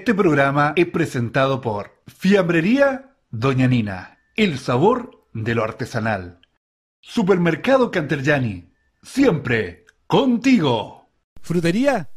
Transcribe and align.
Este 0.00 0.14
programa 0.14 0.72
es 0.76 0.86
presentado 0.86 1.60
por 1.60 2.02
Fiambrería 2.06 3.18
Doña 3.30 3.68
Nina, 3.68 4.18
el 4.34 4.58
sabor 4.58 5.26
de 5.34 5.54
lo 5.54 5.62
artesanal. 5.62 6.40
Supermercado 7.02 7.90
Canterjani, 7.90 8.72
siempre 9.02 9.84
contigo. 10.06 11.10
Frutería 11.42 12.08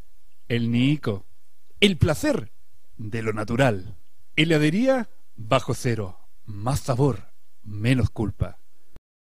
El 0.47 0.72
Nico, 0.72 1.26
el 1.81 1.97
placer 1.97 2.54
de 2.96 3.22
lo 3.22 3.33
natural. 3.33 3.97
Heladería 4.38 5.10
Bajo 5.36 5.74
Cero, 5.74 6.20
más 6.46 6.79
sabor, 6.79 7.34
menos 7.63 8.10
culpa. 8.12 8.60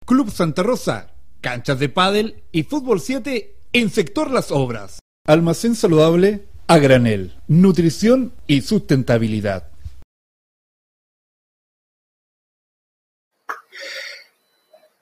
Club 0.07 0.31
Santa 0.31 0.63
Rosa, 0.63 1.13
canchas 1.39 1.77
de 1.77 1.89
pádel 1.89 2.45
y 2.51 2.63
fútbol 2.63 2.99
7 2.99 3.55
en 3.73 3.91
sector 3.91 4.31
Las 4.31 4.49
Obras. 4.51 4.97
Almacén 5.27 5.75
saludable 5.75 6.48
a 6.69 6.77
granel, 6.77 7.33
nutrición 7.47 8.31
y 8.45 8.61
sustentabilidad. 8.61 9.71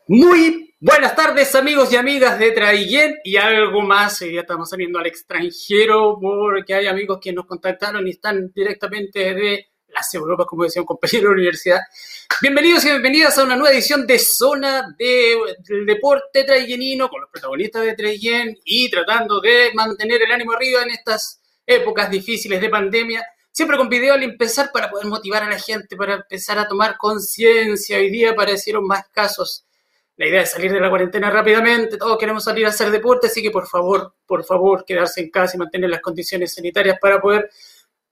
Muy 0.07 0.73
buenas 0.79 1.13
tardes 1.13 1.53
amigos 1.55 1.91
y 1.91 1.97
amigas 1.97 2.39
de 2.39 2.51
Traillén 2.51 3.17
y 3.21 3.35
algo 3.35 3.81
más. 3.81 4.21
Hoy 4.21 4.35
ya 4.35 4.41
estamos 4.41 4.69
saliendo 4.69 4.97
al 4.97 5.07
extranjero 5.07 6.17
porque 6.21 6.73
hay 6.73 6.87
amigos 6.87 7.19
que 7.21 7.33
nos 7.33 7.45
contactaron 7.45 8.07
y 8.07 8.11
están 8.11 8.49
directamente 8.55 9.33
de 9.33 9.67
las 9.89 10.13
Europas, 10.13 10.47
como 10.47 10.63
decía 10.63 10.81
un 10.81 10.85
compañero 10.85 11.23
de 11.23 11.27
la 11.27 11.33
universidad. 11.33 11.81
Bienvenidos 12.41 12.85
y 12.85 12.91
bienvenidas 12.91 13.37
a 13.37 13.43
una 13.43 13.57
nueva 13.57 13.73
edición 13.73 14.07
de 14.07 14.19
Zona 14.19 14.95
de, 14.97 15.35
del 15.67 15.85
Deporte 15.85 16.45
Traillenino 16.45 17.09
con 17.09 17.19
los 17.19 17.29
protagonistas 17.29 17.83
de 17.83 17.93
Traillén 17.93 18.57
y 18.63 18.89
tratando 18.89 19.41
de 19.41 19.71
mantener 19.73 20.21
el 20.21 20.31
ánimo 20.31 20.53
arriba 20.53 20.83
en 20.83 20.91
estas 20.91 21.41
épocas 21.67 22.09
difíciles 22.09 22.59
de 22.59 22.69
pandemia. 22.69 23.23
Siempre 23.51 23.77
con 23.77 23.89
video 23.89 24.15
al 24.15 24.23
empezar 24.23 24.71
para 24.73 24.89
poder 24.89 25.05
motivar 25.05 25.43
a 25.43 25.49
la 25.49 25.59
gente, 25.59 25.95
para 25.95 26.15
empezar 26.15 26.57
a 26.57 26.67
tomar 26.67 26.97
conciencia. 26.97 27.97
Hoy 27.97 28.09
día 28.09 28.31
aparecieron 28.31 28.87
más 28.87 29.07
casos 29.09 29.67
la 30.17 30.25
idea 30.25 30.41
es 30.41 30.49
salir 30.49 30.73
de 30.73 30.79
la 30.79 30.89
cuarentena 30.89 31.29
rápidamente, 31.29 31.95
todos 31.95 32.17
queremos 32.17 32.43
salir 32.43 32.65
a 32.65 32.69
hacer 32.69 32.89
deporte, 32.89 33.27
así 33.27 33.43
que 33.43 33.51
por 33.51 33.67
favor, 33.67 34.15
por 34.25 34.43
favor, 34.43 34.83
quedarse 34.83 35.21
en 35.21 35.29
casa 35.29 35.55
y 35.55 35.59
mantener 35.59 35.91
las 35.91 36.01
condiciones 36.01 36.55
sanitarias 36.55 36.97
para 36.99 37.21
poder 37.21 37.51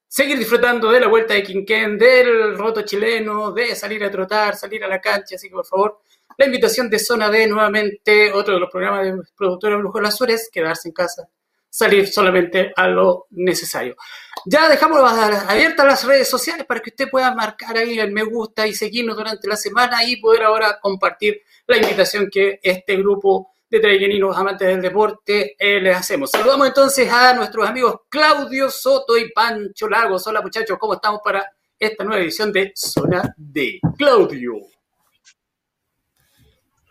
seguir 0.08 0.38
disfrutando 0.38 0.92
de 0.92 1.00
la 1.00 1.08
vuelta 1.08 1.34
de 1.34 1.42
Quinquén, 1.42 1.98
del 1.98 2.56
roto 2.56 2.84
chileno, 2.84 3.52
de 3.52 3.76
salir 3.76 4.04
a 4.04 4.12
trotar, 4.12 4.56
salir 4.56 4.84
a 4.84 4.88
la 4.88 5.02
cancha, 5.02 5.36
así 5.36 5.50
que 5.50 5.56
por 5.56 5.66
favor, 5.66 6.02
la 6.38 6.46
invitación 6.46 6.92
de 6.92 7.00
Zona 7.00 7.32
D 7.32 7.48
nuevamente, 7.48 8.32
otro 8.32 8.54
de 8.54 8.60
los 8.60 8.70
programas 8.70 9.04
de 9.04 9.24
productora 9.36 9.76
Brujo 9.78 10.00
Las 10.00 10.22
es 10.22 10.50
quedarse 10.52 10.90
en 10.90 10.94
casa, 10.94 11.28
salir 11.76 12.08
solamente 12.08 12.72
a 12.74 12.88
lo 12.88 13.28
necesario. 13.32 13.98
Ya 14.46 14.70
dejamos 14.70 15.02
abiertas 15.02 15.86
las 15.86 16.06
redes 16.06 16.30
sociales 16.30 16.66
para 16.66 16.80
que 16.80 16.92
usted 16.92 17.10
pueda 17.10 17.36
marcar 17.36 17.76
ahí 17.76 18.00
el 18.00 18.14
me 18.14 18.24
gusta 18.24 18.66
y 18.66 18.74
seguirnos 18.74 19.18
durante 19.18 19.46
la 19.46 19.58
semana 19.58 20.02
y 20.06 20.16
poder 20.16 20.44
ahora 20.44 20.80
compartir 20.80 21.42
la 21.68 21.76
invitación 21.76 22.30
que 22.32 22.62
este 22.64 22.96
grupo 22.96 23.52
de 23.70 23.82
traigueninos 23.82 24.38
amantes 24.38 24.70
del 24.70 24.82
deporte 24.82 25.58
eh, 25.60 25.82
les 25.82 25.98
hacemos. 25.98 26.32
Saludamos 26.32 26.68
entonces 26.68 27.12
a 27.12 27.34
nuestros 27.34 27.68
amigos 27.68 28.04
Claudio 28.08 28.70
Soto 28.72 29.18
y 29.18 29.34
Pancho 29.34 29.90
Lagos. 29.90 30.26
Hola 30.28 30.42
muchachos, 30.42 30.78
¿cómo 30.80 30.94
estamos 30.94 31.20
para 31.22 31.46
esta 31.78 32.06
nueva 32.06 32.22
edición 32.22 32.54
de 32.54 32.72
Zona 32.74 33.36
de 33.36 33.82
Claudio? 33.98 34.54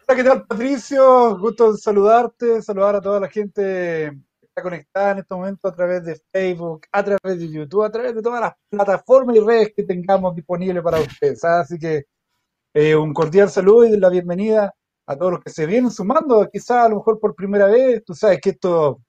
Hola, 0.06 0.16
¿qué 0.16 0.24
tal 0.24 0.46
Patricio? 0.46 1.38
Gusto 1.38 1.74
saludarte, 1.74 2.60
saludar 2.60 2.96
a 2.96 3.00
toda 3.00 3.20
la 3.20 3.28
gente 3.28 4.12
conectada 4.62 5.12
en 5.12 5.18
este 5.18 5.34
momento 5.34 5.68
a 5.68 5.74
través 5.74 6.04
de 6.04 6.20
Facebook, 6.32 6.86
a 6.92 7.04
través 7.04 7.38
de 7.38 7.50
YouTube, 7.50 7.84
a 7.84 7.90
través 7.90 8.14
de 8.14 8.22
todas 8.22 8.40
las 8.40 8.52
plataformas 8.68 9.36
y 9.36 9.40
redes 9.40 9.72
que 9.76 9.82
tengamos 9.82 10.34
disponibles 10.34 10.82
para 10.82 11.00
ustedes. 11.00 11.44
Así 11.44 11.78
que 11.78 12.04
eh, 12.72 12.96
un 12.96 13.12
cordial 13.14 13.50
saludo 13.50 13.86
y 13.86 13.96
la 13.96 14.08
bienvenida 14.10 14.74
a 15.06 15.16
todos 15.16 15.32
los 15.32 15.40
que 15.42 15.50
se 15.50 15.66
vienen 15.66 15.90
sumando, 15.90 16.48
quizás 16.50 16.86
a 16.86 16.88
lo 16.88 16.96
mejor 16.96 17.20
por 17.20 17.34
primera 17.34 17.66
vez. 17.66 18.02
Tú 18.04 18.14
sabes 18.14 18.40
que 18.40 18.50
esto 18.50 19.00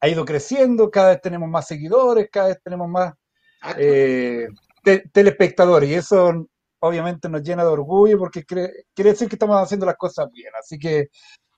ha 0.00 0.08
ido 0.08 0.24
creciendo, 0.24 0.90
cada 0.90 1.10
vez 1.10 1.20
tenemos 1.20 1.48
más 1.48 1.66
seguidores, 1.66 2.28
cada 2.30 2.48
vez 2.48 2.60
tenemos 2.62 2.88
más 2.88 3.14
ah, 3.62 3.74
eh, 3.78 4.48
telespectadores 5.12 5.90
y 5.90 5.94
eso 5.94 6.46
obviamente 6.80 7.28
nos 7.28 7.42
llena 7.42 7.64
de 7.64 7.70
orgullo 7.70 8.18
porque 8.18 8.44
quiere 8.44 8.84
decir 8.94 9.28
que 9.28 9.34
estamos 9.34 9.60
haciendo 9.60 9.86
las 9.86 9.96
cosas 9.96 10.30
bien. 10.32 10.52
Así 10.58 10.78
que, 10.78 11.08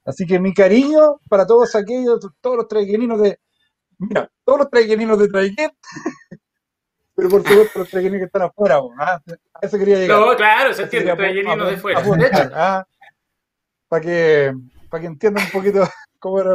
así 0.04 0.26
que 0.26 0.38
mi 0.38 0.54
cariño 0.54 1.20
para 1.28 1.46
todos 1.46 1.74
aquellos, 1.74 2.20
todos 2.40 2.56
los 2.56 2.68
traigueninos 2.68 3.20
de, 3.20 3.38
mira, 3.98 4.30
todos 4.44 4.60
los 4.60 4.70
traigueninos 4.70 5.18
de 5.18 5.28
Traiguet 5.28 5.72
pero 7.20 7.28
por 7.28 7.46
supuesto 7.46 7.78
los 7.80 7.90
trayeninos 7.90 8.20
que 8.20 8.24
están 8.26 8.42
afuera, 8.42 8.80
¿ah? 8.98 9.20
a 9.54 9.66
eso 9.66 9.78
quería 9.78 9.98
llegar. 9.98 10.18
No, 10.18 10.34
claro, 10.36 10.72
se 10.72 10.84
entiende, 10.84 11.14
trayeninos 11.14 11.70
de 11.70 11.76
fuera. 11.76 12.02
¿ah? 12.54 12.86
Para 13.88 14.02
que, 14.02 14.52
para 14.88 15.00
que 15.02 15.06
entiendan 15.06 15.44
un 15.44 15.50
poquito 15.50 15.82
cómo 16.18 16.40
era 16.40 16.54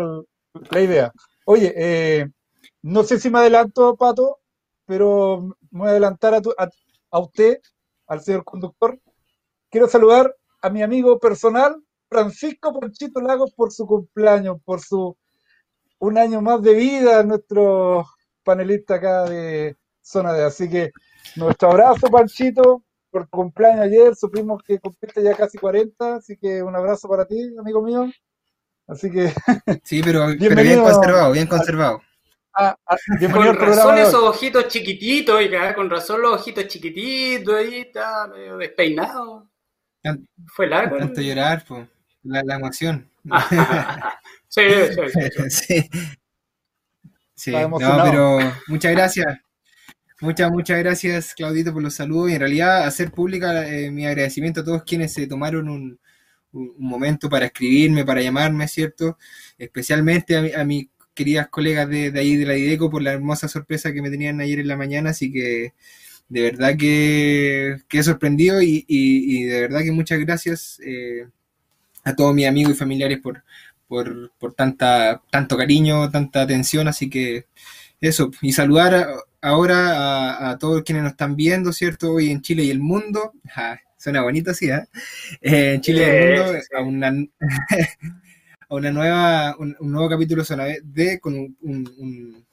la 0.72 0.82
idea. 0.82 1.12
Oye, 1.46 1.72
eh, 1.76 2.28
no 2.82 3.04
sé 3.04 3.20
si 3.20 3.30
me 3.30 3.40
adelanto, 3.40 3.96
Pato, 3.96 4.40
pero 4.88 5.56
me 5.70 5.80
voy 5.80 5.88
a 5.88 5.92
adelantar 5.92 6.34
a, 6.34 6.42
a, 7.12 7.20
usted, 7.20 7.60
al 8.08 8.22
señor 8.22 8.44
conductor. 8.44 9.00
Quiero 9.70 9.88
saludar 9.88 10.36
a 10.64 10.70
mi 10.72 10.82
amigo 10.82 11.20
personal, 11.20 11.76
Francisco 12.16 12.80
Ponchito 12.80 13.20
Lagos, 13.20 13.54
por 13.54 13.74
su 13.74 13.86
cumpleaños, 13.86 14.58
por 14.64 14.80
su 14.80 15.18
un 16.00 16.18
año 16.18 16.42
más 16.42 16.62
de 16.62 16.74
vida, 16.74 17.24
nuestro 17.24 18.06
panelista 18.44 18.96
acá 18.96 19.26
de, 19.26 19.76
zona 20.02 20.32
de. 20.32 20.46
Así 20.46 20.70
que 20.70 20.92
nuestro 21.36 21.72
abrazo, 21.72 22.08
Panchito, 22.08 22.84
por 23.12 23.26
tu 23.28 23.32
cumpleaños 23.32 23.82
ayer. 23.82 24.16
Supimos 24.16 24.64
que 24.64 24.80
cumpliste 24.80 25.22
ya 25.24 25.36
casi 25.36 25.58
40, 25.58 26.16
así 26.16 26.38
que 26.38 26.64
un 26.64 26.74
abrazo 26.74 27.10
para 27.10 27.26
ti, 27.26 27.54
amigo 27.60 27.82
mío. 27.82 28.10
Así 28.88 29.12
que. 29.12 29.34
Sí, 29.84 30.02
pero, 30.02 30.28
bien 30.38 30.82
conservado, 30.82 31.34
bien 31.34 31.48
conservado. 31.48 32.02
Ah, 32.54 32.78
ah, 32.86 32.96
con 33.34 33.56
razón 33.58 33.98
esos 33.98 34.24
ojitos 34.24 34.70
chiquititos, 34.70 35.42
con 35.76 35.90
razón 35.90 36.22
los 36.22 36.40
ojitos 36.40 36.66
chiquititos, 36.68 37.54
ahí 37.54 37.80
está 37.80 38.28
medio 38.28 38.56
despeinado. 38.56 39.50
Fue 40.48 40.68
largo. 40.68 40.98
Tanto 40.98 41.20
llorar, 41.20 41.66
pues, 41.68 41.88
la, 42.26 42.44
la 42.44 42.56
emoción. 42.56 43.10
sí, 44.48 44.62
sí, 44.70 45.50
sí. 45.50 45.50
sí. 45.50 45.90
sí. 47.36 47.52
no, 47.52 47.78
pero 47.80 48.40
muchas 48.68 48.92
gracias. 48.92 49.40
Muchas, 50.22 50.50
muchas 50.50 50.80
gracias, 50.80 51.34
Claudito, 51.34 51.74
por 51.74 51.84
los 51.84 51.94
saludos 51.94 52.32
y 52.32 52.34
en 52.36 52.40
realidad 52.40 52.86
hacer 52.86 53.12
pública 53.12 53.68
eh, 53.68 53.92
mi 53.92 54.06
agradecimiento 54.06 54.62
a 54.62 54.64
todos 54.64 54.84
quienes 54.84 55.14
se 55.14 55.28
tomaron 55.28 55.68
un, 55.70 56.00
momento 56.78 57.30
para 57.30 57.48
escribirme, 57.48 58.06
para 58.06 58.22
llamarme, 58.22 58.66
¿cierto? 58.70 59.18
Especialmente 59.58 60.56
a, 60.56 60.64
mis 60.64 60.88
queridas 61.14 61.50
colegas 61.50 61.90
de, 61.90 62.14
ahí 62.16 62.38
de 62.38 62.46
la 62.46 62.56
IDECO 62.56 62.90
por 62.90 63.02
la 63.02 63.12
hermosa 63.12 63.50
sorpresa 63.50 63.92
que 63.92 64.02
me 64.02 64.10
tenían 64.10 64.40
ayer 64.40 64.60
en 64.60 64.70
la 64.70 64.78
mañana, 64.78 65.10
así 65.10 65.34
que 65.34 65.74
de 66.30 66.42
verdad 66.42 66.78
que, 66.78 67.82
que 67.90 68.00
he 68.00 68.04
sorprendido 68.04 68.62
y, 68.62 69.44
de 69.44 69.62
verdad 69.62 69.82
que 69.82 69.92
muchas 69.92 70.20
gracias 70.20 70.80
eh, 70.86 71.28
a 72.06 72.16
todos 72.16 72.34
mis 72.34 72.48
amigos 72.48 72.74
y 72.74 72.78
familiares 72.78 73.20
por, 73.20 73.44
por, 73.88 74.32
por 74.38 74.54
tanta, 74.54 75.22
tanto 75.30 75.58
cariño, 75.58 76.10
tanta 76.10 76.44
atención, 76.44 76.88
así 76.88 77.10
que 77.10 77.48
eso, 78.00 78.32
y 78.42 78.54
saludar 78.54 79.08
ahora 79.42 80.50
a, 80.50 80.58
todos 80.58 80.84
quienes 80.84 81.04
nos 81.04 81.14
están 81.14 81.36
viendo, 81.36 81.74
¿cierto? 81.74 82.14
Hoy 82.14 82.32
en 82.32 82.42
Chile 82.42 82.64
y 82.64 82.72
el 82.72 82.80
mundo. 82.80 83.34
suena 83.98 84.22
bonito 84.22 84.52
así, 84.52 84.70
¿eh? 84.70 84.86
eh 85.42 85.74
en 85.76 85.82
Chile 85.82 86.00
y 86.00 86.04
el 86.04 86.38
mundo, 86.38 86.60
a 86.78 86.82
una, 86.82 87.28
a 88.70 88.76
una 88.76 88.92
nueva, 88.92 89.56
un, 89.58 89.76
nuevo 89.80 90.10
capítulo 90.10 90.44
de 90.84 91.20
con 91.20 91.36
un, 91.36 91.58
un, 91.62 92.45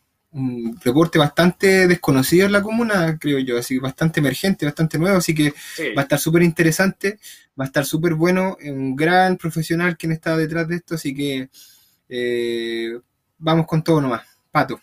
reporte 0.82 1.18
bastante 1.18 1.86
desconocido 1.86 2.46
en 2.46 2.52
la 2.52 2.62
comuna, 2.62 3.18
creo 3.18 3.38
yo, 3.38 3.58
así 3.58 3.74
que 3.74 3.80
bastante 3.80 4.20
emergente, 4.20 4.64
bastante 4.64 4.98
nuevo, 4.98 5.18
así 5.18 5.34
que 5.34 5.52
va 5.96 6.00
a 6.00 6.02
estar 6.02 6.18
súper 6.18 6.42
interesante, 6.42 7.18
va 7.58 7.64
a 7.64 7.66
estar 7.66 7.84
súper 7.84 8.14
bueno, 8.14 8.56
un 8.64 8.96
gran 8.96 9.36
profesional 9.36 9.96
quien 9.96 10.12
está 10.12 10.36
detrás 10.36 10.66
de 10.68 10.76
esto, 10.76 10.94
así 10.94 11.14
que 11.14 11.50
eh, 12.08 12.98
vamos 13.38 13.66
con 13.66 13.82
todo 13.82 14.00
nomás. 14.00 14.22
Pato. 14.50 14.80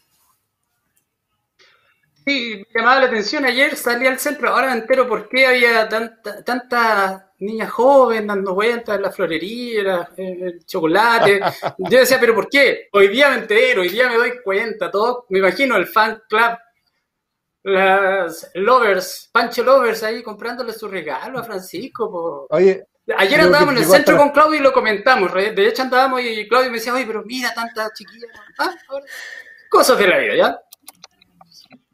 Sí, 2.29 2.63
me 2.75 2.79
llamaba 2.79 2.99
la 2.99 3.07
atención. 3.07 3.43
Ayer 3.43 3.75
salí 3.75 4.05
al 4.05 4.19
centro, 4.19 4.49
ahora 4.49 4.67
me 4.67 4.81
entero 4.81 5.07
por 5.07 5.27
qué 5.27 5.47
había 5.47 5.89
tanta, 5.89 6.43
tanta 6.43 7.31
niña 7.39 7.67
joven 7.67 8.27
dando 8.27 8.53
vueltas 8.53 8.97
en 8.97 9.01
la 9.01 9.09
florería, 9.09 10.11
el 10.15 10.63
chocolate. 10.63 11.39
Yo 11.79 11.97
decía, 11.97 12.19
¿pero 12.19 12.35
por 12.35 12.47
qué? 12.47 12.87
Hoy 12.93 13.07
día 13.07 13.29
me 13.29 13.37
entero, 13.37 13.81
hoy 13.81 13.89
día 13.89 14.07
me 14.07 14.17
doy 14.17 14.33
cuenta. 14.43 14.91
Todo, 14.91 15.25
me 15.29 15.39
imagino 15.39 15.75
el 15.75 15.87
fan 15.87 16.21
club, 16.29 16.55
las 17.63 18.51
lovers, 18.53 19.27
Pancho 19.31 19.63
Lovers 19.63 20.03
ahí 20.03 20.21
comprándole 20.21 20.73
su 20.73 20.87
regalo 20.87 21.39
a 21.39 21.43
Francisco. 21.43 22.45
Oye, 22.51 22.85
Ayer 23.17 23.41
andábamos 23.41 23.73
en 23.73 23.79
el 23.79 23.85
centro 23.85 24.17
con 24.17 24.29
Claudio 24.29 24.59
y 24.59 24.61
lo 24.61 24.71
comentamos. 24.71 25.33
De 25.33 25.67
hecho, 25.67 25.81
andábamos 25.81 26.21
y 26.21 26.47
Claudio 26.47 26.69
me 26.69 26.77
decía, 26.77 26.93
oye, 26.93 27.07
pero 27.07 27.23
mira 27.23 27.51
tanta 27.55 27.89
chiquilla. 27.91 28.27
Ah, 28.59 28.75
cosas 29.67 29.97
de 29.97 30.07
la 30.07 30.19
vida, 30.19 30.35
¿ya? 30.35 30.59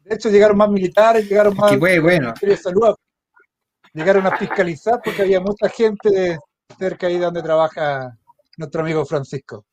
De 0.06 0.14
hecho, 0.14 0.30
llegaron 0.30 0.56
más 0.56 0.70
militares, 0.70 1.28
llegaron 1.28 1.56
más. 1.56 1.76
bueno. 1.78 2.32
Llegaron 3.92 4.26
a 4.26 4.36
fiscalizar 4.36 5.00
porque 5.02 5.22
había 5.22 5.40
mucha 5.40 5.68
gente 5.68 6.38
cerca 6.78 7.08
ahí 7.08 7.18
donde 7.18 7.42
trabaja 7.42 8.16
nuestro 8.56 8.82
amigo 8.82 9.04
Francisco. 9.04 9.66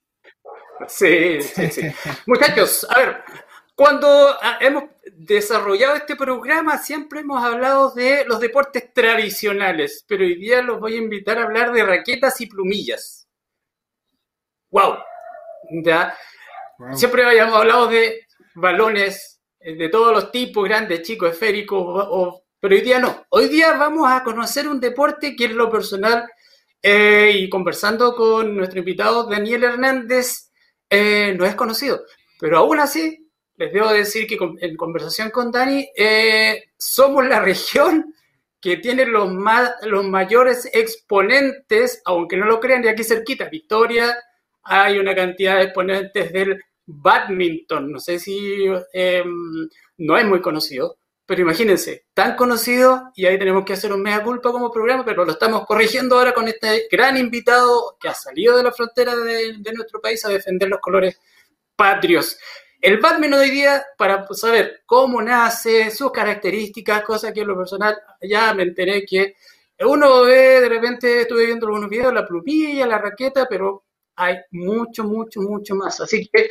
Sí, 0.88 1.40
sí, 1.40 1.70
sí. 1.70 1.82
Muchachos, 2.26 2.88
a 2.90 2.98
ver, 2.98 3.24
cuando 3.76 4.08
ah, 4.42 4.58
hemos 4.60 4.86
desarrollado 5.12 5.96
este 5.96 6.16
programa 6.16 6.80
siempre 6.80 7.20
hemos 7.20 7.44
hablado 7.44 7.92
de 7.92 8.26
los 8.26 8.40
deportes 8.40 8.92
tradicionales, 8.92 10.04
pero 10.08 10.24
hoy 10.24 10.36
día 10.36 10.64
los 10.64 10.80
voy 10.80 10.96
a 10.96 10.98
invitar 10.98 11.38
a 11.38 11.44
hablar 11.44 11.72
de 11.72 11.84
raquetas 11.84 12.42
y 12.42 12.48
plumillas. 12.48 13.28
¡Wow! 14.72 14.98
¿Ya? 15.84 16.18
Siempre 16.94 17.24
habíamos 17.24 17.56
hablado 17.56 17.88
de 17.88 18.26
balones 18.56 19.33
de 19.64 19.90
todos 19.90 20.14
los 20.14 20.32
tipos, 20.32 20.64
grandes, 20.64 21.02
chicos, 21.02 21.32
esféricos, 21.32 22.42
pero 22.60 22.76
hoy 22.76 22.82
día 22.82 23.00
no. 23.00 23.26
Hoy 23.30 23.48
día 23.48 23.74
vamos 23.74 24.10
a 24.10 24.24
conocer 24.24 24.68
un 24.68 24.80
deporte 24.80 25.36
que 25.36 25.46
es 25.46 25.52
lo 25.52 25.70
personal 25.70 26.30
eh, 26.82 27.32
y 27.36 27.50
conversando 27.50 28.16
con 28.16 28.56
nuestro 28.56 28.80
invitado 28.80 29.30
Daniel 29.30 29.64
Hernández, 29.64 30.52
eh, 30.90 31.34
no 31.38 31.46
es 31.46 31.56
conocido, 31.56 32.04
pero 32.40 32.58
aún 32.58 32.80
así 32.80 33.30
les 33.56 33.72
debo 33.72 33.90
decir 33.90 34.28
que 34.28 34.38
en 34.60 34.76
conversación 34.76 35.30
con 35.30 35.52
Dani, 35.52 35.88
somos 36.78 37.26
la 37.26 37.40
región 37.44 38.14
que 38.60 38.78
tiene 38.78 39.06
los, 39.06 39.30
los 39.84 40.06
mayores 40.06 40.70
exponentes, 40.74 42.02
aunque 42.06 42.38
no 42.38 42.46
lo 42.46 42.60
crean, 42.60 42.82
de 42.82 42.90
aquí 42.90 43.04
cerquita, 43.04 43.50
Victoria, 43.50 44.18
hay 44.64 44.98
una 44.98 45.14
cantidad 45.14 45.58
de 45.58 45.64
exponentes 45.64 46.32
del 46.32 46.64
badminton, 46.86 47.92
no 47.92 48.00
sé 48.00 48.20
si 48.20 48.66
em, 48.94 49.70
no 49.98 50.18
es 50.18 50.26
muy 50.26 50.42
conocido, 50.42 50.98
pero 51.26 51.42
imagínense, 51.42 52.06
tan 52.14 52.36
conocido 52.36 53.12
y 53.16 53.26
ahí 53.26 53.40
tenemos 53.40 53.64
que 53.64 53.74
hacer 53.74 53.94
un 53.94 54.02
mea 54.02 54.24
culpa 54.24 54.52
como 54.52 54.72
programa, 54.72 55.06
pero 55.06 55.24
lo 55.24 55.32
estamos 55.32 55.66
corrigiendo 55.66 56.18
ahora 56.18 56.34
con 56.34 56.48
este 56.48 56.88
gran 56.92 57.18
invitado 57.18 57.98
que 58.00 58.10
ha 58.10 58.14
salido 58.14 58.58
de 58.58 58.64
la 58.64 58.72
frontera 58.72 59.16
de, 59.16 59.58
nuestro 59.74 60.02
país 60.02 60.24
a 60.26 60.30
defender 60.30 60.68
los 60.70 60.80
colores 60.82 61.20
patrios. 61.76 62.38
El 62.82 63.00
badminton 63.00 63.40
hoy 63.40 63.50
día, 63.52 63.86
para 63.98 64.28
saber 64.34 64.84
cómo 64.86 65.22
nace, 65.22 65.90
sus 65.90 66.12
características, 66.12 67.04
cosas 67.04 67.32
que 67.32 67.42
en 67.42 67.48
lo 67.48 67.58
personal 67.58 67.98
ya 68.22 68.54
me 68.54 68.64
enteré 68.64 69.06
que 69.06 69.36
uno 69.80 70.24
ve, 70.24 70.60
de 70.60 70.70
repente 70.70 71.22
estuve 71.22 71.46
viendo 71.46 71.68
algunos 71.68 71.90
videos, 71.90 72.14
la 72.14 72.28
plumilla, 72.28 72.86
la 72.86 72.98
raqueta, 72.98 73.48
pero 73.50 73.86
hay 74.16 74.38
mucho, 74.52 75.04
mucho, 75.04 75.42
mucho 75.42 75.76
más. 75.76 76.00
Así 76.02 76.30
que 76.32 76.50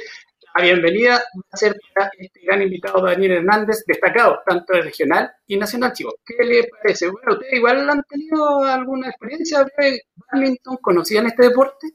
la 0.54 0.64
bienvenida 0.64 1.14
va 1.14 1.42
a 1.50 1.56
ser 1.56 1.76
para 1.94 2.10
este 2.18 2.40
gran 2.44 2.62
invitado 2.62 3.02
Daniel 3.02 3.32
Hernández, 3.32 3.84
destacado 3.86 4.40
tanto 4.46 4.74
de 4.74 4.82
regional 4.82 5.30
y 5.46 5.56
nacional, 5.56 5.92
chicos. 5.92 6.14
¿Qué 6.24 6.44
le 6.44 6.68
parece? 6.68 7.08
Bueno, 7.08 7.34
¿ustedes 7.34 7.54
igual 7.54 7.88
han 7.88 8.02
tenido 8.02 8.62
alguna 8.64 9.08
experiencia 9.08 9.64
de 9.78 10.02
badminton? 10.30 10.76
¿Conocían 10.82 11.26
este 11.26 11.48
deporte? 11.48 11.88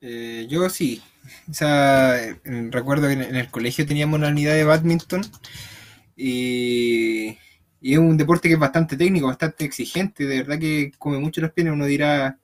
Eh, 0.00 0.46
yo 0.48 0.68
sí. 0.70 1.02
O 1.50 1.52
sea, 1.52 2.16
recuerdo 2.44 3.06
que 3.06 3.12
en 3.12 3.36
el 3.36 3.50
colegio 3.50 3.86
teníamos 3.86 4.18
una 4.18 4.28
unidad 4.28 4.54
de 4.54 4.64
badminton 4.64 5.20
y, 6.16 7.36
y 7.80 7.92
es 7.92 7.98
un 7.98 8.16
deporte 8.16 8.48
que 8.48 8.54
es 8.54 8.60
bastante 8.60 8.96
técnico, 8.96 9.26
bastante 9.26 9.66
exigente. 9.66 10.24
De 10.26 10.38
verdad 10.38 10.58
que 10.58 10.92
come 10.98 11.18
mucho 11.18 11.42
los 11.42 11.52
pies. 11.52 11.68
Uno 11.68 11.84
dirá, 11.84 12.38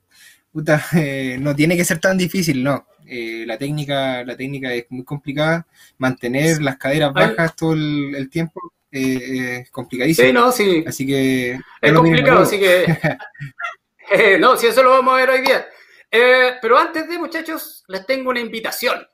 eh, 0.94 1.37
no 1.41 1.55
tiene 1.55 1.76
que 1.76 1.85
ser 1.85 1.99
tan 1.99 2.17
difícil, 2.17 2.62
no. 2.62 2.87
Eh, 3.08 3.44
la 3.47 3.56
técnica 3.56 4.25
la 4.25 4.37
técnica 4.37 4.73
es 4.73 4.87
muy 4.91 5.05
complicada. 5.05 5.67
Mantener 5.99 6.62
las 6.62 6.76
caderas 6.76 7.12
bajas 7.12 7.55
todo 7.55 7.75
el, 7.75 8.29
tiempo 8.31 8.61
eh, 8.91 9.62
es 9.62 9.70
complicadísimo. 9.70 10.26
Sí, 10.26 10.32
no, 10.32 10.53
sí. 10.53 10.85
Así 10.87 11.06
que... 11.06 11.61
Es 11.81 11.93
complicado, 11.93 12.41
así 12.41 12.58
que... 12.58 12.87
no, 14.41 14.56
si 14.56 14.67
eso 14.67 14.82
lo 14.82 14.91
vamos 14.91 15.14
a 15.14 15.19
ver 15.19 15.31
hoy 15.31 15.41
día. 15.43 15.67
pero 16.61 16.79
antes 16.79 17.09
de, 17.09 17.19
muchachos, 17.19 17.85
les 17.88 18.06
tengo 18.06 18.31
una 18.31 18.41
invitación. 18.41 19.06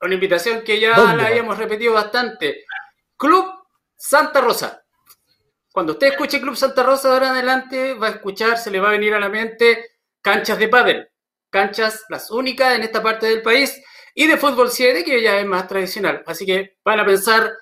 Una 0.00 0.14
invitación 0.14 0.62
que 0.64 0.80
ya 0.80 1.14
la 1.14 1.26
habíamos 1.26 1.56
repetido 1.58 1.94
bastante. 1.94 2.64
Club 3.16 3.46
Santa 3.96 4.40
Rosa. 4.40 4.84
Cuando 5.72 5.92
usted 5.92 6.08
escuche 6.08 6.40
Club 6.40 6.56
Santa 6.56 6.82
Rosa 6.82 7.08
de 7.08 7.14
ahora 7.14 7.26
en 7.28 7.32
adelante, 7.34 7.94
va 7.94 8.08
a 8.08 8.10
escuchar, 8.10 8.58
se 8.58 8.70
le 8.70 8.80
va 8.80 8.88
a 8.88 8.92
venir 8.92 9.14
a 9.14 9.20
la 9.20 9.30
mente 9.30 9.91
canchas 10.22 10.58
de 10.58 10.68
pádel, 10.68 11.08
canchas 11.50 12.04
las 12.08 12.30
únicas 12.30 12.74
en 12.74 12.82
esta 12.82 13.02
parte 13.02 13.26
del 13.26 13.42
país, 13.42 13.82
y 14.14 14.26
de 14.26 14.36
fútbol 14.36 14.70
7, 14.70 15.04
que 15.04 15.22
ya 15.22 15.38
es 15.38 15.46
más 15.46 15.66
tradicional. 15.68 16.22
Así 16.26 16.46
que 16.46 16.76
van 16.84 17.00
a 17.00 17.04
pensar 17.04 17.52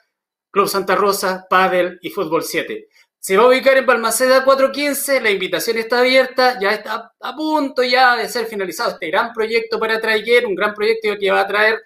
Club 0.50 0.68
Santa 0.68 0.96
Rosa, 0.96 1.46
pádel 1.48 1.98
y 2.02 2.10
fútbol 2.10 2.42
7. 2.42 2.88
Se 3.18 3.36
va 3.36 3.44
a 3.44 3.48
ubicar 3.48 3.76
en 3.76 3.86
Balmaceda 3.86 4.44
415, 4.44 5.20
la 5.20 5.30
invitación 5.30 5.76
está 5.76 5.98
abierta, 6.00 6.58
ya 6.58 6.72
está 6.72 7.12
a 7.20 7.36
punto 7.36 7.82
ya 7.82 8.16
de 8.16 8.28
ser 8.28 8.46
finalizado 8.46 8.92
este 8.92 9.08
gran 9.08 9.32
proyecto 9.32 9.78
para 9.78 10.00
traer, 10.00 10.46
un 10.46 10.54
gran 10.54 10.74
proyecto 10.74 11.10
que 11.18 11.30
va 11.30 11.40
a 11.40 11.46
traer, 11.46 11.82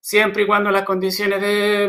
siempre 0.00 0.44
y 0.44 0.46
cuando 0.46 0.70
las 0.70 0.84
condiciones 0.84 1.40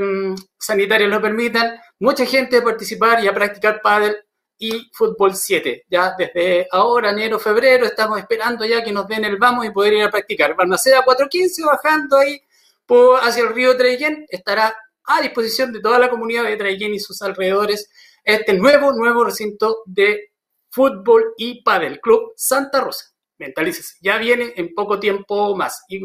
mm, 0.02 0.36
sanitarias 0.58 1.10
lo 1.10 1.22
permitan, 1.22 1.80
mucha 2.00 2.26
gente 2.26 2.58
a 2.58 2.64
participar 2.64 3.24
y 3.24 3.28
a 3.28 3.34
practicar 3.34 3.82
pádel 3.82 4.18
y 4.62 4.92
Fútbol 4.94 5.36
7. 5.36 5.86
Ya 5.90 6.14
desde 6.16 6.68
ahora, 6.72 7.10
enero, 7.10 7.40
febrero, 7.40 7.88
estamos 7.88 8.20
esperando 8.20 8.64
ya 8.64 8.84
que 8.84 8.92
nos 8.92 9.08
den 9.08 9.26
el 9.26 9.38
vamos 9.38 9.66
y 9.66 9.72
poder 9.72 9.94
ir 9.94 10.04
a 10.04 10.12
practicar. 10.12 10.56
Balmaceda 10.56 11.04
415 11.04 11.66
bajando 11.66 12.18
ahí 12.18 12.40
por, 12.86 13.20
hacia 13.20 13.42
el 13.42 13.56
río 13.56 13.76
Traiguén 13.76 14.24
estará 14.30 14.76
a 15.06 15.20
disposición 15.20 15.74
de 15.74 15.82
toda 15.82 15.98
la 15.98 16.12
comunidad 16.12 16.44
de 16.44 16.58
Traiguén 16.58 16.94
y 16.94 17.00
sus 17.00 17.20
alrededores 17.24 17.90
este 18.24 18.54
nuevo, 18.54 18.94
nuevo 18.94 19.24
recinto 19.24 19.82
de 19.88 20.30
fútbol 20.70 21.34
y 21.38 21.64
pádel, 21.64 22.00
Club 22.00 22.34
Santa 22.36 22.82
Rosa. 22.82 23.06
Mentalícese, 23.40 23.96
ya 24.00 24.20
viene 24.20 24.54
en 24.56 24.76
poco 24.76 25.00
tiempo 25.00 25.56
más. 25.56 25.84
Y 25.90 26.04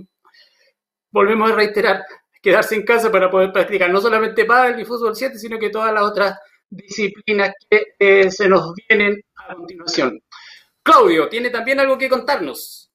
volvemos 1.11 1.52
a 1.52 1.55
reiterar, 1.55 2.06
quedarse 2.41 2.75
en 2.75 2.87
casa 2.87 3.12
para 3.12 3.31
poder 3.31 3.52
practicar 3.52 3.91
no 3.91 4.00
solamente 4.00 4.47
pádel 4.47 4.81
y 4.81 4.87
fútbol 4.87 5.14
7, 5.14 5.38
sino 5.38 5.59
que 5.59 5.69
todas 5.69 5.93
las 5.93 6.05
otras 6.05 6.38
disciplinas 6.70 7.52
que 7.68 7.82
eh, 7.98 8.30
se 8.30 8.48
nos 8.48 8.72
vienen 8.88 9.20
a 9.36 9.54
continuación. 9.54 10.20
Claudio, 10.82 11.28
¿tiene 11.28 11.50
también 11.50 11.80
algo 11.80 11.98
que 11.98 12.08
contarnos? 12.08 12.90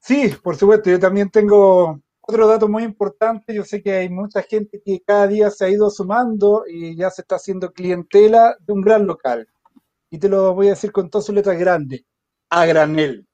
Sí, 0.00 0.34
por 0.42 0.56
supuesto, 0.56 0.90
yo 0.90 0.98
también 0.98 1.30
tengo 1.30 2.00
otro 2.20 2.46
dato 2.46 2.68
muy 2.68 2.84
importante. 2.84 3.54
Yo 3.54 3.64
sé 3.64 3.82
que 3.82 3.92
hay 3.92 4.08
mucha 4.08 4.42
gente 4.42 4.80
que 4.84 5.00
cada 5.04 5.26
día 5.26 5.50
se 5.50 5.64
ha 5.64 5.68
ido 5.68 5.90
sumando 5.90 6.64
y 6.66 6.96
ya 6.96 7.10
se 7.10 7.22
está 7.22 7.36
haciendo 7.36 7.72
clientela 7.72 8.56
de 8.60 8.72
un 8.72 8.80
gran 8.80 9.06
local. 9.06 9.48
Y 10.10 10.18
te 10.18 10.28
lo 10.28 10.54
voy 10.54 10.68
a 10.68 10.70
decir 10.70 10.92
con 10.92 11.10
todas 11.10 11.26
sus 11.26 11.34
letras 11.34 11.58
grandes. 11.58 12.02
A 12.50 12.66
granel. 12.66 13.26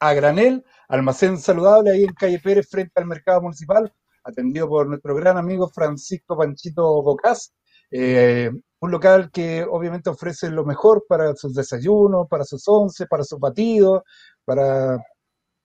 A 0.00 0.14
granel, 0.14 0.64
almacén 0.88 1.38
saludable 1.38 1.90
ahí 1.90 2.04
en 2.04 2.14
calle 2.14 2.38
Pérez 2.40 2.68
frente 2.68 2.92
al 2.96 3.06
mercado 3.06 3.42
municipal, 3.42 3.92
atendido 4.24 4.68
por 4.68 4.86
nuestro 4.88 5.14
gran 5.14 5.36
amigo 5.36 5.68
Francisco 5.68 6.36
Panchito 6.36 7.02
Bocas. 7.02 7.52
Eh, 7.90 8.50
un 8.80 8.90
local 8.90 9.30
que 9.30 9.64
obviamente 9.68 10.10
ofrece 10.10 10.50
lo 10.50 10.64
mejor 10.64 11.04
para 11.08 11.34
sus 11.36 11.54
desayunos, 11.54 12.26
para 12.28 12.44
sus 12.44 12.66
once, 12.66 13.06
para 13.06 13.24
sus 13.24 13.38
batidos, 13.38 14.02
para, 14.44 14.98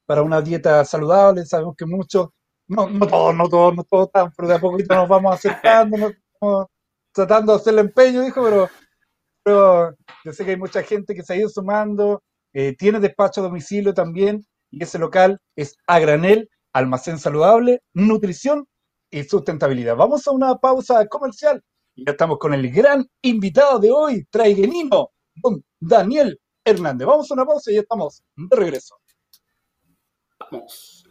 para 0.06 0.22
una 0.22 0.42
dieta 0.42 0.84
saludable. 0.86 1.46
Sabemos 1.46 1.76
que 1.78 1.86
muchos, 1.86 2.30
no, 2.68 2.90
no 2.90 3.08
todos, 3.08 3.36
no 3.36 3.48
todos, 3.48 3.76
no 3.76 3.84
todos 3.84 4.12
tan, 4.12 4.32
pero 4.36 4.48
de 4.50 4.56
a 4.56 4.60
poquito 4.60 4.96
nos 4.96 5.08
vamos 5.08 5.36
acercando, 5.36 6.12
tratando 7.14 7.54
de 7.54 7.60
hacer 7.60 7.74
el 7.74 7.80
empeño, 7.80 8.22
dijo, 8.22 8.44
pero, 8.44 8.70
pero 9.44 9.96
yo 10.26 10.34
sé 10.34 10.44
que 10.44 10.52
hay 10.52 10.58
mucha 10.58 10.84
gente 10.84 11.16
que 11.16 11.24
se 11.24 11.34
ha 11.34 11.38
ido 11.38 11.50
sumando, 11.50 12.22
eh, 12.54 12.76
tiene 12.78 13.00
despacho 13.00 13.42
a 13.42 13.46
domicilio 13.46 13.94
también, 13.94 14.46
y 14.72 14.84
ese 14.84 15.00
local 15.00 15.40
es 15.56 15.76
a 15.88 16.00
granel, 16.00 16.50
almacén 16.74 17.18
saludable, 17.18 17.82
nutrición 17.94 18.68
y 19.10 19.24
sustentabilidad. 19.24 19.96
Vamos 19.96 20.28
a 20.28 20.32
una 20.32 20.56
pausa 20.56 21.06
comercial 21.08 21.64
y 21.96 22.06
ya 22.06 22.12
estamos 22.12 22.38
con 22.38 22.54
el 22.54 22.70
gran 22.72 23.10
invitado 23.22 23.80
de 23.80 23.92
hoy, 23.92 24.26
traiguenino, 24.30 25.12
don 25.34 25.64
Daniel 25.80 26.40
Hernández. 26.64 27.08
Vamos 27.08 27.32
a 27.32 27.34
una 27.34 27.46
pausa 27.46 27.72
y 27.72 27.76
ya 27.76 27.82
estamos 27.82 28.22
de 28.36 28.56
regreso. 28.56 28.96
Vamos. 30.40 31.06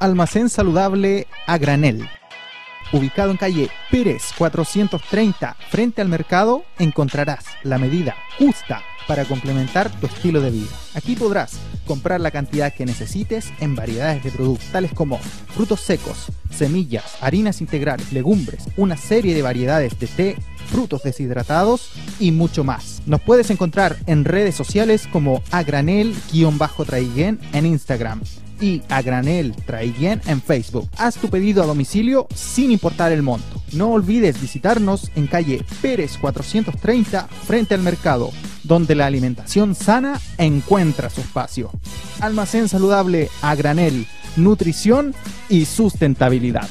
Almacén 0.00 0.48
saludable 0.48 1.26
a 1.46 1.56
granel. 1.56 2.08
Ubicado 2.92 3.30
en 3.30 3.36
calle 3.36 3.70
Pérez 3.90 4.32
430, 4.38 5.54
frente 5.70 6.02
al 6.02 6.08
mercado, 6.08 6.64
encontrarás 6.78 7.44
la 7.62 7.78
medida 7.78 8.14
justa 8.38 8.82
para 9.08 9.24
complementar 9.24 9.90
tu 10.00 10.06
estilo 10.06 10.40
de 10.40 10.50
vida. 10.50 10.70
Aquí 10.94 11.16
podrás 11.16 11.58
comprar 11.86 12.20
la 12.20 12.30
cantidad 12.30 12.74
que 12.74 12.84
necesites 12.84 13.50
en 13.60 13.74
variedades 13.74 14.22
de 14.22 14.30
productos 14.30 14.68
tales 14.70 14.92
como 14.92 15.18
frutos 15.18 15.80
secos, 15.80 16.26
semillas, 16.50 17.04
harinas 17.22 17.62
integrales, 17.62 18.12
legumbres, 18.12 18.64
una 18.76 18.98
serie 18.98 19.34
de 19.34 19.40
variedades 19.42 19.98
de 19.98 20.06
té, 20.06 20.36
frutos 20.66 21.02
deshidratados 21.02 21.92
y 22.20 22.32
mucho 22.32 22.64
más. 22.64 23.02
Nos 23.06 23.22
puedes 23.22 23.48
encontrar 23.50 23.96
en 24.06 24.24
redes 24.24 24.54
sociales 24.54 25.08
como 25.10 25.42
agranel-traiguen 25.50 27.40
en 27.52 27.66
Instagram 27.66 28.20
y 28.60 28.82
a 28.88 29.02
granel 29.02 29.54
en 30.26 30.42
Facebook. 30.42 30.88
Haz 30.96 31.16
tu 31.16 31.28
pedido 31.28 31.62
a 31.62 31.66
domicilio 31.66 32.26
sin 32.34 32.70
importar 32.70 33.12
el 33.12 33.22
monto. 33.22 33.62
No 33.72 33.90
olvides 33.90 34.40
visitarnos 34.40 35.10
en 35.14 35.26
calle 35.26 35.64
Pérez 35.82 36.16
430 36.18 37.28
frente 37.46 37.74
al 37.74 37.82
mercado, 37.82 38.30
donde 38.66 38.94
la 38.94 39.06
alimentación 39.06 39.74
sana 39.74 40.20
encuentra 40.38 41.10
su 41.10 41.20
espacio. 41.20 41.70
Almacén 42.20 42.68
saludable 42.68 43.28
a 43.42 43.54
granel, 43.54 44.06
nutrición 44.36 45.14
y 45.48 45.64
sustentabilidad. 45.64 46.68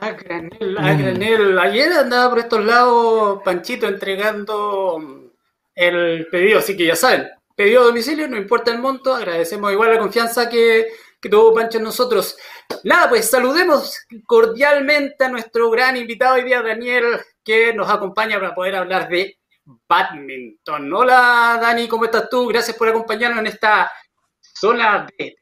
A 0.00 0.10
granel, 0.12 0.78
a 0.78 0.94
granel. 0.94 1.58
Ayer 1.60 1.92
andaba 1.92 2.30
por 2.30 2.40
estos 2.40 2.64
lados 2.64 3.40
Panchito 3.44 3.86
entregando 3.86 5.30
el 5.74 6.26
pedido, 6.26 6.58
así 6.58 6.76
que 6.76 6.86
ya 6.86 6.96
saben, 6.96 7.28
pedido 7.54 7.82
a 7.82 7.84
domicilio, 7.84 8.28
no 8.28 8.36
importa 8.36 8.72
el 8.72 8.80
monto, 8.80 9.14
agradecemos 9.14 9.72
igual 9.72 9.92
la 9.92 10.00
confianza 10.00 10.48
que, 10.48 10.88
que 11.22 11.28
tuvo 11.28 11.54
Pancho 11.54 11.78
en 11.78 11.84
nosotros. 11.84 12.36
Nada, 12.82 13.08
pues 13.08 13.30
saludemos 13.30 13.96
cordialmente 14.26 15.24
a 15.24 15.28
nuestro 15.28 15.70
gran 15.70 15.96
invitado 15.96 16.34
hoy 16.34 16.42
día, 16.42 16.60
Daniel, 16.60 17.20
que 17.44 17.72
nos 17.72 17.88
acompaña 17.88 18.40
para 18.40 18.56
poder 18.56 18.74
hablar 18.74 19.08
de 19.08 19.38
badminton. 19.88 20.92
Hola 20.92 21.58
Dani, 21.62 21.86
¿cómo 21.86 22.06
estás 22.06 22.28
tú? 22.28 22.48
Gracias 22.48 22.76
por 22.76 22.88
acompañarnos 22.88 23.38
en 23.38 23.46
esta 23.46 23.90
zona 24.40 25.06
de 25.16 25.36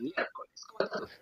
miércoles. 0.00 0.66
¿Cómo 0.70 0.90
estás? 0.90 1.20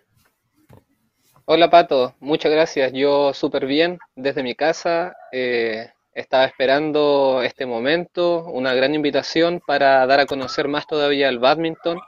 Hola 1.43 1.69
Pato, 1.69 2.15
muchas 2.21 2.53
gracias. 2.53 2.93
Yo 2.93 3.33
súper 3.33 3.65
bien 3.65 3.99
desde 4.15 4.43
mi 4.43 4.55
casa. 4.55 5.13
Eh, 5.33 5.91
estaba 6.13 6.45
esperando 6.45 7.41
este 7.43 7.65
momento, 7.65 8.45
una 8.45 8.73
gran 8.73 8.95
invitación 8.95 9.61
para 9.67 10.07
dar 10.07 10.21
a 10.21 10.25
conocer 10.25 10.69
más 10.69 10.87
todavía 10.87 11.27
el 11.27 11.39
badminton, 11.39 11.99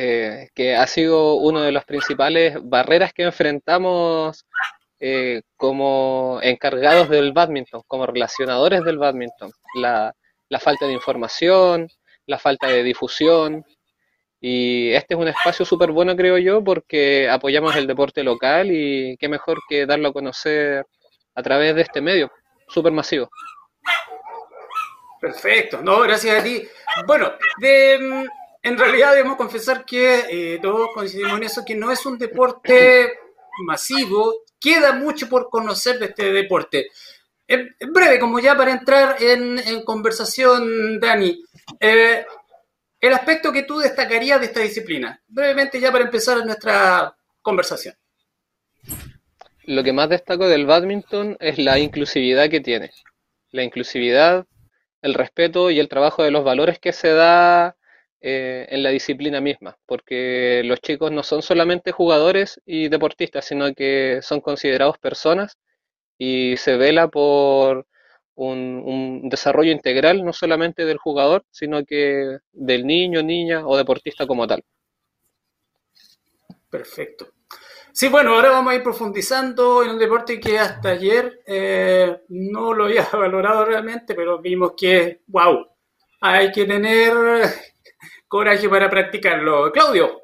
eh, 0.00 0.50
que 0.54 0.76
ha 0.76 0.86
sido 0.86 1.34
una 1.34 1.64
de 1.64 1.72
las 1.72 1.84
principales 1.84 2.56
barreras 2.62 3.12
que 3.12 3.24
enfrentamos 3.24 4.46
eh, 5.00 5.42
como 5.56 6.38
encargados 6.40 7.08
del 7.08 7.32
badminton, 7.32 7.82
como 7.88 8.06
relacionadores 8.06 8.84
del 8.84 8.98
badminton. 8.98 9.50
La, 9.74 10.14
la 10.50 10.60
falta 10.60 10.86
de 10.86 10.92
información, 10.92 11.88
la 12.26 12.38
falta 12.38 12.68
de 12.68 12.84
difusión, 12.84 13.64
y 14.40 14.92
este 14.92 15.14
es 15.14 15.20
un 15.20 15.26
espacio 15.26 15.64
súper 15.64 15.90
bueno, 15.90 16.14
creo 16.14 16.38
yo, 16.38 16.62
porque 16.62 17.28
apoyamos 17.28 17.74
el 17.74 17.88
deporte 17.88 18.22
local 18.22 18.70
y 18.70 19.16
qué 19.16 19.28
mejor 19.28 19.58
que 19.68 19.84
darlo 19.84 20.10
a 20.10 20.12
conocer 20.12 20.86
a 21.34 21.42
través 21.42 21.74
de 21.74 21.82
este 21.82 22.00
medio, 22.00 22.30
súper 22.68 22.92
masivo. 22.92 23.28
Perfecto, 25.20 25.82
no, 25.82 26.02
gracias 26.02 26.38
a 26.38 26.44
ti. 26.44 26.62
Bueno, 27.04 27.32
en 28.68 28.78
realidad 28.78 29.12
debemos 29.12 29.36
confesar 29.36 29.84
que 29.84 30.24
eh, 30.28 30.58
todos 30.60 30.90
coincidimos 30.94 31.38
en 31.38 31.44
eso, 31.44 31.64
que 31.64 31.74
no 31.74 31.90
es 31.90 32.04
un 32.04 32.18
deporte 32.18 33.14
masivo, 33.64 34.42
queda 34.60 34.92
mucho 34.92 35.28
por 35.28 35.48
conocer 35.48 35.98
de 35.98 36.06
este 36.06 36.32
deporte. 36.32 36.88
En, 37.46 37.74
breve, 37.92 38.18
como 38.18 38.38
ya 38.40 38.54
para 38.56 38.72
entrar 38.72 39.16
en, 39.22 39.82
conversación, 39.84 41.00
Dani, 41.00 41.42
eh, 41.80 42.26
el 43.00 43.12
aspecto 43.14 43.50
que 43.52 43.62
tú 43.62 43.78
destacarías 43.78 44.38
de 44.38 44.46
esta 44.46 44.60
disciplina, 44.60 45.18
brevemente 45.26 45.80
ya 45.80 45.90
para 45.90 46.04
empezar 46.04 46.44
nuestra 46.44 47.16
conversación. 47.40 47.94
Lo 49.64 49.82
que 49.82 49.94
más 49.94 50.10
destaco 50.10 50.46
del 50.46 50.66
badminton 50.66 51.38
es 51.40 51.58
la 51.58 51.78
inclusividad 51.78 52.50
que 52.50 52.60
tiene. 52.60 52.90
La 53.50 53.62
inclusividad, 53.62 54.46
el 55.00 55.14
respeto 55.14 55.70
y 55.70 55.80
el 55.80 55.88
trabajo 55.88 56.22
de 56.22 56.30
los 56.30 56.44
valores 56.44 56.78
que 56.78 56.92
se 56.92 57.08
da 57.08 57.77
eh, 58.20 58.66
en 58.70 58.82
la 58.82 58.90
disciplina 58.90 59.40
misma, 59.40 59.78
porque 59.86 60.62
los 60.64 60.80
chicos 60.80 61.12
no 61.12 61.22
son 61.22 61.40
solamente 61.40 61.92
jugadores 61.92 62.60
y 62.66 62.88
deportistas, 62.88 63.44
sino 63.44 63.72
que 63.74 64.18
son 64.22 64.40
considerados 64.40 64.98
personas 64.98 65.56
y 66.18 66.56
se 66.56 66.76
vela 66.76 67.08
por 67.08 67.86
un, 68.34 69.28
desarrollo 69.28 69.72
integral 69.72 70.24
no 70.24 70.32
solamente 70.32 70.84
del 70.84 70.98
jugador, 70.98 71.44
sino 71.50 71.84
que 71.84 72.38
del 72.52 72.86
niño, 72.86 73.22
niña 73.22 73.66
o 73.66 73.76
deportista 73.76 74.26
como 74.26 74.46
tal. 74.46 74.64
Perfecto. 76.70 77.28
Sí, 77.92 78.08
bueno, 78.08 78.34
ahora 78.34 78.50
vamos 78.50 78.72
a 78.72 78.76
ir 78.76 78.82
profundizando 78.82 79.82
en 79.82 79.90
un 79.90 79.98
deporte 79.98 80.38
que 80.38 80.58
hasta 80.58 80.90
ayer 80.90 81.40
eh, 81.46 82.22
no 82.28 82.74
lo 82.74 82.84
había 82.84 83.08
valorado 83.12 83.64
realmente, 83.64 84.14
pero 84.14 84.40
vimos 84.40 84.72
que, 84.76 85.22
wow, 85.28 85.66
hay 86.20 86.52
que 86.52 86.64
tener 86.64 87.14
coraje 88.26 88.68
para 88.68 88.88
practicarlo. 88.88 89.70
Claudio. 89.72 90.22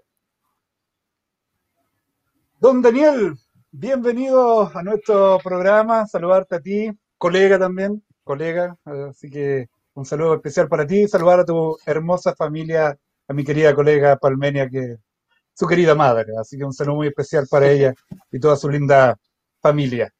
Don 2.60 2.80
Daniel, 2.80 3.34
bienvenido 3.70 4.70
a 4.74 4.82
nuestro 4.82 5.38
programa, 5.42 6.06
saludarte 6.06 6.56
a 6.56 6.60
ti, 6.60 6.90
colega 7.18 7.58
también, 7.58 8.02
colega, 8.22 8.76
así 9.10 9.28
que 9.28 9.68
un 9.94 10.04
saludo 10.04 10.34
especial 10.34 10.68
para 10.68 10.86
ti, 10.86 11.06
saludar 11.06 11.40
a 11.40 11.44
tu 11.44 11.76
hermosa 11.84 12.34
familia, 12.34 12.96
a 13.28 13.32
mi 13.32 13.44
querida 13.44 13.74
colega 13.74 14.16
Palmenia, 14.16 14.68
que 14.68 14.96
su 15.52 15.66
querida 15.66 15.94
madre, 15.94 16.32
así 16.40 16.58
que 16.58 16.64
un 16.64 16.72
saludo 16.72 16.96
muy 16.96 17.08
especial 17.08 17.46
para 17.48 17.70
ella 17.70 17.94
y 18.32 18.40
toda 18.40 18.56
su 18.56 18.68
linda 18.68 19.16
familia. 19.60 20.12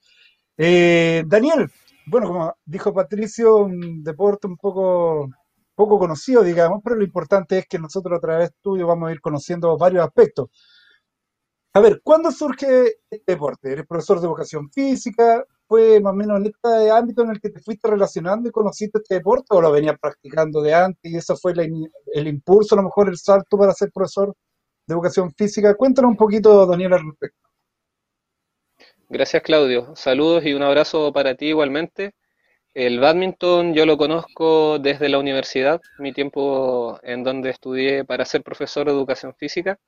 Eh, 0.56 1.25
Daniel, 1.26 1.68
bueno, 2.06 2.28
como 2.28 2.54
dijo 2.64 2.94
Patricio, 2.94 3.56
un 3.56 4.02
deporte 4.02 4.47
un 4.47 4.56
poco, 4.56 5.28
poco 5.75 5.99
conocido, 5.99 6.43
digamos, 6.43 6.81
pero 6.83 6.97
lo 6.97 7.04
importante 7.04 7.59
es 7.59 7.66
que 7.66 7.78
nosotros 7.78 8.16
a 8.16 8.21
través 8.21 8.52
tuyo 8.61 8.87
vamos 8.87 9.09
a 9.09 9.12
ir 9.12 9.21
conociendo 9.21 9.76
varios 9.76 10.04
aspectos. 10.04 10.49
A 11.75 11.81
ver, 11.81 12.00
¿cuándo 12.04 12.31
surge 12.31 12.99
este 13.11 13.33
deporte? 13.33 13.73
¿Eres 13.73 13.87
profesor 13.87 14.21
de 14.21 14.26
educación 14.26 14.71
física? 14.71 15.45
¿Fue 15.66 16.00
más 16.00 16.12
o 16.12 16.16
menos 16.16 16.38
en 16.38 16.47
este 16.47 16.90
ámbito 16.90 17.23
en 17.23 17.31
el 17.31 17.40
que 17.40 17.50
te 17.50 17.61
fuiste 17.61 17.88
relacionando 17.88 18.49
y 18.49 18.52
conociste 18.52 18.99
este 18.99 19.16
deporte 19.16 19.47
o 19.50 19.61
lo 19.61 19.73
venías 19.73 19.99
practicando 20.00 20.62
de 20.62 20.73
antes 20.73 21.11
y 21.11 21.16
eso 21.16 21.37
fue 21.37 21.52
el 21.52 22.28
impulso, 22.28 22.75
a 22.75 22.78
lo 22.78 22.85
mejor 22.85 23.09
el 23.09 23.19
salto 23.19 23.59
para 23.59 23.73
ser 23.73 23.90
profesor 23.93 24.33
de 24.87 24.95
educación 24.95 25.33
física? 25.33 25.75
Cuéntanos 25.75 26.11
un 26.11 26.16
poquito, 26.16 26.64
Daniel, 26.66 26.93
al 26.93 27.07
respecto. 27.07 27.49
Gracias, 29.09 29.43
Claudio. 29.43 29.97
Saludos 29.97 30.45
y 30.45 30.54
un 30.54 30.62
abrazo 30.62 31.12
para 31.12 31.35
ti 31.35 31.47
igualmente. 31.47 32.14
El 32.75 33.00
badminton 33.00 33.73
yo 33.75 33.87
lo 33.87 33.97
conozco 33.97 34.78
desde 34.78 35.09
la 35.09 35.19
universidad, 35.19 35.81
mi 35.99 36.12
tiempo 36.12 36.99
en 37.02 37.25
donde 37.25 37.50
estudié 37.50 38.04
para 38.04 38.25
ser 38.25 38.43
profesor 38.43 38.87
de 38.87 38.93
educación 38.93 39.35
física 39.35 39.78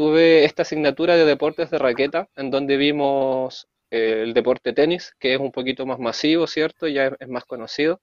tuve 0.00 0.44
esta 0.44 0.62
asignatura 0.62 1.14
de 1.14 1.26
deportes 1.26 1.70
de 1.70 1.78
raqueta, 1.78 2.28
en 2.34 2.50
donde 2.50 2.78
vimos 2.78 3.68
eh, 3.90 4.22
el 4.22 4.32
deporte 4.32 4.72
tenis, 4.72 5.14
que 5.18 5.34
es 5.34 5.40
un 5.40 5.52
poquito 5.52 5.84
más 5.84 5.98
masivo, 5.98 6.46
¿cierto? 6.46 6.88
Ya 6.88 7.12
es, 7.20 7.28
más 7.28 7.44
conocido. 7.44 8.00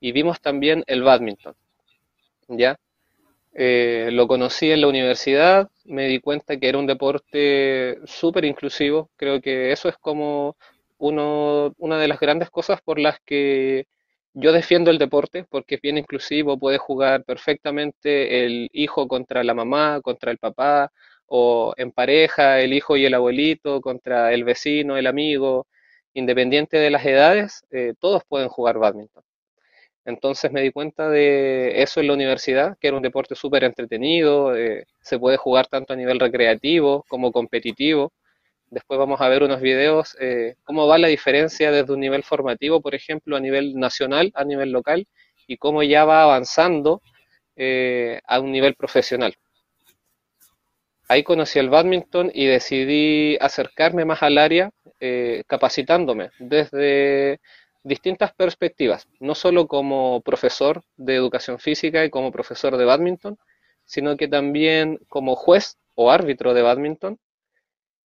Y 0.00 0.12
vimos 0.12 0.40
también 0.40 0.84
el 0.86 1.02
badminton, 1.02 1.54
¿ya? 2.48 2.78
Eh, 3.52 4.10
lo 4.12 4.28
conocí 4.28 4.70
en 4.70 4.80
la 4.82 4.86
universidad, 4.86 5.68
me 5.84 6.06
di 6.06 6.20
cuenta 6.20 6.56
que 6.56 6.68
era 6.68 6.78
un 6.78 6.86
deporte 6.86 7.98
súper 8.04 8.44
inclusivo. 8.44 9.10
Creo 9.16 9.40
que 9.40 9.72
eso 9.72 9.88
es 9.88 9.96
como 9.98 10.56
una 11.00 11.98
de 11.98 12.08
las 12.08 12.20
grandes 12.20 12.50
cosas 12.50 12.80
por 12.82 12.98
las 12.98 13.18
que 13.24 13.86
yo 14.34 14.52
defiendo 14.52 14.90
el 14.90 14.98
deporte, 14.98 15.44
porque 15.48 15.76
es 15.76 15.80
bien 15.80 15.98
inclusivo, 15.98 16.58
puede 16.58 16.78
jugar 16.78 17.24
perfectamente 17.24 18.44
el 18.46 18.68
hijo 18.72 19.08
contra 19.08 19.42
la 19.44 19.54
mamá, 19.54 20.00
contra 20.02 20.30
el 20.30 20.38
papá, 20.38 20.92
o 21.26 21.74
en 21.76 21.92
pareja, 21.92 22.60
el 22.60 22.72
hijo 22.74 22.96
y 22.96 23.06
el 23.06 23.14
abuelito 23.14 23.80
contra 23.80 24.32
el 24.32 24.44
vecino, 24.44 24.96
el 24.96 25.06
amigo, 25.06 25.66
independiente 26.14 26.76
de 26.78 26.90
las 26.90 27.04
edades, 27.06 27.64
eh, 27.70 27.94
todos 28.00 28.22
pueden 28.28 28.48
jugar 28.48 28.78
badminton. 28.78 29.22
Entonces 30.04 30.50
me 30.52 30.62
di 30.62 30.72
cuenta 30.72 31.08
de 31.10 31.82
eso 31.82 32.00
en 32.00 32.08
la 32.08 32.14
universidad, 32.14 32.76
que 32.80 32.88
era 32.88 32.96
un 32.96 33.02
deporte 33.02 33.34
súper 33.34 33.64
entretenido, 33.64 34.56
eh, 34.56 34.86
se 35.00 35.18
puede 35.18 35.36
jugar 35.36 35.66
tanto 35.68 35.92
a 35.92 35.96
nivel 35.96 36.18
recreativo 36.20 37.04
como 37.08 37.32
competitivo. 37.32 38.12
Después 38.70 38.98
vamos 38.98 39.20
a 39.20 39.28
ver 39.28 39.42
unos 39.42 39.60
videos, 39.60 40.16
eh, 40.20 40.54
cómo 40.64 40.86
va 40.86 40.98
la 40.98 41.08
diferencia 41.08 41.70
desde 41.70 41.92
un 41.92 42.00
nivel 42.00 42.22
formativo, 42.22 42.80
por 42.80 42.94
ejemplo, 42.94 43.36
a 43.36 43.40
nivel 43.40 43.74
nacional, 43.74 44.30
a 44.34 44.44
nivel 44.44 44.70
local, 44.70 45.06
y 45.46 45.56
cómo 45.56 45.82
ya 45.82 46.04
va 46.04 46.22
avanzando 46.22 47.02
a 48.26 48.40
un 48.40 48.52
nivel 48.52 48.74
profesional. 48.74 49.34
Ahí 51.10 51.24
conocí 51.24 51.58
el 51.58 51.70
badminton 51.70 52.30
y 52.32 52.46
decidí 52.46 53.36
acercarme 53.40 54.04
más 54.04 54.22
al 54.22 54.38
área 54.38 54.70
eh, 55.00 55.42
capacitándome 55.48 56.30
desde 56.38 57.40
distintas 57.82 58.32
perspectivas, 58.32 59.08
no 59.18 59.34
solo 59.34 59.66
como 59.66 60.20
profesor 60.20 60.84
de 60.96 61.16
educación 61.16 61.58
física 61.58 62.04
y 62.04 62.10
como 62.10 62.30
profesor 62.30 62.76
de 62.76 62.84
badminton, 62.84 63.38
sino 63.84 64.16
que 64.16 64.28
también 64.28 65.00
como 65.08 65.34
juez 65.34 65.78
o 65.96 66.12
árbitro 66.12 66.54
de 66.54 66.62
badminton 66.62 67.18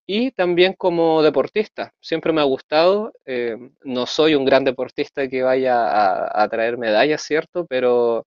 y 0.06 0.30
también 0.30 0.74
como 0.74 1.22
deportista. 1.22 1.92
Siempre 2.00 2.32
me 2.32 2.40
ha 2.40 2.44
gustado, 2.44 3.12
eh, 3.24 3.56
no 3.84 4.06
soy 4.06 4.34
un 4.36 4.44
gran 4.44 4.64
deportista 4.64 5.28
que 5.28 5.42
vaya 5.42 6.42
a, 6.42 6.48
traer 6.48 6.78
medallas, 6.78 7.22
¿cierto? 7.22 7.66
Pero 7.66 8.26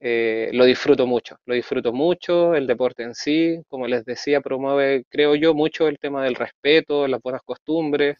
eh, 0.00 0.50
lo 0.52 0.64
disfruto 0.66 1.06
mucho, 1.06 1.36
lo 1.46 1.54
disfruto 1.54 1.92
mucho, 1.92 2.54
el 2.54 2.66
deporte 2.66 3.04
en 3.04 3.14
sí, 3.14 3.58
como 3.68 3.86
les 3.88 4.04
decía, 4.04 4.40
promueve, 4.42 5.04
creo 5.08 5.34
yo, 5.34 5.54
mucho 5.54 5.88
el 5.88 5.98
tema 5.98 6.24
del 6.24 6.34
respeto, 6.36 7.08
las 7.08 7.22
buenas 7.22 7.42
costumbres, 7.42 8.18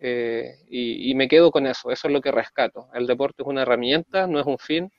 eh, 0.00 0.56
y, 0.68 1.10
y 1.10 1.14
me 1.14 1.28
quedo 1.28 1.50
con 1.52 1.66
eso, 1.66 1.90
eso 1.90 2.08
es 2.08 2.12
lo 2.14 2.20
que 2.22 2.32
rescato. 2.32 2.88
El 2.94 3.06
deporte 3.06 3.42
es 3.42 3.48
una 3.48 3.62
herramienta, 3.62 4.26
no 4.26 4.40
es 4.40 4.46
un 4.46 4.58
fin, 4.58 4.90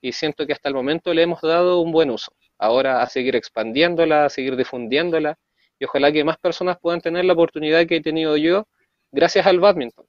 y 0.00 0.12
siento 0.12 0.46
que 0.46 0.52
hasta 0.54 0.68
el 0.68 0.74
momento 0.74 1.14
le 1.14 1.22
hemos 1.22 1.40
dado 1.42 1.80
un 1.80 1.92
buen 1.92 2.10
uso. 2.10 2.32
Ahora 2.58 3.02
a 3.02 3.06
seguir 3.08 3.36
expandiéndola, 3.36 4.26
a 4.26 4.30
seguir 4.30 4.56
difundiéndola 4.56 5.38
y 5.80 5.86
ojalá 5.86 6.12
que 6.12 6.22
más 6.22 6.38
personas 6.38 6.78
puedan 6.78 7.00
tener 7.00 7.24
la 7.24 7.32
oportunidad 7.32 7.86
que 7.86 7.96
he 7.96 8.02
tenido 8.02 8.36
yo 8.36 8.68
gracias 9.10 9.46
al 9.46 9.58
badminton. 9.58 10.06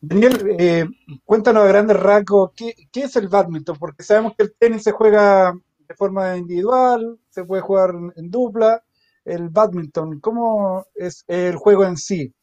Daniel, 0.00 0.56
eh, 0.58 0.86
cuéntanos 1.24 1.62
a 1.62 1.68
grandes 1.68 1.96
rasgos, 1.96 2.50
¿qué, 2.56 2.74
es 2.92 3.14
el 3.14 3.28
badminton? 3.28 3.76
Porque 3.78 4.02
sabemos 4.02 4.32
que 4.36 4.44
el 4.44 4.54
tenis 4.58 4.82
se 4.82 4.90
juega 4.90 5.52
de 5.78 5.94
forma 5.94 6.36
individual, 6.36 7.20
se 7.28 7.44
puede 7.44 7.62
jugar 7.62 7.90
en 8.16 8.30
dupla. 8.30 8.82
El 9.24 9.50
badminton, 9.50 10.18
¿cómo 10.18 10.86
es 10.94 11.24
el 11.28 11.54
juego 11.54 11.84
en 11.84 11.96
sí? 11.96 12.34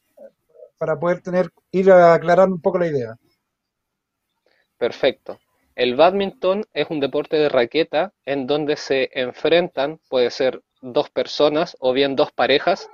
Para 0.77 0.97
poder 0.97 1.21
tener, 1.21 1.51
ir 1.71 1.91
a 1.91 2.13
aclarar 2.13 2.47
un 2.47 2.61
poco 2.61 2.79
la 2.79 2.88
idea. 2.88 3.17
Perfecto. 4.77 5.38
El 5.79 5.95
bádminton 5.95 6.65
es 6.74 6.88
un 6.89 7.00
deporte 7.00 7.38
de 7.38 7.48
raqueta 7.48 8.12
en 8.25 8.48
donde 8.48 8.75
se 8.75 9.12
enfrentan, 9.13 10.01
puede 10.09 10.29
ser 10.29 10.62
dos 10.81 11.09
personas 11.09 11.77
o 11.79 11.93
bien 11.93 12.17
dos 12.17 12.33
parejas, 12.33 12.89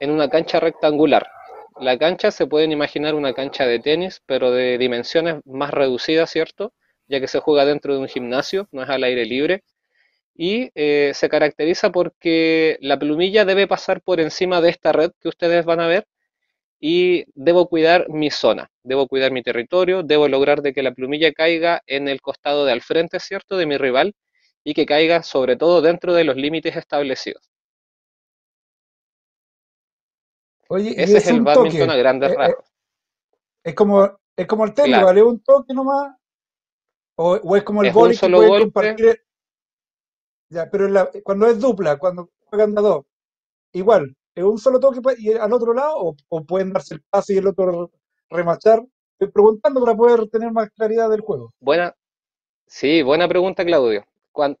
en 0.00 0.10
una 0.10 0.30
cancha 0.30 0.58
rectangular. 0.58 1.28
La 1.78 1.98
cancha 1.98 2.30
se 2.30 2.46
pueden 2.46 2.72
imaginar 2.72 3.14
una 3.14 3.34
cancha 3.34 3.66
de 3.66 3.80
tenis, 3.80 4.22
pero 4.24 4.50
de 4.50 4.78
dimensiones 4.78 5.42
más 5.44 5.72
reducidas, 5.72 6.30
¿cierto? 6.30 6.72
Ya 7.06 7.20
que 7.20 7.28
se 7.28 7.40
juega 7.40 7.66
dentro 7.66 7.92
de 7.92 8.00
un 8.00 8.08
gimnasio, 8.08 8.66
no 8.72 8.82
es 8.82 8.88
al 8.88 9.04
aire 9.04 9.26
libre. 9.26 9.62
Y 10.34 10.70
eh, 10.74 11.12
se 11.12 11.28
caracteriza 11.28 11.92
porque 11.92 12.78
la 12.80 12.98
plumilla 12.98 13.44
debe 13.44 13.66
pasar 13.66 14.00
por 14.00 14.20
encima 14.20 14.62
de 14.62 14.70
esta 14.70 14.90
red 14.90 15.10
que 15.20 15.28
ustedes 15.28 15.66
van 15.66 15.80
a 15.80 15.86
ver 15.86 16.06
y 16.80 17.24
debo 17.34 17.68
cuidar 17.68 18.08
mi 18.08 18.30
zona, 18.30 18.70
debo 18.82 19.08
cuidar 19.08 19.32
mi 19.32 19.42
territorio, 19.42 20.02
debo 20.02 20.28
lograr 20.28 20.62
de 20.62 20.72
que 20.72 20.82
la 20.82 20.92
plumilla 20.92 21.32
caiga 21.32 21.82
en 21.86 22.08
el 22.08 22.20
costado 22.20 22.64
de 22.64 22.72
al 22.72 22.82
frente, 22.82 23.18
¿cierto?, 23.20 23.56
de 23.56 23.66
mi 23.66 23.76
rival 23.76 24.14
y 24.62 24.74
que 24.74 24.84
caiga 24.84 25.22
sobre 25.22 25.56
todo 25.56 25.80
dentro 25.80 26.12
de 26.12 26.24
los 26.24 26.36
límites 26.36 26.76
establecidos. 26.76 27.50
Oye, 30.68 30.94
Ese 31.00 31.18
es, 31.18 31.26
el 31.28 31.42
badminton 31.42 31.90
a 31.90 31.96
grandes 31.96 32.30
eh, 32.30 32.34
eh, 32.34 32.36
rasgos. 32.36 32.64
es, 33.62 33.74
como, 33.74 34.18
es 34.34 34.46
como 34.46 34.64
el 34.64 34.74
tenis, 34.74 35.00
¿vale? 35.00 35.22
¿Un 35.22 35.40
toque 35.40 35.72
nomás? 35.72 36.16
¿O, 37.14 37.56
es 37.56 37.62
como 37.62 37.82
el 37.82 37.92
boli 37.92 38.16
que 38.16 38.28
puede 38.28 38.58
compartir? 38.58 39.22
Ya, 40.48 40.68
pero 40.70 41.10
cuando 41.24 41.46
es 41.46 41.58
dupla, 41.58 41.96
cuando 41.96 42.30
juegan 42.44 42.76
a 42.76 42.80
dos, 42.80 43.06
igual, 43.72 44.16
¿Es 44.36 44.44
un 44.44 44.58
solo 44.58 44.78
toque 44.78 45.00
y 45.18 45.32
al 45.32 45.50
otro 45.50 45.72
lado? 45.72 46.14
¿O, 46.28 46.44
pueden 46.44 46.70
darse 46.70 46.94
el 46.94 47.02
pase 47.08 47.34
y 47.34 47.38
el 47.38 47.46
otro 47.46 47.90
remachar? 48.28 48.84
Estoy 49.12 49.32
preguntando 49.32 49.80
para 49.80 49.96
poder 49.96 50.28
tener 50.28 50.52
más 50.52 50.68
claridad 50.70 51.08
del 51.08 51.22
juego. 51.22 51.54
Buena, 51.58 51.96
sí, 52.66 53.00
buena 53.00 53.26
pregunta, 53.26 53.64
Claudio. 53.64 54.04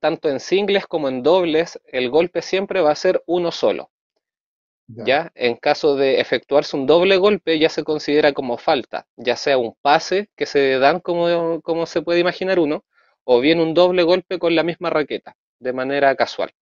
tanto 0.00 0.30
en 0.30 0.40
singles 0.40 0.86
como 0.86 1.08
en 1.08 1.22
dobles, 1.22 1.78
el 1.84 2.08
golpe 2.08 2.40
siempre 2.40 2.80
va 2.80 2.90
a 2.90 2.94
ser 2.94 3.22
uno 3.26 3.52
solo. 3.52 3.90
Ya. 4.88 5.30
En 5.34 5.56
caso 5.56 5.94
de 5.94 6.20
efectuarse 6.20 6.74
un 6.74 6.86
doble 6.86 7.18
golpe, 7.18 7.58
ya 7.58 7.68
se 7.68 7.84
considera 7.84 8.32
como 8.32 8.56
falta, 8.56 9.06
ya 9.16 9.36
sea 9.36 9.58
un 9.58 9.76
pase 9.82 10.30
que 10.36 10.46
se 10.46 10.78
dan 10.78 11.00
como, 11.00 11.60
como 11.60 11.84
se 11.84 12.00
puede 12.00 12.20
imaginar 12.20 12.58
uno, 12.58 12.84
o 13.24 13.40
bien 13.40 13.60
un 13.60 13.74
doble 13.74 14.04
golpe 14.04 14.38
con 14.38 14.54
la 14.54 14.62
misma 14.62 14.88
raqueta, 14.88 15.36
de 15.58 15.74
manera 15.74 16.14
casual. 16.14 16.54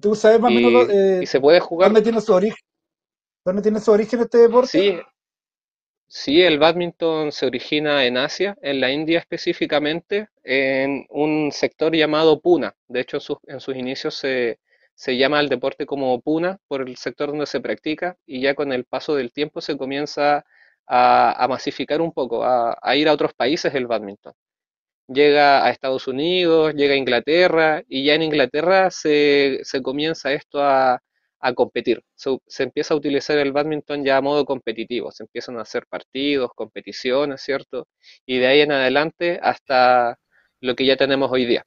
¿Tú 0.00 0.14
sabes 0.14 0.40
más 0.40 0.50
o 0.50 0.54
menos 0.54 0.88
eh, 0.88 1.26
se 1.26 1.40
puede 1.40 1.60
jugar. 1.60 1.88
dónde 1.88 2.02
tiene 2.02 2.20
su 2.20 2.32
origen? 2.32 2.58
¿Dónde 3.44 3.62
tiene 3.62 3.80
su 3.80 3.90
origen 3.92 4.20
este 4.20 4.38
deporte? 4.38 4.68
Sí, 4.68 4.98
sí, 6.06 6.42
el 6.42 6.58
badminton 6.58 7.32
se 7.32 7.46
origina 7.46 8.04
en 8.04 8.16
Asia, 8.16 8.56
en 8.62 8.80
la 8.80 8.90
India 8.90 9.18
específicamente, 9.18 10.28
en 10.42 11.06
un 11.08 11.50
sector 11.52 11.94
llamado 11.94 12.40
Puna. 12.40 12.74
De 12.88 13.00
hecho, 13.00 13.18
en 13.46 13.60
sus, 13.60 13.76
inicios 13.76 14.14
se, 14.14 14.58
llama 15.06 15.40
el 15.40 15.48
deporte 15.48 15.86
como 15.86 16.20
Puna 16.20 16.58
por 16.68 16.82
el 16.82 16.96
sector 16.96 17.28
donde 17.30 17.46
se 17.46 17.60
practica 17.60 18.16
y 18.26 18.40
ya 18.40 18.54
con 18.54 18.72
el 18.72 18.84
paso 18.84 19.14
del 19.14 19.32
tiempo 19.32 19.60
se 19.60 19.76
comienza 19.76 20.44
a, 20.86 21.46
masificar 21.48 22.00
un 22.00 22.12
poco, 22.12 22.44
a, 22.44 22.76
a 22.82 22.96
ir 22.96 23.08
a 23.08 23.12
otros 23.12 23.32
países 23.34 23.74
el 23.74 23.86
badminton 23.86 24.34
llega 25.12 25.64
a 25.64 25.70
Estados 25.70 26.06
Unidos, 26.06 26.74
llega 26.74 26.94
a 26.94 26.96
Inglaterra 26.96 27.82
y 27.88 28.04
ya 28.04 28.14
en 28.14 28.22
Inglaterra 28.22 28.90
se, 28.90 29.62
comienza 29.82 30.32
esto 30.32 30.62
a, 30.62 31.00
competir. 31.54 32.02
Se, 32.14 32.62
empieza 32.62 32.94
a 32.94 32.96
utilizar 32.96 33.38
el 33.38 33.52
badminton 33.52 34.04
ya 34.04 34.18
a 34.18 34.20
modo 34.20 34.44
competitivo, 34.44 35.10
se 35.10 35.24
empiezan 35.24 35.58
a 35.58 35.62
hacer 35.62 35.86
partidos, 35.88 36.50
competiciones, 36.54 37.40
¿cierto? 37.42 37.88
Y 38.26 38.38
de 38.38 38.46
ahí 38.46 38.60
en 38.60 38.72
adelante 38.72 39.40
hasta 39.42 40.18
lo 40.60 40.74
que 40.76 40.86
ya 40.86 40.96
tenemos 40.96 41.30
hoy 41.32 41.46
día. 41.46 41.64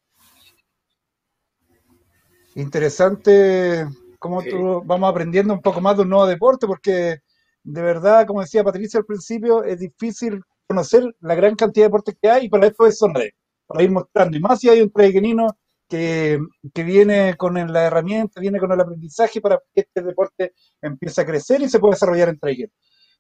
Interesante 2.56 3.88
cómo 4.20 4.42
vamos 4.86 5.10
aprendiendo 5.10 5.54
un 5.54 5.62
poco 5.62 5.82
más 5.82 5.98
de 5.98 6.04
un 6.04 6.10
nuevo 6.10 6.28
deporte, 6.28 6.66
porque 6.66 7.18
de 7.64 7.82
verdad, 7.82 8.26
como 8.26 8.42
decía 8.42 8.64
Patricia 8.64 9.00
al 9.00 9.06
principio, 9.06 9.64
es 9.64 9.80
difícil 9.80 10.42
conocer 10.68 11.04
la 11.20 11.36
gran 11.36 11.56
cantidad 11.56 11.86
de 11.86 11.90
deportes 11.90 12.16
que 12.22 12.30
hay 12.30 12.46
y 12.46 12.50
para 12.50 12.68
esto 12.68 12.86
es 12.88 12.98
sonreír, 12.98 13.34
para 13.68 13.84
ir 13.84 13.92
mostrando. 13.92 14.38
Y 14.38 14.40
más 14.40 14.60
si 14.60 14.70
hay 14.70 14.82
un 14.82 14.92
traigenino 14.92 15.48
que, 15.88 16.40
que 16.74 16.84
viene 16.84 17.36
con 17.38 17.56
la 17.72 17.84
herramienta, 17.84 18.42
viene 18.42 18.60
con 18.60 18.72
el 18.72 18.82
aprendizaje 18.82 19.42
para 19.42 19.60
que 19.74 19.82
este 19.82 20.02
deporte 20.02 20.54
empiece 20.82 21.22
a 21.22 21.26
crecer 21.26 21.62
y 21.62 21.70
se 21.70 21.80
pueda 21.80 21.94
desarrollar 21.94 22.30
en 22.30 22.40
Traigen. 22.40 22.72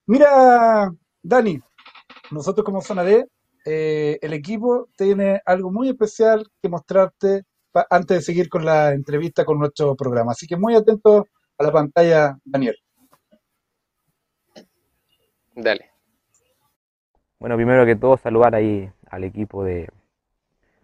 Mira, 0.06 0.92
Dani, 1.22 1.60
nosotros 2.32 2.66
como 2.66 2.82
Zona 2.82 3.04
D, 3.04 3.28
eh, 3.66 4.18
el 4.22 4.34
equipo 4.34 4.90
tiene 4.98 5.42
algo 5.46 5.72
muy 5.72 5.90
especial 5.90 6.46
que 6.62 6.70
mostrarte 6.70 7.44
antes 7.90 8.18
de 8.18 8.22
seguir 8.22 8.50
con 8.50 8.66
la 8.66 8.92
entrevista 8.92 9.46
con 9.46 9.60
nuestro 9.60 9.96
programa. 9.96 10.34
Así 10.34 10.48
que 10.48 10.58
muy 10.58 10.76
atento 10.76 11.28
a 11.58 11.64
la 11.64 11.72
pantalla, 11.72 12.38
Daniel. 12.44 12.76
Dale. 15.56 15.93
Bueno, 17.44 17.58
primero 17.58 17.86
que 17.86 17.98
todo 17.98 18.16
saludar 18.16 18.56
ahí 18.56 18.90
al 19.10 19.26
equipo 19.26 19.66
de, 19.66 19.90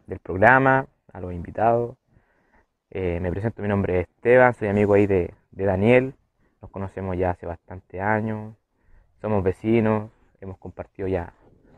del 0.07 0.19
programa, 0.19 0.87
a 1.13 1.21
los 1.21 1.31
invitados. 1.31 1.95
Eh, 2.89 3.19
me 3.21 3.31
presento, 3.31 3.61
mi 3.61 3.69
nombre 3.69 4.01
es 4.01 4.09
Esteban, 4.09 4.53
soy 4.53 4.67
amigo 4.67 4.93
ahí 4.93 5.07
de, 5.07 5.33
Daniel, 5.51 6.15
nos 6.61 6.69
conocemos 6.69 7.15
ya 7.17 7.29
hace 7.29 7.45
bastante 7.45 8.01
años, 8.01 8.55
somos 9.21 9.41
vecinos, 9.41 10.11
hemos 10.41 10.57
compartido 10.57 11.07
ya 11.07 11.31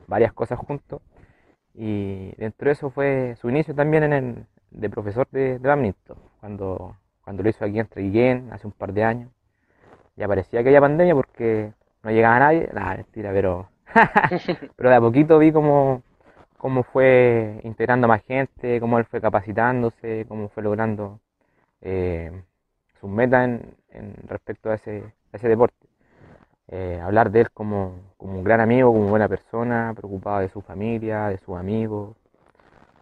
varias 0.08 0.34
cosas 0.34 0.58
juntos 0.58 1.00
y 1.76 2.32
dentro 2.38 2.66
de 2.66 2.72
eso 2.72 2.90
fue 2.90 3.36
su 3.40 3.52
inicio 3.52 3.76
también 3.76 4.02
en 4.06 4.14
el, 4.14 4.46
de 4.72 4.90
profesor 4.90 5.28
de, 5.30 5.60
de 5.60 5.94
cuando, 6.40 6.98
cuando 7.24 7.44
lo 7.44 7.50
hizo 7.50 7.66
aquí 7.66 7.78
en 7.78 7.86
Traiguén 7.86 8.50
hace 8.52 8.66
un 8.66 8.74
par 8.74 8.94
de 8.94 9.04
años. 9.04 9.30
Ya 10.16 10.28
parecía 10.28 10.64
que 10.64 10.70
había 10.70 10.82
pandemia 10.82 11.14
porque 11.14 11.72
no 12.02 12.10
llegaba 12.10 12.40
nadie, 12.40 12.68
nada, 12.74 12.96
mentira, 12.96 13.32
pero 13.32 13.70
Pero 14.76 14.90
de 14.90 14.96
a 14.96 15.02
poquito 15.02 15.40
vi 15.40 15.52
cómo, 15.52 16.04
cómo 16.58 16.84
fue 16.84 17.60
integrando 17.64 18.08
más 18.08 18.24
gente, 18.24 18.80
cómo 18.80 18.98
él 19.00 19.06
fue 19.06 19.22
capacitándose, 19.22 20.26
cómo 20.28 20.50
fue 20.50 20.64
logrando 20.64 21.20
eh, 21.82 22.32
sus 23.00 23.10
metas 23.10 23.50
en, 23.90 24.16
respecto 24.28 24.70
a 24.70 24.76
ese, 24.76 25.04
ese 25.34 25.48
deporte. 25.48 25.88
Eh, 26.68 27.00
hablar 27.04 27.32
de 27.32 27.42
él 27.42 27.52
como, 27.52 27.96
un 28.20 28.44
gran 28.44 28.62
amigo, 28.62 28.94
como 28.94 29.10
buena 29.10 29.28
persona, 29.28 29.94
preocupado 29.96 30.40
de 30.40 30.50
su 30.50 30.62
familia, 30.62 31.28
de 31.28 31.38
sus 31.38 31.58
amigos, 31.58 32.16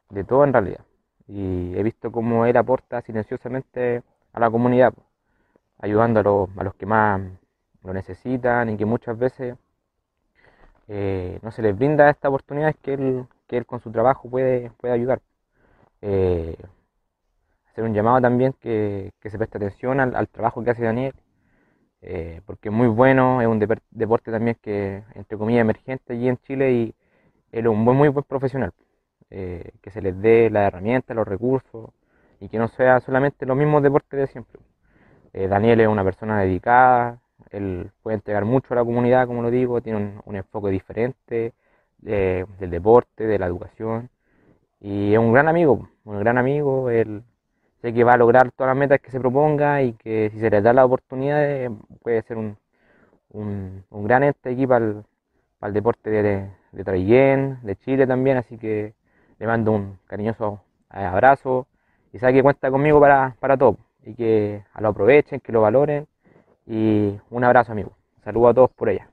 de 0.10 0.24
todo 0.24 0.44
en 0.44 0.54
realidad. 0.54 0.86
Y 1.28 1.76
he 1.78 1.84
visto 1.84 2.12
cómo 2.12 2.46
él 2.46 2.58
aporta 2.58 3.02
silenciosamente 3.02 4.04
a 4.34 4.40
la 4.40 4.50
comunidad, 4.50 4.94
ayudando 5.80 6.22
a 6.22 6.24
los, 6.24 6.50
a 6.58 6.64
los 6.64 6.76
que 6.76 6.86
más 6.86 7.22
lo 7.84 7.94
necesitan 7.94 8.70
y 8.70 8.78
que 8.78 8.86
muchas 8.86 9.18
veces 9.18 9.56
eh, 10.90 11.40
no 11.44 11.52
se 11.52 11.62
les 11.62 11.78
brinda 11.78 12.10
esta 12.10 12.30
oportunidad 12.30 12.76
que 12.82 12.94
él, 12.96 13.26
que 13.48 13.58
él 13.58 13.66
con 13.66 13.80
su 13.82 13.92
trabajo 13.92 14.30
puede, 14.30 14.72
puede 14.78 14.94
ayudar. 14.94 15.22
Eh, 16.02 16.58
hacer 17.70 17.84
un 17.84 17.94
llamado 17.94 18.22
también 18.22 18.54
que, 18.54 19.12
se 19.24 19.38
preste 19.38 19.58
atención 19.58 20.00
al, 20.00 20.28
trabajo 20.30 20.64
que 20.64 20.72
hace 20.72 20.84
Daniel, 20.84 21.14
eh, 22.02 22.42
porque 22.46 22.70
es 22.70 22.76
muy 22.76 22.88
bueno, 22.88 23.42
es 23.42 23.48
un 23.48 23.60
deporte 23.60 24.32
también 24.32 24.58
que, 24.62 25.04
entre 25.16 25.38
comillas, 25.38 25.62
emergente 25.62 26.14
allí 26.14 26.28
en 26.30 26.38
Chile 26.40 26.72
y 26.74 26.96
él 27.52 27.66
es 27.66 27.72
un 27.72 27.86
buen, 27.86 27.98
muy 27.98 28.10
buen 28.10 28.26
profesional. 28.26 28.74
eh, 29.32 29.72
que 29.82 29.92
se 29.92 30.02
les 30.02 30.20
dé 30.22 30.50
las 30.50 30.68
herramientas, 30.68 31.16
los 31.16 31.28
recursos 31.28 31.92
y 32.40 32.50
que 32.50 32.58
no 32.60 32.68
sea 32.70 33.00
solamente 33.02 33.46
los 33.46 33.58
mismos 33.58 33.84
deportes 33.84 34.20
de 34.20 34.28
siempre. 34.28 34.62
Eh, 35.34 35.48
Daniel 35.48 35.82
es 35.82 35.88
una 35.88 36.04
persona 36.04 36.40
dedicada, 36.42 37.20
él 37.52 37.92
puede 38.04 38.16
entregar 38.16 38.46
mucho 38.46 38.74
a 38.74 38.78
la 38.78 38.86
comunidad, 38.86 39.28
como 39.28 39.42
lo 39.42 39.52
digo, 39.52 39.82
tiene 39.82 40.22
un, 40.26 40.36
enfoque 40.36 40.70
diferente 40.70 41.54
del 42.00 42.70
deporte, 42.70 43.28
de 43.28 43.40
la 43.40 43.48
educación 43.48 44.10
y 44.80 45.14
es 45.14 45.20
un 45.20 45.34
gran 45.34 45.48
amigo, 45.48 45.90
un 46.06 46.20
gran 46.20 46.38
amigo, 46.38 46.90
él 46.90 47.24
sé 47.82 47.94
que 47.94 48.04
va 48.04 48.14
a 48.14 48.18
lograr 48.18 48.52
todas 48.52 48.72
las 48.72 48.78
metas 48.78 49.00
que 49.02 49.12
se 49.12 49.20
proponga 49.20 49.82
y 49.84 49.94
que 49.94 50.30
si 50.32 50.40
se 50.40 50.50
les 50.50 50.64
da 50.64 50.74
la 50.74 50.86
oportunidad 50.86 51.70
puede 52.02 52.22
ser 52.24 52.38
un, 52.38 52.58
un, 53.32 53.84
gran 53.92 54.24
ente 54.24 54.52
aquí 54.52 54.68
para 54.68 54.86
el, 55.62 55.74
deporte 55.74 56.10
de, 56.10 56.50
de 56.72 56.84
Traillén, 56.84 57.60
de 57.64 57.76
Chile 57.78 58.08
también, 58.08 58.38
así 58.38 58.58
que 58.58 58.94
le 59.40 59.48
mando 59.48 59.72
un 59.72 60.00
cariñoso 60.08 60.62
eh, 60.94 61.04
abrazo 61.04 61.68
y 62.14 62.20
sabe 62.20 62.34
que 62.34 62.44
cuenta 62.44 62.72
conmigo 62.72 63.00
para, 63.00 63.36
para 63.40 63.58
todo 63.58 63.78
y 64.04 64.16
que 64.16 64.64
lo 64.80 64.90
aprovechen, 64.90 65.40
que 65.40 65.52
lo 65.52 65.62
valoren 65.62 66.08
y 66.70 67.20
un 67.32 67.44
abrazo 67.44 67.72
amigo. 67.72 67.98
Saludos 68.24 68.52
a 68.52 68.54
todos 68.54 68.72
por 68.76 68.90
allá. 68.90 69.10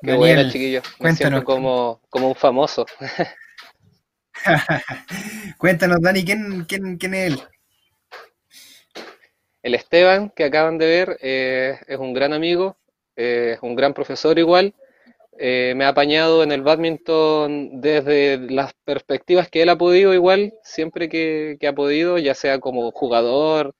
Qué 0.00 0.14
buena, 0.14 0.48
chiquillo. 0.48 0.80
Me 1.00 1.12
siento 1.12 1.42
como, 1.42 2.00
como 2.08 2.28
un 2.28 2.36
famoso. 2.36 2.86
cuéntanos, 5.58 6.00
Dani, 6.00 6.24
¿quién, 6.24 6.64
quién, 6.66 6.96
quién 6.96 7.14
es 7.14 7.32
él? 7.32 7.42
El 9.64 9.74
Esteban, 9.74 10.30
que 10.30 10.44
acaban 10.44 10.78
de 10.78 10.86
ver, 10.86 11.18
eh, 11.20 11.80
es 11.88 11.98
un 11.98 12.14
gran 12.14 12.32
amigo, 12.32 12.76
eh, 13.16 13.54
es 13.56 13.62
un 13.62 13.74
gran 13.74 13.92
profesor 13.92 14.38
igual. 14.38 14.72
Eh, 15.40 15.74
me 15.76 15.84
ha 15.84 15.88
apañado 15.90 16.42
en 16.42 16.50
el 16.50 16.62
badminton 16.62 17.80
desde 17.80 18.38
las 18.50 18.72
perspectivas 18.84 19.48
que 19.48 19.62
él 19.62 19.68
ha 19.68 19.78
podido 19.78 20.12
igual, 20.12 20.52
siempre 20.64 21.08
que, 21.08 21.56
ha 21.66 21.72
podido, 21.72 22.18
ya 22.18 22.34
sea 22.34 22.58
como 22.58 22.90
jugador, 22.90 23.74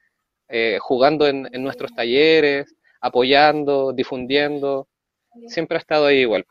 jugando 0.78 1.26
en, 1.26 1.48
nuestros 1.62 1.92
talleres, 1.94 2.74
apoyando, 3.00 3.92
difundiendo, 3.92 4.86
siempre 5.48 5.76
ha 5.76 5.80
estado 5.80 6.06
ahí 6.06 6.18
igual. 6.20 6.46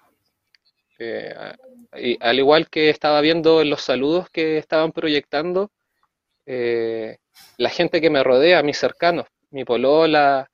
y, 1.97 2.17
al 2.19 2.39
igual 2.39 2.69
que 2.69 2.89
estaba 2.89 3.21
viendo 3.21 3.61
en 3.61 3.69
los 3.69 3.81
saludos 3.81 4.29
que 4.29 4.57
estaban 4.57 4.91
proyectando, 4.91 5.71
la 6.45 7.69
gente 7.69 8.01
que 8.01 8.09
me 8.09 8.23
rodea, 8.23 8.61
mis 8.61 8.77
cercanos, 8.77 9.27
mi 9.51 9.63
polola, 9.63 10.49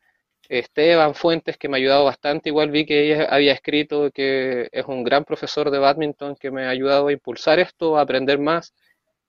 Esteban 0.60 1.16
Fuentes, 1.16 1.58
que 1.58 1.68
me 1.68 1.78
ha 1.78 1.80
ayudado 1.80 2.06
bastante. 2.06 2.50
Igual 2.50 2.70
vi 2.70 2.86
que 2.86 3.02
ella 3.02 3.28
había 3.30 3.54
escrito 3.54 4.12
que 4.12 4.70
es 4.72 4.86
un 4.86 5.04
gran 5.04 5.26
profesor 5.26 5.72
de 5.72 5.80
badminton 5.80 6.36
que 6.36 6.52
me 6.52 6.66
ha 6.66 6.70
ayudado 6.70 7.08
a 7.08 7.12
impulsar 7.12 7.60
esto, 7.60 7.98
a 7.98 8.02
aprender 8.02 8.38
más 8.38 8.74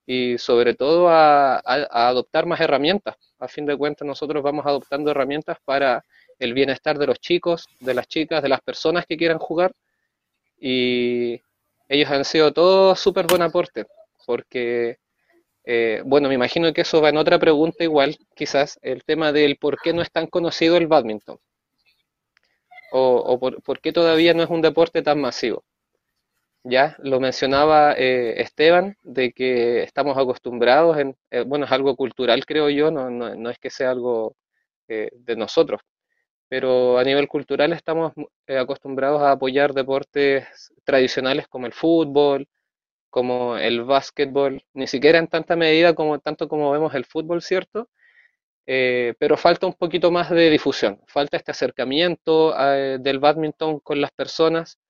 y 0.07 0.37
sobre 0.37 0.75
todo 0.75 1.09
a, 1.09 1.59
adoptar 1.65 2.45
más 2.47 2.61
herramientas. 2.61 3.17
A 3.39 3.49
fin 3.49 3.65
de 3.65 3.77
cuentas, 3.77 4.07
nosotros 4.07 4.43
vamos 4.43 4.67
adoptando 4.67 5.11
herramientas 5.11 5.57
para 5.65 6.05
el 6.39 6.53
bienestar 6.53 6.99
de 6.99 7.07
los 7.07 7.19
chicos, 7.21 7.67
de 7.81 7.95
las 7.95 8.07
chicas, 8.07 8.43
de 8.43 8.51
las 8.51 8.61
personas 8.61 9.07
que 9.07 9.17
quieran 9.17 9.39
jugar. 9.39 9.73
Y 10.61 11.41
ellos 11.89 12.11
han 12.11 12.25
sido 12.27 12.53
todos 12.53 13.01
súper 13.01 13.27
buen 13.27 13.43
aporte, 13.43 13.87
porque 14.27 14.99
eh, 15.65 16.03
bueno, 16.05 16.29
me 16.29 16.35
imagino 16.35 16.73
que 16.73 16.83
eso 16.83 17.01
va 17.01 17.09
en 17.09 17.17
otra 17.17 17.39
pregunta 17.39 17.85
igual, 17.85 18.17
quizás, 18.35 18.79
el 18.83 19.03
tema 19.05 19.33
del 19.33 19.57
por 19.57 19.79
qué 19.81 19.93
no 19.93 20.03
es 20.03 20.11
tan 20.11 20.27
conocido 20.27 20.77
el 20.77 20.87
badminton. 20.87 21.39
O, 22.93 23.39
por, 23.41 23.81
qué 23.81 23.93
todavía 23.93 24.35
no 24.35 24.45
es 24.45 24.51
un 24.51 24.63
deporte 24.63 25.03
tan 25.03 25.21
masivo. 25.21 25.65
Ya 26.63 26.97
lo 27.01 27.21
mencionaba 27.21 27.95
eh, 27.95 28.41
Esteban, 28.41 28.97
de 29.03 29.33
que 29.33 29.83
estamos 29.83 30.17
acostumbrados, 30.17 30.99
en, 30.99 31.17
eh, 31.31 31.43
bueno, 31.47 31.67
es 31.67 31.73
algo 31.73 31.97
cultural 31.97 32.47
creo 32.47 32.71
yo, 32.71 32.91
no, 32.91 33.11
no 33.11 33.51
es 33.51 33.59
que 33.59 33.71
sea 33.71 33.91
algo 33.91 34.37
de 34.87 35.37
nosotros, 35.37 35.81
pero 36.49 36.99
a 36.99 37.05
nivel 37.05 37.27
cultural 37.27 37.73
estamos 37.73 38.13
acostumbrados 38.47 39.23
a 39.23 39.33
apoyar 39.33 39.73
deportes 39.73 40.47
tradicionales 40.85 41.49
como 41.49 41.67
el 41.67 41.73
fútbol, 41.73 42.47
como 43.15 43.57
el 43.57 43.85
básquetbol, 43.85 44.65
ni 44.73 44.89
siquiera 44.89 45.21
en 45.21 45.29
tanta 45.29 45.55
medida 45.55 45.95
como 45.95 46.19
tanto 46.19 46.49
como 46.49 46.73
vemos 46.73 46.95
el 46.97 47.05
fútbol, 47.05 47.43
¿cierto? 47.43 47.89
Eh, 48.67 49.15
pero 49.21 49.37
falta 49.37 49.69
un 49.69 49.75
poquito 49.75 50.11
más 50.11 50.31
de 50.31 50.51
difusión, 50.51 51.01
falta 51.07 51.37
este 51.37 51.53
acercamiento 51.53 52.53
eh, 52.59 52.99
del 53.01 53.21
badminton 53.21 53.79
con 53.81 54.01
las 54.01 54.11
personas, 54.11 54.81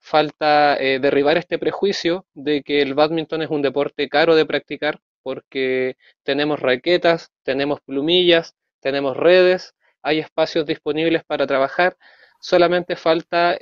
falta 0.00 0.78
eh, 0.78 0.98
derribar 0.98 1.36
este 1.36 1.58
prejuicio 1.58 2.24
de 2.32 2.62
que 2.62 2.80
el 2.80 2.94
badminton 2.94 3.42
es 3.42 3.50
un 3.50 3.60
deporte 3.60 4.08
caro 4.08 4.34
de 4.34 4.46
practicar 4.46 5.00
porque 5.22 5.96
tenemos 6.22 6.60
raquetas, 6.60 7.32
tenemos 7.42 7.80
plumillas, 7.82 8.54
tenemos 8.80 9.14
redes, 9.14 9.74
hay 10.02 10.20
espacios 10.20 10.64
disponibles 10.64 11.22
para 11.24 11.46
trabajar, 11.46 11.98
solamente 12.40 12.96
falta 12.96 13.58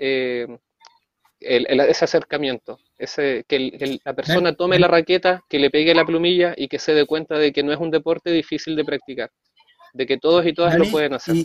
ese 1.40 2.04
acercamiento, 2.04 2.78
ese, 2.98 3.44
que, 3.48 4.00
la 4.04 4.14
persona 4.14 4.54
tome 4.54 4.78
la 4.78 4.88
raqueta, 4.88 5.44
que 5.48 5.58
le 5.58 5.70
pegue 5.70 5.94
la 5.94 6.04
plumilla 6.04 6.54
y 6.56 6.68
que 6.68 6.78
se 6.78 6.94
dé 6.94 7.06
cuenta 7.06 7.38
de 7.38 7.52
que 7.52 7.62
no 7.62 7.72
es 7.72 7.78
un 7.78 7.90
deporte 7.90 8.30
difícil 8.30 8.76
de 8.76 8.84
practicar, 8.84 9.30
de 9.92 10.06
que 10.06 10.18
todos 10.18 10.46
y 10.46 10.52
todas 10.52 10.78
lo 10.78 10.86
pueden 10.90 11.14
hacer. 11.14 11.36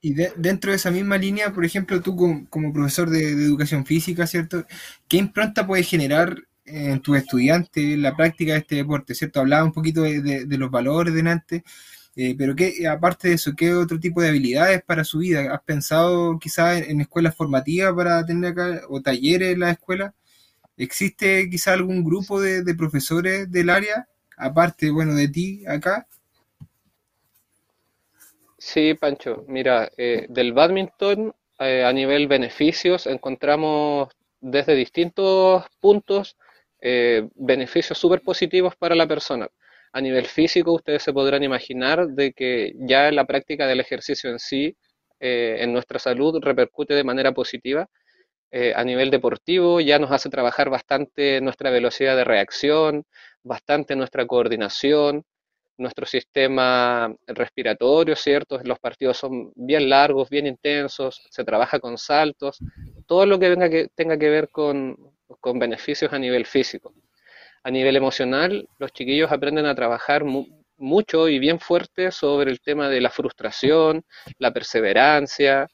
Y, 0.00 0.12
dentro 0.36 0.70
de 0.70 0.76
esa 0.76 0.90
misma 0.90 1.16
línea, 1.16 1.52
por 1.52 1.64
ejemplo, 1.64 2.00
tú 2.02 2.14
como, 2.50 2.72
profesor 2.72 3.08
de, 3.08 3.30
educación 3.30 3.86
física, 3.86 4.26
¿cierto? 4.26 4.66
¿Qué 5.08 5.16
impronta 5.16 5.66
puede 5.66 5.82
generar 5.82 6.36
en 6.66 7.00
tus 7.00 7.16
estudiantes 7.16 7.98
la 7.98 8.14
práctica 8.14 8.52
de 8.52 8.58
este 8.58 8.76
deporte, 8.76 9.14
¿cierto? 9.14 9.40
Hablaba 9.40 9.64
un 9.64 9.72
poquito 9.72 10.02
de, 10.02 10.44
de 10.46 10.58
los 10.58 10.70
valores 10.70 11.14
delante. 11.14 11.64
Eh, 12.16 12.34
pero 12.38 12.54
qué, 12.54 12.86
aparte 12.86 13.28
de 13.28 13.34
eso, 13.34 13.54
¿qué 13.56 13.74
otro 13.74 13.98
tipo 13.98 14.22
de 14.22 14.28
habilidades 14.28 14.82
para 14.84 15.02
su 15.02 15.18
vida? 15.18 15.52
¿Has 15.52 15.62
pensado 15.62 16.38
quizás 16.38 16.82
en, 16.82 17.00
escuelas 17.00 17.34
formativas 17.34 17.92
para 17.94 18.24
tener 18.24 18.52
acá 18.52 18.82
o 18.88 19.02
talleres 19.02 19.52
en 19.52 19.60
la 19.60 19.72
escuela? 19.72 20.14
¿Existe 20.76 21.48
quizá 21.50 21.72
algún 21.72 22.04
grupo 22.04 22.40
de, 22.40 22.74
profesores 22.76 23.50
del 23.50 23.70
área, 23.70 24.08
aparte, 24.36 24.90
bueno, 24.90 25.14
de 25.14 25.28
ti 25.28 25.64
acá? 25.66 26.06
Sí, 28.58 28.94
Pancho, 28.94 29.44
mira, 29.48 29.90
eh, 29.96 30.26
del 30.28 30.52
badminton 30.52 31.34
eh, 31.58 31.84
a 31.84 31.92
nivel 31.92 32.28
beneficios 32.28 33.06
encontramos 33.06 34.08
desde 34.40 34.74
distintos 34.74 35.64
puntos 35.80 36.36
beneficios 37.34 37.96
súper 37.96 38.20
positivos 38.20 38.76
para 38.76 38.94
la 38.94 39.06
persona 39.06 39.48
a 39.94 40.00
nivel 40.00 40.26
físico, 40.26 40.72
ustedes 40.72 41.04
se 41.04 41.12
podrán 41.12 41.44
imaginar 41.44 42.08
de 42.08 42.32
que 42.32 42.72
ya 42.78 43.12
la 43.12 43.26
práctica 43.26 43.68
del 43.68 43.78
ejercicio 43.78 44.28
en 44.28 44.40
sí, 44.40 44.76
eh, 45.20 45.58
en 45.60 45.72
nuestra 45.72 46.00
salud, 46.00 46.42
repercute 46.42 46.94
de 46.94 47.04
manera 47.04 47.32
positiva. 47.32 47.88
Eh, 48.50 48.72
a 48.74 48.84
nivel 48.84 49.10
deportivo 49.10 49.80
ya 49.80 50.00
nos 50.00 50.10
hace 50.10 50.30
trabajar 50.30 50.68
bastante 50.68 51.40
nuestra 51.40 51.70
velocidad 51.70 52.16
de 52.16 52.24
reacción, 52.24 53.04
bastante 53.44 53.94
nuestra 53.94 54.26
coordinación, 54.26 55.24
nuestro 55.78 56.06
sistema 56.06 57.14
respiratorio, 57.28 58.16
¿cierto? 58.16 58.60
Los 58.64 58.80
partidos 58.80 59.18
son 59.18 59.52
bien 59.54 59.88
largos, 59.88 60.28
bien 60.28 60.46
intensos, 60.48 61.22
se 61.30 61.44
trabaja 61.44 61.78
con 61.78 61.98
saltos, 61.98 62.58
todo 63.06 63.26
lo 63.26 63.38
que, 63.38 63.48
venga 63.50 63.70
que 63.70 63.88
tenga 63.94 64.18
que 64.18 64.28
ver 64.28 64.50
con 64.50 64.96
beneficios 65.60 66.12
a 66.12 66.18
nivel 66.18 66.46
físico 66.46 66.92
a 67.64 67.70
nivel 67.70 67.96
emocional, 67.96 68.68
los 68.78 68.92
chiquillos 68.92 69.32
aprenden 69.32 69.66
a 69.66 69.74
trabajar 69.74 70.22
mucho 70.76 71.28
y 71.28 71.38
bien 71.38 71.58
fuerte 71.58 72.12
sobre 72.12 72.50
el 72.50 72.60
tema 72.60 72.88
de 72.90 73.00
la 73.00 73.10
frustración, 73.10 74.04
la 74.38 74.52
perseverancia, 74.52 75.66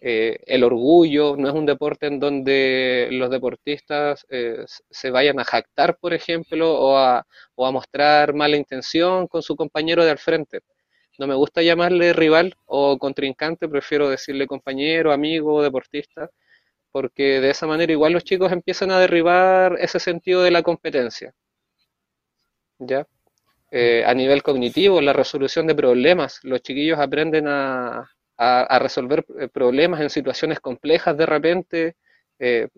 eh, 0.00 0.38
el 0.46 0.64
orgullo. 0.64 1.36
No 1.36 1.48
es 1.48 1.54
un 1.54 1.66
deporte 1.66 2.06
en 2.06 2.20
donde 2.20 3.08
los 3.12 3.30
deportistas 3.30 4.26
eh, 4.28 4.64
se 4.66 5.10
vayan 5.10 5.40
a 5.40 5.44
jactar, 5.44 5.96
por 5.98 6.12
ejemplo, 6.12 6.78
o 6.78 6.98
a, 6.98 7.26
o 7.54 7.66
a 7.66 7.72
mostrar 7.72 8.34
mala 8.34 8.56
intención 8.56 9.26
con 9.26 9.42
su 9.42 9.56
compañero 9.56 10.04
de 10.04 10.10
al 10.10 10.18
frente. 10.18 10.60
No 11.18 11.26
me 11.26 11.34
gusta 11.34 11.62
llamarle 11.62 12.12
rival 12.12 12.54
o 12.66 12.98
contrincante, 12.98 13.68
prefiero 13.68 14.08
decirle 14.08 14.46
compañero, 14.46 15.12
amigo, 15.12 15.62
deportista, 15.62 16.30
porque 16.92 17.40
de 17.40 17.50
esa 17.50 17.66
manera 17.66 17.92
igual 17.92 18.12
los 18.12 18.24
chicos 18.24 18.52
empiezan 18.52 18.90
a 18.90 18.98
derribar 18.98 19.76
ese 19.80 20.00
sentido 20.00 20.42
de 20.42 20.50
la 20.50 20.62
competencia. 20.62 21.32
¿Ya? 22.78 23.06
Eh, 23.70 24.02
a 24.04 24.14
nivel 24.14 24.42
cognitivo, 24.42 25.00
la 25.00 25.12
resolución 25.12 25.66
de 25.66 25.74
problemas, 25.74 26.40
los 26.42 26.60
chiquillos 26.62 26.98
aprenden 26.98 27.46
a, 27.48 28.10
resolver 28.80 29.24
eh, 29.38 29.48
problemas 29.48 30.00
en 30.00 30.10
situaciones 30.10 30.60
complejas 30.60 31.16
de 31.16 31.26
repente. 31.26 31.96
Eh, 32.38 32.68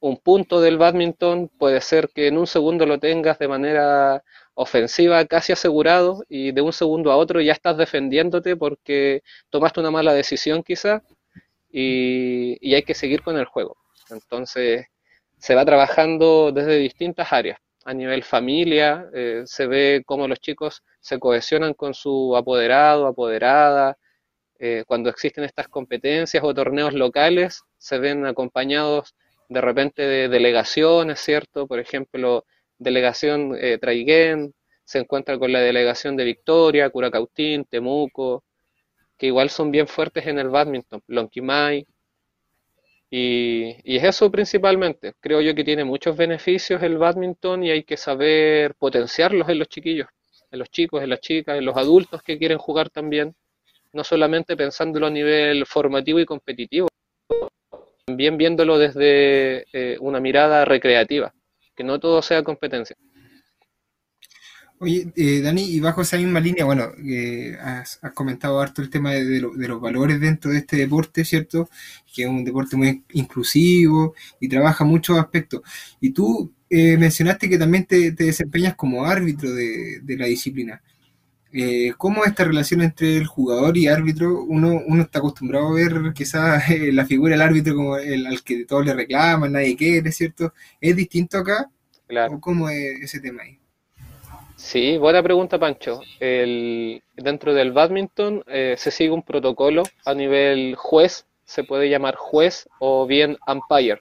un 0.00 0.16
punto 0.18 0.60
del 0.60 0.78
badminton 0.78 1.48
puede 1.58 1.80
ser 1.82 2.08
que 2.14 2.28
en 2.28 2.38
un 2.38 2.46
segundo 2.46 2.86
lo 2.86 2.98
tengas 2.98 3.38
de 3.38 3.48
manera 3.48 4.22
ofensiva 4.54 5.24
casi 5.26 5.52
asegurado 5.52 6.24
y 6.28 6.52
de 6.52 6.62
un 6.62 6.72
segundo 6.72 7.12
a 7.12 7.16
otro 7.16 7.40
ya 7.40 7.52
estás 7.52 7.76
defendiéndote 7.76 8.56
porque 8.56 9.22
tomaste 9.50 9.80
una 9.80 9.90
mala 9.90 10.14
decisión 10.14 10.62
quizá 10.62 11.02
y, 11.70 12.74
hay 12.74 12.82
que 12.82 12.94
seguir 12.94 13.22
con 13.22 13.36
el 13.38 13.46
juego. 13.46 13.76
Entonces, 14.10 14.86
se 15.38 15.54
va 15.54 15.64
trabajando 15.64 16.52
desde 16.52 16.76
distintas 16.76 17.32
áreas. 17.32 17.58
A 17.84 17.94
nivel 17.94 18.22
familia, 18.22 19.08
eh, 19.14 19.42
se 19.46 19.66
ve 19.66 20.02
cómo 20.04 20.28
los 20.28 20.40
chicos 20.40 20.82
se 21.00 21.18
cohesionan 21.18 21.74
con 21.74 21.94
su 21.94 22.36
apoderado, 22.36 23.06
apoderada. 23.06 23.96
Eh, 24.58 24.84
cuando 24.86 25.08
existen 25.08 25.44
estas 25.44 25.68
competencias 25.68 26.44
o 26.44 26.54
torneos 26.54 26.92
locales, 26.92 27.62
se 27.78 27.98
ven 27.98 28.26
acompañados 28.26 29.14
de 29.48 29.60
repente 29.60 30.02
de 30.02 30.28
delegaciones, 30.28 31.20
¿cierto? 31.20 31.66
Por 31.66 31.80
ejemplo, 31.80 32.44
delegación 32.78 33.56
eh, 33.58 33.78
Traiguén, 33.78 34.54
se 34.84 34.98
encuentra 34.98 35.38
con 35.38 35.52
la 35.52 35.60
delegación 35.60 36.16
de 36.16 36.24
Victoria, 36.24 36.90
Curacautín, 36.90 37.64
Temuco, 37.64 38.44
que 39.20 39.26
igual 39.26 39.50
son 39.50 39.70
bien 39.70 39.86
fuertes 39.86 40.26
en 40.26 40.38
el 40.38 40.48
badminton, 40.48 41.02
Lonquimay. 41.08 41.86
Y, 43.10 43.76
y 43.84 43.96
es 43.98 44.04
eso 44.04 44.30
principalmente. 44.30 45.12
Creo 45.20 45.42
yo 45.42 45.54
que 45.54 45.62
tiene 45.62 45.84
muchos 45.84 46.16
beneficios 46.16 46.82
el 46.82 46.96
badminton 46.96 47.62
y 47.64 47.70
hay 47.70 47.82
que 47.82 47.98
saber 47.98 48.74
potenciarlos 48.76 49.46
en 49.50 49.58
los 49.58 49.68
chiquillos, 49.68 50.08
en 50.50 50.58
los 50.58 50.70
chicos, 50.70 51.02
en 51.02 51.10
las 51.10 51.20
chicas, 51.20 51.58
en 51.58 51.66
los 51.66 51.76
adultos 51.76 52.22
que 52.22 52.38
quieren 52.38 52.56
jugar 52.56 52.88
también, 52.88 53.34
no 53.92 54.04
solamente 54.04 54.56
pensándolo 54.56 55.08
a 55.08 55.10
nivel 55.10 55.66
formativo 55.66 56.18
y 56.18 56.24
competitivo, 56.24 56.88
también 58.06 58.38
viéndolo 58.38 58.78
desde 58.78 59.66
eh, 59.74 59.98
una 60.00 60.18
mirada 60.18 60.64
recreativa, 60.64 61.34
que 61.76 61.84
no 61.84 62.00
todo 62.00 62.22
sea 62.22 62.42
competencia. 62.42 62.96
Oye, 64.82 65.12
eh, 65.14 65.42
Dani, 65.42 65.62
y 65.62 65.78
bajo 65.78 66.00
esa 66.00 66.16
misma 66.16 66.40
línea, 66.40 66.64
bueno, 66.64 66.92
eh, 67.04 67.54
has, 67.60 68.00
comentado 68.14 68.58
harto 68.60 68.80
el 68.80 68.88
tema 68.88 69.10
de, 69.12 69.38
los 69.38 69.80
valores 69.80 70.18
dentro 70.18 70.50
de 70.50 70.58
este 70.58 70.78
deporte, 70.78 71.22
¿cierto? 71.26 71.68
Que 72.14 72.22
es 72.22 72.28
un 72.28 72.44
deporte 72.46 72.76
muy 72.78 73.04
inclusivo 73.12 74.14
y 74.40 74.48
trabaja 74.48 74.84
muchos 74.84 75.18
aspectos. 75.18 75.60
Y 76.00 76.12
tú 76.12 76.54
eh, 76.70 76.96
mencionaste 76.96 77.50
que 77.50 77.58
también 77.58 77.84
te, 77.84 78.12
desempeñas 78.12 78.74
como 78.74 79.04
árbitro 79.04 79.52
de, 79.52 80.00
la 80.16 80.24
disciplina. 80.26 80.82
¿Cómo 81.98 82.24
es 82.24 82.30
esta 82.30 82.44
relación 82.44 82.80
entre 82.80 83.18
el 83.18 83.26
jugador 83.26 83.76
y 83.76 83.88
árbitro? 83.88 84.44
Uno, 84.44 84.80
uno 84.86 85.02
está 85.02 85.18
acostumbrado 85.18 85.68
a 85.68 85.74
ver 85.74 86.12
quizás 86.14 86.64
la 86.92 87.04
figura 87.06 87.32
del 87.32 87.42
árbitro 87.42 87.74
como 87.76 87.96
el 87.98 88.26
al 88.26 88.42
que 88.42 88.64
todos 88.64 88.86
le 88.86 88.94
reclaman, 88.94 89.52
nadie 89.52 89.76
quiere, 89.76 90.10
¿cierto? 90.12 90.54
¿Es 90.80 90.96
distinto 90.96 91.38
acá? 91.38 91.70
Claro. 92.06 92.40
¿Cómo 92.40 92.70
es 92.70 93.02
ese 93.02 93.20
tema 93.20 93.42
ahí? 93.42 93.59
Sí, 94.70 94.98
buena 94.98 95.20
pregunta, 95.20 95.58
Pancho. 95.58 96.00
El, 96.20 97.02
dentro 97.16 97.52
del 97.54 97.72
badminton 97.72 98.44
eh, 98.46 98.76
se 98.78 98.92
sigue 98.92 99.10
un 99.10 99.24
protocolo 99.24 99.82
a 100.04 100.14
nivel 100.14 100.76
juez, 100.76 101.26
se 101.44 101.64
puede 101.64 101.90
llamar 101.90 102.14
juez 102.14 102.68
o 102.78 103.04
bien 103.04 103.36
umpire. 103.48 104.00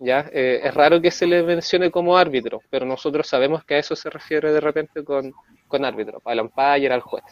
¿ya? 0.00 0.28
Eh, 0.32 0.62
es 0.64 0.74
raro 0.74 1.00
que 1.00 1.12
se 1.12 1.28
le 1.28 1.44
mencione 1.44 1.92
como 1.92 2.18
árbitro, 2.18 2.60
pero 2.70 2.86
nosotros 2.86 3.28
sabemos 3.28 3.62
que 3.62 3.76
a 3.76 3.78
eso 3.78 3.94
se 3.94 4.10
refiere 4.10 4.50
de 4.50 4.60
repente 4.60 5.04
con, 5.04 5.32
con 5.68 5.84
árbitro, 5.84 6.20
al 6.24 6.40
umpire, 6.40 6.92
al 6.92 7.00
juez. 7.00 7.22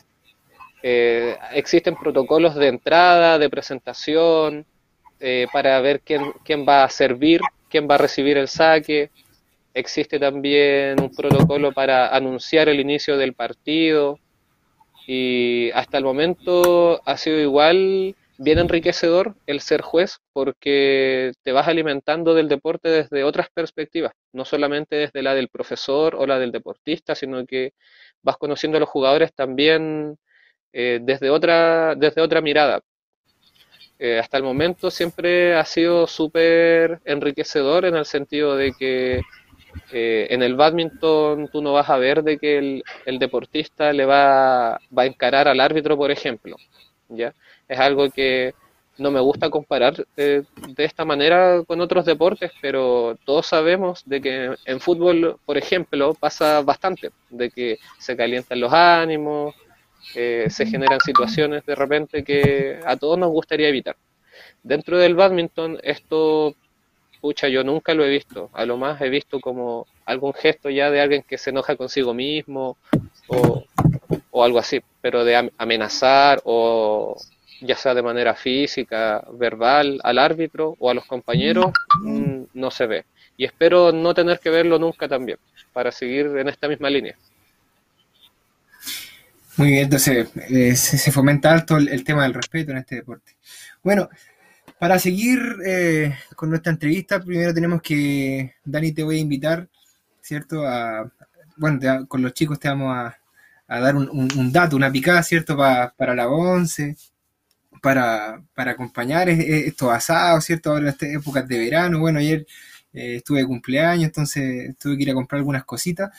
Eh, 0.84 1.36
existen 1.52 1.96
protocolos 1.96 2.54
de 2.54 2.68
entrada, 2.68 3.40
de 3.40 3.50
presentación, 3.50 4.64
para 5.52 5.80
ver 5.80 6.00
quién, 6.02 6.32
quién 6.44 6.64
va 6.64 6.84
a 6.84 6.90
servir, 6.90 7.40
quién 7.68 7.88
va 7.90 7.96
a 7.96 7.98
recibir 7.98 8.36
el 8.38 8.46
saque, 8.46 9.10
Existe 9.76 10.18
también 10.18 10.98
un 11.02 11.14
protocolo 11.14 11.70
para 11.70 12.08
anunciar 12.16 12.70
el 12.70 12.80
inicio 12.80 13.18
del 13.18 13.34
partido 13.34 14.18
y 15.06 15.70
hasta 15.74 15.98
el 15.98 16.04
momento 16.04 17.02
ha 17.04 17.18
sido 17.18 17.38
igual 17.38 18.16
bien 18.38 18.58
enriquecedor 18.58 19.34
el 19.46 19.60
ser 19.60 19.82
juez 19.82 20.16
porque 20.32 21.32
te 21.42 21.52
vas 21.52 21.68
alimentando 21.68 22.32
del 22.32 22.48
deporte 22.48 22.88
desde 22.88 23.22
otras 23.22 23.48
perspectivas, 23.52 24.12
no 24.32 24.46
solamente 24.46 24.96
desde 24.96 25.22
la 25.22 25.34
del 25.34 25.48
profesor 25.48 26.14
o 26.14 26.26
la 26.26 26.38
del 26.38 26.52
deportista, 26.52 27.14
sino 27.14 27.44
que 27.44 27.74
vas 28.22 28.38
conociendo 28.38 28.78
a 28.78 28.80
los 28.80 28.88
jugadores 28.88 29.34
también 29.34 30.16
eh, 30.72 31.00
desde, 31.02 31.28
otra, 31.28 31.94
desde 31.96 32.22
otra 32.22 32.40
mirada. 32.40 32.80
Eh, 33.98 34.18
hasta 34.18 34.38
el 34.38 34.42
momento 34.42 34.90
siempre 34.90 35.54
ha 35.54 35.66
sido 35.66 36.06
súper 36.06 37.02
enriquecedor 37.04 37.84
en 37.84 37.96
el 37.96 38.06
sentido 38.06 38.56
de 38.56 38.72
que 38.72 39.20
eh, 39.92 40.26
en 40.30 40.42
el 40.42 40.54
badminton 40.54 41.48
tú 41.48 41.62
no 41.62 41.72
vas 41.72 41.88
a 41.90 41.98
ver 41.98 42.22
de 42.22 42.38
que 42.38 42.82
el, 43.04 43.18
deportista 43.18 43.92
le 43.92 44.04
va, 44.04 44.74
a 44.74 45.06
encarar 45.06 45.48
al 45.48 45.60
árbitro, 45.60 45.96
por 45.96 46.10
ejemplo. 46.10 46.56
¿ya? 47.08 47.34
Es 47.68 47.78
algo 47.78 48.10
que 48.10 48.54
no 48.98 49.10
me 49.10 49.20
gusta 49.20 49.50
comparar 49.50 50.06
eh, 50.16 50.42
de 50.68 50.84
esta 50.84 51.04
manera 51.04 51.62
con 51.66 51.80
otros 51.80 52.04
deportes, 52.04 52.50
pero 52.60 53.18
todos 53.24 53.46
sabemos 53.46 54.02
de 54.06 54.20
que 54.20 54.54
en 54.64 54.80
fútbol, 54.80 55.38
por 55.44 55.58
ejemplo, 55.58 56.14
pasa 56.14 56.62
bastante, 56.62 57.10
de 57.30 57.50
que 57.50 57.78
se 57.98 58.16
calientan 58.16 58.60
los 58.60 58.72
ánimos, 58.72 59.54
eh, 60.14 60.46
se 60.48 60.66
generan 60.66 61.00
situaciones 61.00 61.66
de 61.66 61.74
repente 61.74 62.24
que 62.24 62.80
a 62.84 62.96
todos 62.96 63.18
nos 63.18 63.30
gustaría 63.30 63.68
evitar. 63.68 63.96
Dentro 64.62 64.98
del 64.98 65.14
badminton 65.14 65.78
esto 65.82 66.54
pucha, 67.20 67.48
yo 67.48 67.64
nunca 67.64 67.94
lo 67.94 68.04
he 68.04 68.08
visto. 68.08 68.50
A 68.52 68.64
lo 68.64 68.76
más 68.76 69.00
he 69.00 69.08
visto 69.08 69.40
como 69.40 69.86
algún 70.04 70.32
gesto 70.32 70.70
ya 70.70 70.90
de 70.90 71.00
alguien 71.00 71.24
que 71.26 71.38
se 71.38 71.50
enoja 71.50 71.76
consigo 71.76 72.14
mismo 72.14 72.76
o, 73.28 73.64
algo 74.44 74.58
así, 74.58 74.80
pero 75.00 75.24
de 75.24 75.50
amenazar 75.56 76.40
o 76.44 77.16
ya 77.62 77.76
sea 77.76 77.94
de 77.94 78.02
manera 78.02 78.34
física, 78.34 79.24
verbal, 79.32 79.98
al 80.04 80.18
árbitro 80.18 80.76
o 80.78 80.90
a 80.90 80.94
los 80.94 81.06
compañeros, 81.06 81.72
mm, 82.02 82.42
no 82.54 82.70
se 82.70 82.86
ve. 82.86 83.04
Y 83.36 83.44
espero 83.44 83.92
no 83.92 84.14
tener 84.14 84.38
que 84.40 84.50
verlo 84.50 84.78
nunca 84.78 85.08
también, 85.08 85.38
para 85.72 85.90
seguir 85.90 86.26
en 86.36 86.48
esta 86.48 86.68
misma 86.68 86.90
línea. 86.90 87.16
Muy 89.56 89.68
bien, 89.68 89.84
entonces 89.84 90.28
eh, 90.50 90.76
se, 90.76 91.10
fomenta 91.10 91.50
alto 91.50 91.78
el, 91.78 92.04
tema 92.04 92.24
del 92.24 92.34
respeto 92.34 92.72
en 92.72 92.78
este 92.78 92.96
deporte. 92.96 93.32
Bueno, 93.82 94.10
para 94.78 94.98
seguir 94.98 95.38
eh, 95.64 96.14
con 96.34 96.50
nuestra 96.50 96.72
entrevista, 96.72 97.20
primero 97.22 97.54
tenemos 97.54 97.80
que, 97.82 98.54
Dani, 98.64 98.92
te 98.92 99.02
voy 99.02 99.16
a 99.16 99.20
invitar, 99.20 99.68
¿cierto? 100.20 100.66
A, 100.66 101.10
bueno, 101.56 102.06
con 102.06 102.22
los 102.22 102.34
chicos 102.34 102.58
te 102.58 102.68
vamos 102.68 102.96
a, 102.96 103.18
dar 103.68 103.96
un, 103.96 104.52
dato, 104.52 104.76
una 104.76 104.92
picada, 104.92 105.22
¿cierto? 105.22 105.56
para 105.56 106.14
la 106.14 106.28
once, 106.28 106.96
para, 107.82 108.42
para 108.54 108.72
acompañar 108.72 109.28
estos 109.28 109.90
asados, 109.90 110.44
¿cierto? 110.44 110.70
Ahora 110.70 110.82
en 110.82 110.88
estas 110.88 111.08
épocas 111.10 111.46
de 111.48 111.58
verano, 111.58 111.98
bueno, 111.98 112.18
ayer 112.18 112.46
eh, 112.92 113.16
estuve 113.16 113.40
de 113.40 113.46
cumpleaños, 113.46 114.06
entonces 114.06 114.76
tuve 114.78 114.96
que 114.96 115.02
ir 115.04 115.10
a 115.10 115.14
comprar 115.14 115.38
algunas 115.38 115.64
cositas. 115.64 116.10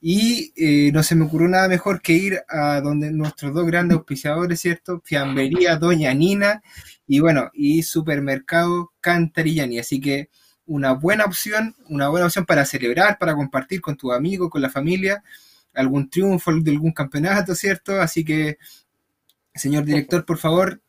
Y 0.00 0.52
eh, 0.56 0.92
no 0.92 1.02
se 1.02 1.16
me 1.16 1.24
ocurrió 1.24 1.48
nada 1.48 1.68
mejor 1.68 2.00
que 2.00 2.12
ir 2.12 2.40
a 2.48 2.80
donde 2.80 3.10
nuestros 3.10 3.52
dos 3.52 3.66
grandes 3.66 3.96
auspiciadores, 3.96 4.60
¿cierto? 4.60 5.02
Fiambería 5.04 5.76
Doña 5.76 6.14
Nina 6.14 6.62
y 7.06 7.20
bueno, 7.20 7.50
y 7.52 7.82
Supermercado 7.82 8.92
Cantarillani. 9.00 9.78
Así 9.80 10.00
que 10.00 10.30
una 10.66 10.92
buena 10.92 11.24
opción, 11.24 11.74
una 11.88 12.08
buena 12.08 12.26
opción 12.26 12.46
para 12.46 12.64
celebrar, 12.64 13.18
para 13.18 13.34
compartir 13.34 13.80
con 13.80 13.96
tus 13.96 14.14
amigos, 14.14 14.50
con 14.50 14.62
la 14.62 14.70
familia, 14.70 15.24
algún 15.74 16.10
triunfo 16.10 16.52
de 16.54 16.70
algún 16.70 16.92
campeonato, 16.92 17.54
¿cierto? 17.54 18.00
Así 18.00 18.24
que, 18.24 18.58
señor 19.54 19.84
director, 19.84 20.24
por 20.24 20.38
favor, 20.38 20.82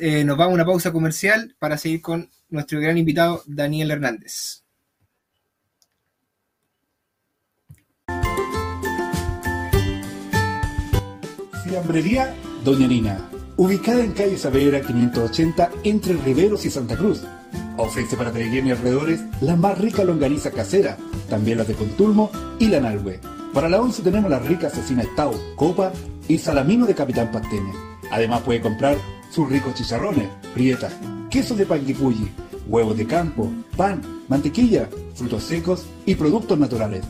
eh, 0.00 0.24
nos 0.24 0.40
va 0.40 0.44
a 0.44 0.48
una 0.48 0.64
pausa 0.64 0.92
comercial 0.92 1.54
para 1.58 1.76
seguir 1.76 2.00
con 2.00 2.30
nuestro 2.48 2.80
gran 2.80 2.96
invitado, 2.96 3.42
Daniel 3.46 3.90
Hernández. 3.90 4.64
Fiambrería 11.72 12.34
Doña 12.66 12.86
Nina, 12.86 13.30
ubicada 13.56 14.04
en 14.04 14.12
calle 14.12 14.36
Savera 14.36 14.82
580 14.82 15.70
entre 15.84 16.12
Riveros 16.18 16.66
y 16.66 16.70
Santa 16.70 16.98
Cruz. 16.98 17.22
Ofrece 17.78 18.14
para 18.14 18.30
Treguén 18.30 18.66
y 18.66 18.72
alrededores 18.72 19.22
la 19.40 19.56
más 19.56 19.78
rica 19.78 20.04
longaniza 20.04 20.50
casera, 20.50 20.98
también 21.30 21.56
las 21.56 21.68
de 21.68 21.72
Contulmo 21.72 22.30
y 22.58 22.66
la 22.66 22.80
Nalwe. 22.80 23.20
Para 23.54 23.70
la 23.70 23.80
once 23.80 24.02
tenemos 24.02 24.30
la 24.30 24.38
rica 24.38 24.66
asesina 24.66 25.02
Tau, 25.16 25.32
Copa 25.56 25.94
y 26.28 26.36
Salamino 26.36 26.84
de 26.84 26.94
Capitán 26.94 27.32
Pastene. 27.32 27.72
Además 28.10 28.42
puede 28.42 28.60
comprar 28.60 28.98
sus 29.30 29.48
ricos 29.48 29.72
chicharrones, 29.72 30.28
prietas, 30.52 30.92
quesos 31.30 31.56
de 31.56 31.64
panguipulli, 31.64 32.30
huevos 32.68 32.98
de 32.98 33.06
campo, 33.06 33.50
pan, 33.78 34.02
mantequilla, 34.28 34.90
frutos 35.14 35.44
secos 35.44 35.86
y 36.04 36.16
productos 36.16 36.58
naturales. 36.58 37.02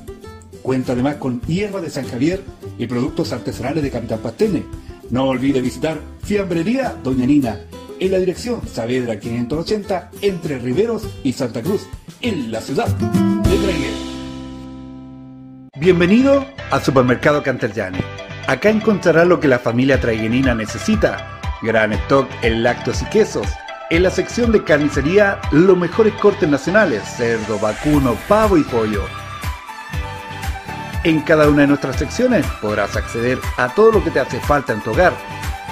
Cuenta 0.62 0.92
además 0.92 1.16
con 1.16 1.40
hierba 1.42 1.81
de 1.81 1.90
San 1.90 2.07
Javier 2.07 2.42
y 2.79 2.87
productos 2.87 3.33
artesanales 3.33 3.83
de 3.83 3.90
Capitán 3.90 4.20
Pastene. 4.20 4.64
No 5.11 5.25
olvide 5.25 5.61
visitar 5.61 5.98
Fiambrería 6.22 6.96
Doña 7.03 7.27
Nina 7.27 7.59
en 7.98 8.11
la 8.11 8.18
dirección 8.18 8.66
Saavedra 8.66 9.18
580 9.18 10.11
entre 10.22 10.59
Riveros 10.59 11.07
y 11.22 11.33
Santa 11.33 11.62
Cruz, 11.62 11.87
en 12.20 12.51
la 12.51 12.61
ciudad 12.61 12.88
de 12.88 13.57
Traiguén. 13.59 14.12
Bienvenido 15.79 16.46
al 16.70 16.83
Supermercado 16.83 17.42
Canterjani. 17.42 17.98
Acá 18.46 18.70
encontrará 18.70 19.25
lo 19.25 19.40
que 19.40 19.48
la 19.48 19.59
familia 19.59 20.01
traiguenina 20.01 20.55
necesita 20.55 21.40
Gran 21.62 21.92
stock 21.92 22.29
en 22.42 22.64
lácteos 22.64 23.03
y 23.03 23.05
quesos. 23.07 23.46
En 23.88 24.03
la 24.03 24.11
sección 24.11 24.51
de 24.51 24.64
carnicería, 24.64 25.40
los 25.53 25.79
mejores 25.79 26.12
cortes 26.14 26.48
nacionales, 26.48 27.05
cerdo, 27.16 27.57
vacuno, 27.61 28.16
pavo 28.27 28.59
y 28.59 28.64
pollo. 28.64 29.05
En 31.05 31.21
cada 31.23 31.49
una 31.49 31.62
de 31.62 31.67
nuestras 31.67 31.97
secciones 31.97 32.47
podrás 32.61 32.95
acceder 32.95 33.41
a 33.57 33.69
todo 33.71 33.91
lo 33.91 34.05
que 34.05 34.12
te 34.12 34.21
hace 34.21 34.38
falta 34.38 34.73
en 34.73 34.81
tu 34.83 34.93
hogar 34.93 35.12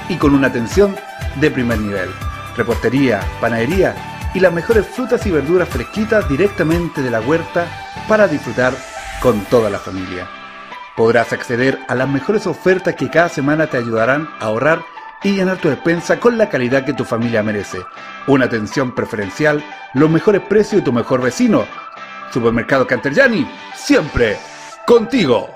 y 0.09 0.17
con 0.17 0.35
una 0.35 0.49
atención 0.49 0.97
de 1.37 1.53
primer 1.53 1.79
nivel. 1.79 2.11
Repostería, 2.57 3.21
panadería 3.41 3.95
y 4.35 4.41
las 4.41 4.53
mejores 4.53 4.89
frutas 4.89 5.25
y 5.27 5.31
verduras 5.31 5.69
fresquitas 5.69 6.29
directamente 6.29 7.01
de 7.01 7.13
la 7.13 7.21
huerta 7.21 7.67
para 8.09 8.27
disfrutar 8.27 8.75
con 9.23 9.45
toda 9.45 9.71
la 9.71 9.79
familia. 9.79 10.29
Podrás 10.97 11.33
acceder 11.33 11.79
a 11.87 11.95
las 11.95 12.09
mejores 12.09 12.49
ofertas 12.49 12.97
que 12.97 13.09
cada 13.09 13.29
semana 13.29 13.69
te 13.69 13.77
ayudarán 13.77 14.29
a 14.41 14.47
ahorrar 14.47 14.83
y 15.23 15.37
llenar 15.37 15.59
tu 15.59 15.69
despensa 15.69 16.19
con 16.19 16.39
la 16.39 16.49
calidad 16.49 16.85
que 16.85 16.93
tu 16.93 17.05
familia 17.05 17.45
merece. 17.45 17.79
Una 18.27 18.47
atención 18.47 18.97
preferencial, 18.97 19.65
los 19.95 20.11
mejores 20.11 20.41
precios 20.41 20.83
y 20.83 20.85
tu 20.85 20.93
mejor 20.93 21.23
vecino. 21.23 21.67
Supermercado 22.33 22.85
Canterjani, 22.89 23.49
siempre 23.77 24.37
contigo. 24.91 25.49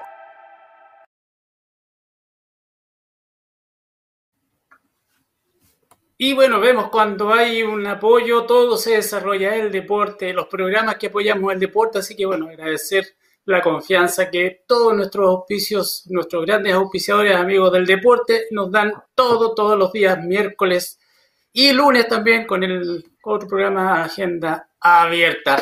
Y 6.16 6.34
bueno, 6.34 6.60
vemos 6.60 6.88
cuando 6.88 7.34
hay 7.34 7.64
un 7.64 7.84
apoyo, 7.84 8.44
todo 8.44 8.76
se 8.76 8.92
desarrolla 8.92 9.56
el 9.56 9.72
deporte, 9.72 10.32
los 10.32 10.46
programas 10.46 10.98
que 10.98 11.08
apoyamos 11.08 11.52
el 11.52 11.58
deporte, 11.58 11.98
así 11.98 12.14
que 12.14 12.24
bueno, 12.26 12.46
agradecer 12.46 13.16
la 13.46 13.60
confianza 13.60 14.30
que 14.30 14.62
todos 14.68 14.94
nuestros 14.94 15.28
auspicios, 15.28 16.04
nuestros 16.10 16.46
grandes 16.46 16.72
auspiciadores 16.72 17.34
amigos 17.34 17.72
del 17.72 17.86
deporte 17.86 18.46
nos 18.52 18.70
dan 18.70 18.92
todo, 19.16 19.52
todos 19.52 19.76
los 19.76 19.90
días, 19.90 20.16
miércoles 20.22 21.00
y 21.52 21.72
lunes 21.72 22.06
también 22.06 22.46
con 22.46 22.62
el 22.62 23.04
otro 23.24 23.48
programa 23.48 24.04
Agenda 24.04 24.68
Abierta. 24.78 25.60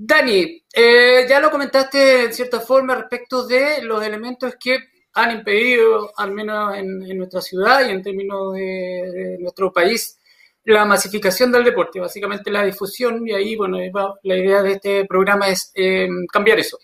Dani, 0.00 0.62
eh, 0.72 1.26
ya 1.28 1.40
lo 1.40 1.50
comentaste 1.50 2.26
en 2.26 2.32
cierta 2.32 2.60
forma 2.60 2.94
respecto 2.94 3.44
de 3.44 3.82
los 3.82 4.00
elementos 4.04 4.54
que 4.54 4.78
han 5.14 5.32
impedido, 5.32 6.12
al 6.16 6.30
menos 6.30 6.76
en, 6.76 7.18
nuestra 7.18 7.40
ciudad 7.40 7.84
y 7.84 7.90
en 7.90 8.00
términos 8.00 8.54
de, 8.54 9.38
nuestro 9.40 9.72
país, 9.72 10.16
la 10.62 10.84
masificación 10.84 11.50
del 11.50 11.64
deporte, 11.64 11.98
básicamente 11.98 12.48
la 12.48 12.62
difusión, 12.62 13.26
y 13.26 13.32
ahí, 13.32 13.56
bueno, 13.56 13.78
la 14.22 14.36
idea 14.36 14.62
de 14.62 14.72
este 14.74 15.04
programa 15.04 15.48
es 15.48 15.72
eh, 15.74 16.08
cambiar 16.32 16.60
eso. 16.60 16.78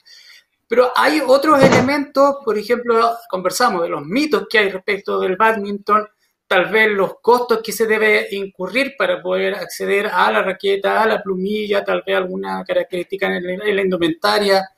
Pero 0.66 0.90
hay 0.96 1.22
otros 1.24 1.62
elementos, 1.62 2.38
por 2.44 2.58
ejemplo, 2.58 3.16
conversamos 3.30 3.82
de 3.82 3.90
los 3.90 4.04
mitos 4.04 4.48
que 4.50 4.58
hay 4.58 4.70
respecto 4.70 5.20
del 5.20 5.36
badminton, 5.36 6.08
tal 6.54 6.70
vez 6.70 6.88
los 6.88 7.18
costos 7.20 7.60
que 7.64 7.72
se 7.72 7.84
debe 7.84 8.28
incurrir 8.30 8.94
para 8.96 9.20
poder 9.20 9.54
acceder 9.54 10.06
a 10.06 10.30
la 10.30 10.40
raqueta, 10.40 11.02
a 11.02 11.06
la 11.06 11.20
plumilla, 11.20 11.82
tal 11.82 12.04
vez 12.06 12.16
alguna 12.16 12.62
característica 12.64 13.26
en, 13.26 13.74
la 13.74 13.82
indumentaria, 13.82 14.70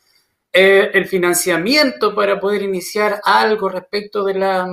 eh, 0.51 0.91
el 0.95 1.05
financiamiento 1.05 2.15
para 2.15 2.41
poder 2.41 2.63
iniciar 2.63 3.21
algo 3.23 3.69
respecto 3.69 4.25
de 4.25 4.35
la, 4.39 4.67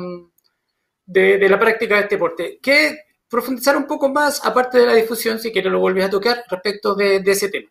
de, 1.05 1.49
la 1.49 1.59
práctica 1.59 1.95
de 1.95 2.01
este 2.03 2.15
deporte. 2.15 2.59
¿Qué 2.61 2.99
profundizar 3.27 3.75
un 3.75 3.85
poco 3.85 4.07
más, 4.07 4.39
aparte 4.45 4.77
de 4.77 4.85
la 4.85 4.93
difusión, 4.93 5.39
si 5.39 5.51
quieres 5.51 5.73
lo 5.73 5.81
vuelves 5.81 6.05
a 6.05 6.09
tocar, 6.09 6.45
respecto 6.49 6.95
de 6.95 7.17
ese 7.17 7.49
tema? 7.49 7.69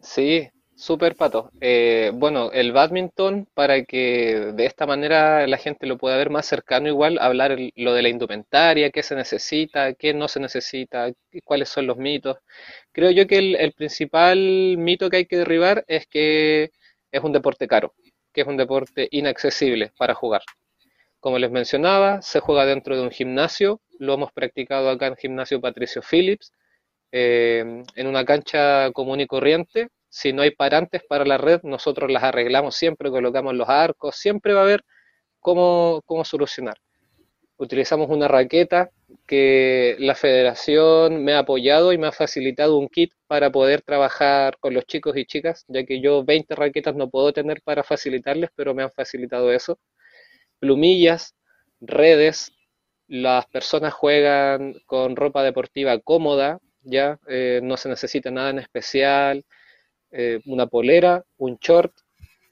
Sí, 0.00 0.48
Súper, 0.78 1.16
Pato. 1.16 1.50
Eh, 1.60 2.12
bueno, 2.14 2.52
el 2.52 2.70
badminton, 2.70 3.48
para 3.52 3.82
que 3.84 4.52
de 4.54 4.64
esta 4.64 4.86
manera 4.86 5.44
la 5.48 5.56
gente 5.58 5.88
lo 5.88 5.98
pueda 5.98 6.16
ver 6.16 6.30
más 6.30 6.46
cercano, 6.46 6.86
igual 6.86 7.18
hablar 7.18 7.56
lo 7.74 7.92
de 7.94 8.02
la 8.02 8.08
indumentaria, 8.08 8.90
qué 8.90 9.02
se 9.02 9.16
necesita, 9.16 9.94
qué 9.94 10.14
no 10.14 10.28
se 10.28 10.38
necesita, 10.38 11.10
cuáles 11.42 11.68
son 11.68 11.88
los 11.88 11.96
mitos. 11.96 12.38
Creo 12.92 13.10
yo 13.10 13.26
que 13.26 13.38
el, 13.38 13.72
principal 13.72 14.38
mito 14.78 15.10
que 15.10 15.16
hay 15.18 15.26
que 15.26 15.38
derribar 15.38 15.84
es 15.88 16.06
que 16.06 16.70
es 17.10 17.24
un 17.24 17.32
deporte 17.32 17.66
caro, 17.66 17.94
que 18.32 18.42
es 18.42 18.46
un 18.46 18.56
deporte 18.56 19.08
inaccesible 19.10 19.92
para 19.98 20.14
jugar. 20.14 20.42
Como 21.20 21.38
les 21.40 21.50
mencionaba, 21.50 22.22
se 22.22 22.38
juega 22.38 22.66
dentro 22.66 22.96
de 22.96 23.02
un 23.02 23.10
gimnasio, 23.10 23.80
lo 23.98 24.14
hemos 24.14 24.32
practicado 24.32 24.90
acá 24.90 25.08
en 25.08 25.16
Gimnasio 25.16 25.60
Patricio 25.60 26.02
Phillips, 26.08 26.52
eh, 27.10 27.82
en 27.96 28.06
una 28.06 28.24
cancha 28.24 28.92
común 28.92 29.20
y 29.20 29.26
corriente 29.26 29.88
si 30.08 30.32
no 30.32 30.42
hay 30.42 30.50
parantes 30.52 31.02
para 31.08 31.24
la 31.24 31.38
red, 31.38 31.60
nosotros 31.62 32.10
las 32.10 32.22
arreglamos 32.22 32.76
siempre, 32.76 33.10
colocamos 33.10 33.54
los 33.54 33.68
arcos, 33.68 34.16
siempre 34.16 34.52
va 34.54 34.60
a 34.60 34.64
haber 34.64 34.84
cómo, 35.40 36.02
cómo 36.06 36.24
solucionar. 36.24 36.76
Utilizamos 37.56 38.08
una 38.08 38.28
raqueta 38.28 38.90
que 39.26 39.96
la 39.98 40.14
federación 40.14 41.24
me 41.24 41.32
ha 41.34 41.40
apoyado 41.40 41.92
y 41.92 41.98
me 41.98 42.06
ha 42.06 42.12
facilitado 42.12 42.78
un 42.78 42.88
kit 42.88 43.12
para 43.26 43.50
poder 43.50 43.82
trabajar 43.82 44.58
con 44.58 44.74
los 44.74 44.86
chicos 44.86 45.16
y 45.16 45.26
chicas, 45.26 45.64
ya 45.68 45.84
que 45.84 46.00
yo 46.00 46.24
20 46.24 46.54
raquetas 46.54 46.94
no 46.94 47.10
puedo 47.10 47.32
tener 47.32 47.60
para 47.62 47.82
facilitarles, 47.82 48.50
pero 48.54 48.74
me 48.74 48.82
han 48.84 48.92
facilitado 48.92 49.52
eso. 49.52 49.78
Plumillas, 50.60 51.34
redes, 51.80 52.52
las 53.08 53.46
personas 53.46 53.94
juegan 53.94 54.74
con 54.86 55.16
ropa 55.16 55.42
deportiva 55.42 55.98
cómoda, 55.98 56.60
ya 56.82 57.18
eh, 57.28 57.60
no 57.62 57.76
se 57.76 57.88
necesita 57.88 58.30
nada 58.30 58.50
en 58.50 58.58
especial, 58.60 59.44
eh, 60.10 60.40
una 60.46 60.66
polera, 60.66 61.24
un 61.36 61.58
short 61.60 61.92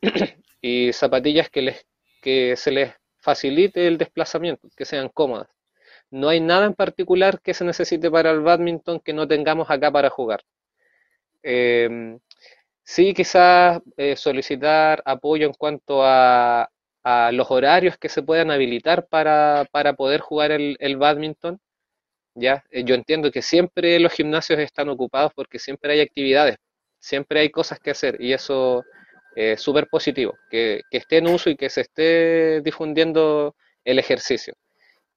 y 0.60 0.92
zapatillas 0.92 1.50
que, 1.50 1.62
les, 1.62 1.86
que 2.22 2.56
se 2.56 2.70
les 2.70 2.92
facilite 3.18 3.86
el 3.86 3.98
desplazamiento, 3.98 4.68
que 4.76 4.84
sean 4.84 5.08
cómodas. 5.08 5.48
No 6.10 6.28
hay 6.28 6.40
nada 6.40 6.66
en 6.66 6.74
particular 6.74 7.40
que 7.40 7.54
se 7.54 7.64
necesite 7.64 8.10
para 8.10 8.30
el 8.30 8.40
badminton 8.40 9.00
que 9.00 9.12
no 9.12 9.26
tengamos 9.26 9.70
acá 9.70 9.90
para 9.90 10.10
jugar. 10.10 10.42
Em, 11.42 12.18
sí, 12.84 13.14
quizás 13.14 13.80
eh, 13.96 14.16
solicitar 14.16 15.02
apoyo 15.04 15.46
en 15.46 15.54
cuanto 15.54 16.02
a, 16.04 16.70
los 17.32 17.50
horarios 17.52 17.96
que 17.98 18.08
se 18.08 18.22
puedan 18.22 18.50
habilitar 18.50 19.06
para, 19.08 19.64
poder 19.96 20.20
jugar 20.20 20.50
el, 20.50 20.76
el 20.80 20.96
badminton. 20.96 21.60
¿ya? 22.34 22.64
Eh, 22.70 22.84
yo 22.84 22.94
entiendo 22.94 23.30
que 23.32 23.42
siempre 23.42 23.98
los 24.00 24.12
gimnasios 24.12 24.58
están 24.60 24.88
ocupados 24.88 25.32
porque 25.34 25.58
siempre 25.58 25.92
hay 25.92 26.00
actividades, 26.00 26.56
siempre 27.06 27.40
hay 27.40 27.50
cosas 27.50 27.78
que 27.78 27.90
hacer 27.92 28.16
y 28.20 28.32
eso 28.32 28.84
es 29.36 29.60
súper 29.60 29.86
positivo, 29.88 30.36
que, 30.50 30.82
esté 30.90 31.18
en 31.18 31.28
uso 31.28 31.50
y 31.50 31.56
que 31.56 31.70
se 31.70 31.82
esté 31.82 32.60
difundiendo 32.62 33.54
el 33.84 33.98
ejercicio. 33.98 34.54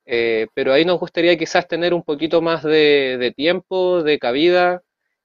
Eh, 0.06 0.48
pero 0.54 0.74
ahí 0.74 0.86
nos 0.86 1.00
gustaría 1.00 1.38
quizás 1.38 1.68
tener 1.68 1.94
un 1.94 2.04
poquito 2.04 2.42
más 2.42 2.64
de, 2.64 3.34
tiempo, 3.36 4.04
de 4.04 4.20
cabida 4.20 4.82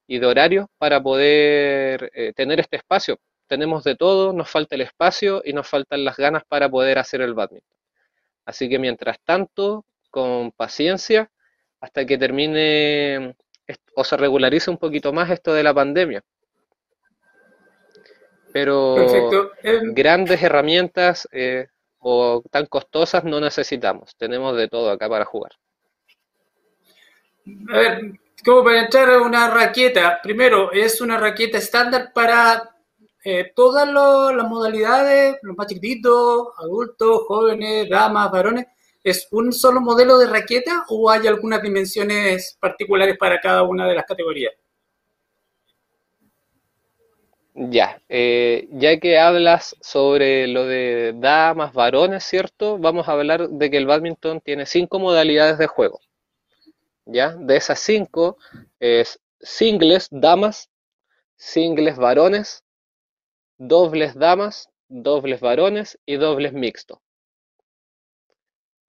y 0.06 0.18
de 0.18 0.26
horario 0.26 0.70
para 0.78 1.02
poder 1.02 2.10
eh, 2.14 2.32
tener 2.34 2.60
este 2.60 2.76
espacio. 2.76 3.18
Tenemos 3.46 3.84
de 3.84 3.96
todo, 3.96 4.32
nos 4.32 4.50
falta 4.50 4.74
el 4.76 4.82
espacio 4.82 5.42
y 5.44 5.52
nos 5.52 5.68
faltan 5.68 6.04
las 6.04 6.16
ganas 6.16 6.44
para 6.48 6.68
poder 6.70 6.98
hacer 6.98 7.20
el 7.20 7.34
badminton. 7.34 7.76
Así 8.46 8.68
que 8.68 8.78
mientras 8.78 9.18
tanto, 9.24 9.84
con 10.10 10.52
paciencia, 10.52 11.30
hasta 11.80 12.06
que 12.06 12.18
termine 12.18 13.36
o 13.96 14.04
se 14.04 14.16
regularice 14.16 14.70
un 14.70 14.78
poquito 14.78 15.12
más 15.12 15.30
esto 15.30 15.52
de 15.54 15.62
la 15.62 15.74
pandemia 15.74 16.22
pero 18.54 18.94
grandes 19.96 20.40
herramientas 20.40 21.28
eh, 21.32 21.66
o 21.98 22.40
tan 22.52 22.66
costosas 22.66 23.24
no 23.24 23.40
necesitamos. 23.40 24.14
Tenemos 24.16 24.56
de 24.56 24.68
todo 24.68 24.90
acá 24.90 25.08
para 25.08 25.24
jugar. 25.24 25.50
A 27.72 27.76
ver, 27.76 28.12
como 28.44 28.62
para 28.62 28.84
entrar 28.84 29.10
a 29.10 29.22
una 29.22 29.50
raqueta, 29.50 30.20
primero, 30.22 30.70
¿es 30.70 31.00
una 31.00 31.18
raqueta 31.18 31.58
estándar 31.58 32.12
para 32.14 32.76
eh, 33.24 33.50
todas 33.56 33.88
las 33.88 34.48
modalidades, 34.48 35.36
los 35.42 35.56
más 35.56 35.66
chiquititos, 35.66 36.50
adultos, 36.56 37.22
jóvenes, 37.26 37.88
damas, 37.88 38.30
varones? 38.30 38.66
¿Es 39.02 39.26
un 39.32 39.52
solo 39.52 39.80
modelo 39.80 40.16
de 40.16 40.28
raqueta 40.28 40.84
o 40.90 41.10
hay 41.10 41.26
algunas 41.26 41.60
dimensiones 41.60 42.56
particulares 42.60 43.18
para 43.18 43.40
cada 43.40 43.64
una 43.64 43.88
de 43.88 43.96
las 43.96 44.04
categorías? 44.04 44.52
Ya, 47.54 48.00
eh, 48.08 48.68
ya 48.72 48.98
que 49.00 49.18
hablas 49.18 49.76
sobre 49.80 50.46
lo 50.46 50.66
de 50.66 51.14
damas, 51.16 51.72
varones, 51.72 52.22
¿cierto? 52.24 52.78
Vamos 52.78 53.08
a 53.08 53.12
hablar 53.12 53.48
de 53.48 53.70
que 53.70 53.76
el 53.76 53.86
badminton 53.86 54.40
tiene 54.40 54.66
cinco 54.66 54.98
modalidades 54.98 55.58
de 55.58 55.66
juego. 55.66 56.00
¿Ya? 57.06 57.34
De 57.36 57.56
esas 57.56 57.80
cinco 57.80 58.36
es 58.78 59.18
singles, 59.40 60.08
damas, 60.10 60.68
singles, 61.36 61.96
varones, 61.96 62.64
dobles, 63.58 64.14
damas, 64.14 64.70
dobles, 64.88 65.40
varones 65.40 65.98
y 66.06 66.16
dobles 66.16 66.52
mixto. 66.54 67.02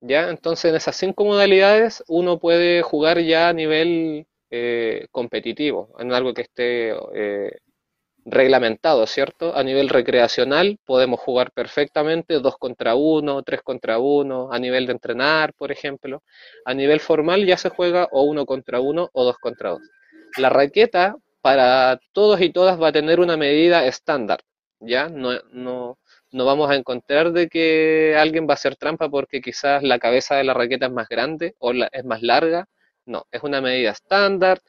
¿Ya? 0.00 0.30
Entonces 0.30 0.70
en 0.70 0.76
esas 0.76 0.96
cinco 0.96 1.24
modalidades 1.24 2.04
uno 2.08 2.38
puede 2.38 2.82
jugar 2.82 3.18
ya 3.20 3.48
a 3.48 3.52
nivel 3.52 4.26
eh, 4.50 5.06
competitivo, 5.10 5.94
en 5.98 6.12
algo 6.12 6.34
que 6.34 6.42
esté... 6.42 6.90
Eh, 7.14 7.58
reglamentado, 8.26 9.06
¿cierto? 9.06 9.56
A 9.56 9.62
nivel 9.62 9.88
recreacional 9.88 10.78
podemos 10.84 11.20
jugar 11.20 11.52
perfectamente 11.52 12.40
dos 12.40 12.58
contra 12.58 12.96
uno, 12.96 13.42
tres 13.42 13.62
contra 13.62 13.98
uno, 13.98 14.52
a 14.52 14.58
nivel 14.58 14.86
de 14.86 14.92
entrenar, 14.92 15.54
por 15.54 15.70
ejemplo. 15.70 16.22
A 16.64 16.74
nivel 16.74 17.00
formal 17.00 17.46
ya 17.46 17.56
se 17.56 17.70
juega 17.70 18.08
o 18.10 18.22
uno 18.24 18.44
contra 18.44 18.80
uno 18.80 19.08
o 19.12 19.24
dos 19.24 19.38
contra 19.38 19.70
dos. 19.70 19.82
La 20.38 20.50
raqueta 20.50 21.16
para 21.40 22.00
todos 22.12 22.40
y 22.40 22.50
todas 22.50 22.80
va 22.82 22.88
a 22.88 22.92
tener 22.92 23.20
una 23.20 23.36
medida 23.36 23.86
estándar, 23.86 24.40
¿ya? 24.80 25.08
No, 25.08 25.30
no, 25.52 25.98
no 26.32 26.44
vamos 26.44 26.68
a 26.70 26.74
encontrar 26.74 27.32
de 27.32 27.48
que 27.48 28.16
alguien 28.18 28.48
va 28.48 28.52
a 28.52 28.54
hacer 28.54 28.74
trampa 28.76 29.08
porque 29.08 29.40
quizás 29.40 29.84
la 29.84 30.00
cabeza 30.00 30.34
de 30.36 30.44
la 30.44 30.54
raqueta 30.54 30.86
es 30.86 30.92
más 30.92 31.08
grande 31.08 31.54
o 31.60 31.72
es 31.72 32.04
más 32.04 32.22
larga. 32.22 32.66
No, 33.04 33.24
es 33.30 33.44
una 33.44 33.60
medida 33.60 33.92
estándar 33.92 34.60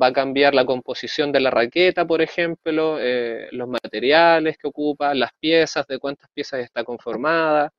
va 0.00 0.08
a 0.08 0.12
cambiar 0.12 0.54
la 0.54 0.66
composición 0.66 1.32
de 1.32 1.40
la 1.40 1.50
raqueta, 1.50 2.06
por 2.06 2.22
ejemplo, 2.22 2.98
eh, 3.00 3.48
los 3.52 3.68
materiales 3.68 4.58
que 4.58 4.68
ocupa, 4.68 5.14
las 5.14 5.30
piezas, 5.40 5.86
de 5.86 5.98
cuántas 5.98 6.30
piezas 6.32 6.60
está 6.60 6.84
conformada. 6.84 7.72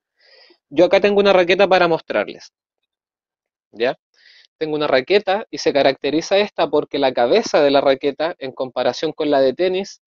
Yo 0.69 0.85
acá 0.85 0.99
tengo 0.99 1.19
una 1.19 1.33
raqueta 1.33 1.67
para 1.67 1.87
mostrarles. 1.87 2.51
¿Ya? 3.71 3.97
Tengo 4.57 4.75
una 4.75 4.87
raqueta 4.87 5.45
y 5.51 5.59
se 5.59 5.71
caracteriza 5.73 6.37
esta 6.37 6.67
porque 6.69 6.97
la 6.99 7.13
cabeza 7.13 7.61
de 7.61 7.71
la 7.71 7.81
raqueta, 7.81 8.35
en 8.39 8.51
comparación 8.51 9.11
con 9.13 9.29
la 9.29 9.39
de 9.39 9.53
tenis, 9.53 10.01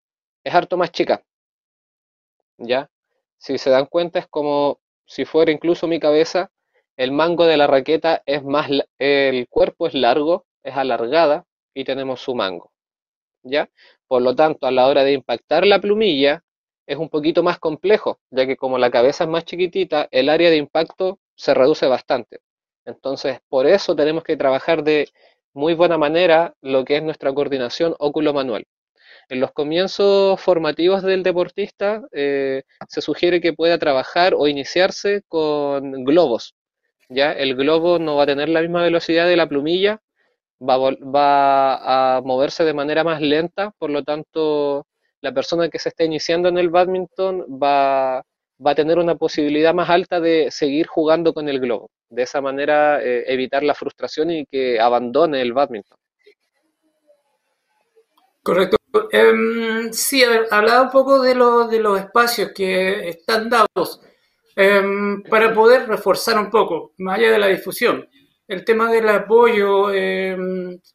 es 0.45 0.55
harto 0.55 0.77
más 0.77 0.91
chica. 0.91 1.23
¿Ya? 2.59 2.91
Si 3.39 3.57
se 3.59 3.71
dan 3.71 3.87
cuenta, 3.87 4.19
es 4.19 4.27
como 4.27 4.81
si 5.07 5.25
fuera 5.25 5.53
incluso 5.53 5.87
mi 5.87 6.01
cabeza, 6.01 6.51
el 6.97 7.13
mango 7.13 7.47
de 7.47 7.57
la 7.57 7.67
raqueta 7.67 8.23
es 8.27 8.45
más, 8.45 8.69
el 8.99 9.49
cuerpo 9.49 9.87
es 9.87 9.95
largo, 9.95 10.47
es 10.63 10.77
alargada, 10.77 11.47
y 11.75 11.85
tenemos 11.85 12.21
su 12.21 12.35
mango. 12.35 12.73
¿Ya? 13.43 13.71
Por 14.07 14.23
lo 14.23 14.35
tanto, 14.35 14.67
a 14.67 14.71
la 14.71 14.87
hora 14.87 15.05
de 15.05 15.13
impactar 15.13 15.67
la 15.67 15.81
plumilla 15.81 16.43
es 16.87 16.99
un 16.99 17.09
poquito 17.09 17.43
más 17.43 17.59
complejo, 17.59 18.21
ya 18.31 18.47
que 18.47 18.57
como 18.57 18.79
la 18.79 18.91
cabeza 18.91 19.25
es 19.25 19.31
más 19.31 19.45
chiquitita, 19.45 20.09
el 20.11 20.29
área 20.29 20.51
de 20.51 20.57
impacto 20.57 21.21
se 21.37 21.55
reduce 21.55 21.87
bastante. 21.87 22.41
Entonces, 22.85 23.41
por 23.49 23.67
eso 23.67 23.95
tenemos 23.95 24.25
que 24.25 24.37
trabajar 24.37 24.83
de 24.83 25.09
muy 25.53 25.75
buena 25.75 25.99
manera 25.99 26.55
lo 26.61 26.85
que 26.85 26.97
es 26.97 27.03
nuestra 27.03 27.33
coordinación 27.33 27.95
óculo-manual. 27.99 28.67
En 29.29 29.41
los 29.41 29.53
comienzos 29.53 30.41
formativos 30.41 31.03
del 31.03 31.23
deportista 31.23 32.03
eh, 32.13 32.65
se 32.89 33.01
sugiere 33.01 33.41
que 33.41 33.53
pueda 33.53 33.79
trabajar 33.79 34.35
o 34.35 34.49
iniciarse 34.49 35.23
con 35.29 36.05
globos. 36.05 36.55
¿ya? 37.09 37.33
El 37.33 37.55
globo 37.55 37.99
no 37.99 38.17
va 38.17 38.25
a 38.25 38.27
tener 38.27 38.49
la 38.49 38.61
misma 38.61 38.83
velocidad 38.83 39.29
de 39.29 39.37
la 39.37 39.49
plumilla, 39.49 40.01
va, 40.61 42.17
a 42.17 42.21
moverse 42.23 42.65
de 42.65 42.75
manera 42.75 43.05
más 43.05 43.21
lenta, 43.21 43.73
por 43.79 43.91
lo 43.91 44.03
tanto 44.03 44.87
la 45.21 45.33
persona 45.33 45.69
que 45.69 45.79
se 45.79 45.91
está 45.91 46.05
iniciando 46.05 46.49
en 46.49 46.59
el 46.59 46.71
badminton 46.71 47.47
va, 47.63 48.19
va 48.65 48.71
a 48.71 48.75
tener 48.75 48.99
una 48.99 49.15
posibilidad 49.17 49.75
más 49.75 49.91
alta 49.91 50.21
de 50.21 50.51
seguir 50.51 50.87
jugando 50.87 51.33
con 51.33 51.49
el 51.49 51.61
globo. 51.61 51.91
De 52.09 52.23
esa 52.23 52.41
manera 52.41 53.03
eh, 53.03 53.25
evitar 53.27 53.63
la 53.63 53.75
frustración 53.75 54.31
y 54.31 54.47
que 54.47 54.81
abandone 54.81 55.41
el 55.41 55.53
badminton. 55.53 55.99
Correcto. 58.43 58.77
Em, 59.13 59.93
sí, 59.93 60.23
hablaba 60.51 60.83
un 60.83 60.91
poco 60.91 61.21
de, 61.21 61.35
de 61.35 61.81
los 61.81 62.01
espacios 62.01 62.51
que 62.55 63.11
están 63.11 63.49
dados 63.49 64.01
em, 64.57 65.23
para 65.23 65.55
poder 65.55 65.87
reforzar 65.87 66.39
un 66.39 66.51
poco, 66.51 66.95
más 66.99 67.19
allá 67.19 67.31
de 67.31 67.39
la 67.39 67.47
difusión 67.47 68.09
el 68.51 68.65
tema 68.65 68.91
del 68.91 69.09
apoyo, 69.09 69.93
eh, 69.93 70.37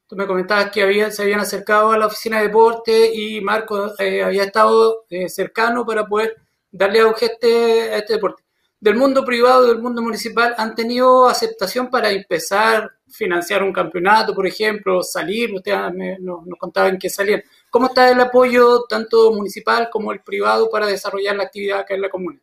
tú 0.05 0.15
me 0.17 0.27
comentabas 0.27 0.71
que 0.71 0.83
había, 0.83 1.09
se 1.09 1.21
habían 1.21 1.39
acercado 1.39 1.91
a 1.91 1.97
la 1.97 2.07
oficina 2.07 2.39
de 2.39 2.47
deporte 2.47 3.15
y 3.15 3.39
Marco 3.39 3.93
eh, 3.97 4.21
había 4.21 4.43
estado 4.43 5.05
eh, 5.09 5.29
cercano 5.29 5.85
para 5.85 6.05
poder 6.05 6.35
darle 6.69 6.99
auge 6.99 7.27
a 7.27 7.29
este, 7.29 7.81
a 7.93 7.97
este 7.99 8.13
deporte. 8.15 8.43
Del 8.77 8.97
mundo 8.97 9.23
privado, 9.23 9.67
del 9.67 9.81
mundo 9.81 10.01
municipal, 10.01 10.53
¿han 10.57 10.75
tenido 10.75 11.29
aceptación 11.29 11.89
para 11.89 12.11
empezar 12.11 12.91
financiar 13.07 13.63
un 13.63 13.71
campeonato, 13.71 14.35
por 14.35 14.45
ejemplo, 14.45 15.01
salir? 15.01 15.53
Ustedes 15.53 15.93
nos, 16.19 16.45
nos 16.45 16.59
contaban 16.59 16.99
que 16.99 17.09
salían. 17.09 17.41
¿Cómo 17.69 17.87
está 17.87 18.11
el 18.11 18.19
apoyo 18.19 18.83
tanto 18.89 19.31
municipal 19.31 19.89
como 19.89 20.11
el 20.11 20.19
privado 20.19 20.69
para 20.69 20.87
desarrollar 20.87 21.37
la 21.37 21.43
actividad 21.43 21.79
acá 21.79 21.95
en 21.95 22.01
la 22.01 22.09
comuna? 22.09 22.37